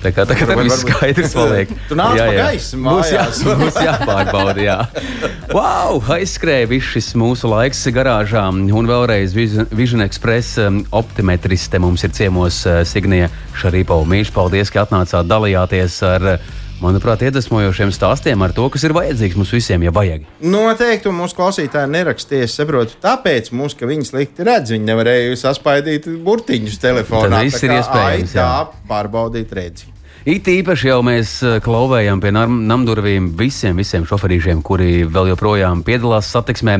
Tā 0.00 0.12
kā 0.16 0.24
tagad 0.24 0.48
Varbūt- 0.48 0.60
arī 0.60 0.70
viss 0.70 0.84
skaidrs 0.86 1.34
paliek. 1.36 1.72
Tu 1.90 1.96
nāc 1.98 2.16
pa 2.16 2.28
gaisu 2.38 2.78
Būs, 2.80 3.10
jā, 3.12 3.24
būs 3.60 3.76
jāpārbauda, 3.84 4.62
jā. 4.64 4.78
Wow, 5.52 5.98
aizskrēja 6.16 6.68
viss 6.70 6.92
šis 6.94 7.10
mūsu 7.20 7.50
laiks 7.52 7.82
garāžā. 7.92 8.46
Un 8.48 8.88
vēlreiz 8.88 9.34
Vision- 9.36 10.04
Express 10.06 10.56
um, 10.62 10.80
optimetriste 10.96 11.78
mums 11.82 12.04
ir 12.06 12.14
ciemos 12.16 12.62
uh, 12.66 12.80
Signija 12.88 13.28
Šarīpova. 13.60 14.06
Mīļš, 14.08 14.32
paldies, 14.32 14.72
ka 14.72 14.86
atnācāt 14.86 15.28
dalījāties 15.28 15.98
ar, 16.08 16.28
manuprāt, 16.82 17.22
iedvesmojošiem 17.26 17.92
stāstiem 17.94 18.42
ar 18.44 18.54
to, 18.56 18.66
kas 18.72 18.84
ir 18.88 18.94
vajadzīgs 18.96 19.38
mums 19.38 19.52
visiem, 19.54 19.84
ja 19.86 19.92
vajag. 19.94 20.26
Noteikti, 20.40 21.10
un 21.10 21.18
mūsu 21.20 21.38
klausītāji 21.38 21.92
nerakstīja, 21.92 22.48
es 22.48 22.56
saprotu, 22.58 22.98
tāpēc 23.02 23.52
mums, 23.56 23.76
ka 23.78 23.88
viņi 23.90 24.08
slikti 24.10 24.46
redz, 24.46 24.74
viņi 24.74 24.88
nevarēja 24.90 25.38
saspaidīt 25.44 26.08
burtiņus 26.26 26.80
telefonā. 26.82 27.40
Tā 27.40 27.46
ir 27.46 27.76
iespējams, 27.78 27.94
ai, 27.94 28.28
Tā 28.34 28.50
pārbaudīt 28.90 29.52
redzi. 29.56 29.90
It 30.28 30.44
īpaši 30.52 30.90
jau 30.90 30.98
mēs 31.06 31.38
eh, 31.48 31.60
klauvējam 31.64 32.20
pie 32.20 32.28
nam- 32.36 32.58
namdurvīm 32.68 33.30
visiem, 33.38 33.78
visiem 33.80 34.04
šoferīšiem, 34.04 34.60
kuri 34.62 35.06
vēl 35.08 35.30
joprojām 35.32 35.80
piedalās 35.86 36.28
satiksmē. 36.34 36.74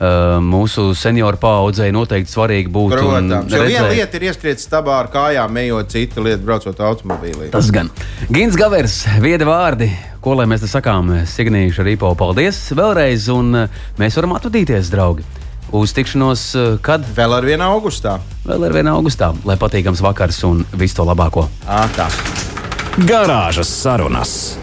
Uh, 0.00 0.38
mūsu 0.40 0.94
senioru 0.96 1.36
paudzei 1.36 1.90
noteikti 1.92 2.32
svarīgi 2.32 2.70
būt. 2.72 2.94
un 2.96 3.26
Protams, 3.28 3.52
jo 3.52 3.66
viena 3.68 3.90
lieta 3.90 4.16
ir 4.16 4.22
ieskriet 4.30 4.62
stabā 4.62 4.94
ar 5.02 5.10
kājām, 5.12 5.58
ejot, 5.60 5.90
cita 5.92 6.22
lieta 6.24 6.40
braucot 6.40 6.80
automobīlī. 6.80 7.50
Tas 7.52 7.68
gan. 7.74 7.90
Gins 8.32 8.56
Gavers, 8.56 9.02
viedi 9.20 9.44
vārdi, 9.44 9.90
ko 10.24 10.38
lai 10.38 10.46
mēs 10.48 10.64
te 10.64 10.70
sakām, 10.72 11.12
Signīša 11.28 11.84
Rīpo, 11.84 12.14
paldies 12.16 12.62
vēlreiz, 12.72 13.28
un 13.34 13.66
uh, 13.66 13.84
mēs 14.00 14.16
varam 14.16 14.32
atvadīties, 14.38 14.88
draugi. 14.94 15.26
Uz 15.76 15.92
tikšanos, 15.92 16.46
uh, 16.56 16.70
kad 16.80 17.04
Vēl 17.20 17.36
ar 17.36 17.44
vienu 17.44 17.68
augustā. 17.68 18.16
vēl 18.48 18.70
ir 18.70 18.78
viena 18.80 18.96
augustā, 18.96 19.34
lai 19.44 19.60
patīkams 19.60 20.00
vakars 20.00 20.40
un 20.48 20.64
visu 20.80 20.96
to 21.02 21.04
labāko. 21.12 21.44
Ā, 21.68 21.84
tā. 21.92 22.08
Garāžas 23.04 23.68
sarunas. 23.68 24.56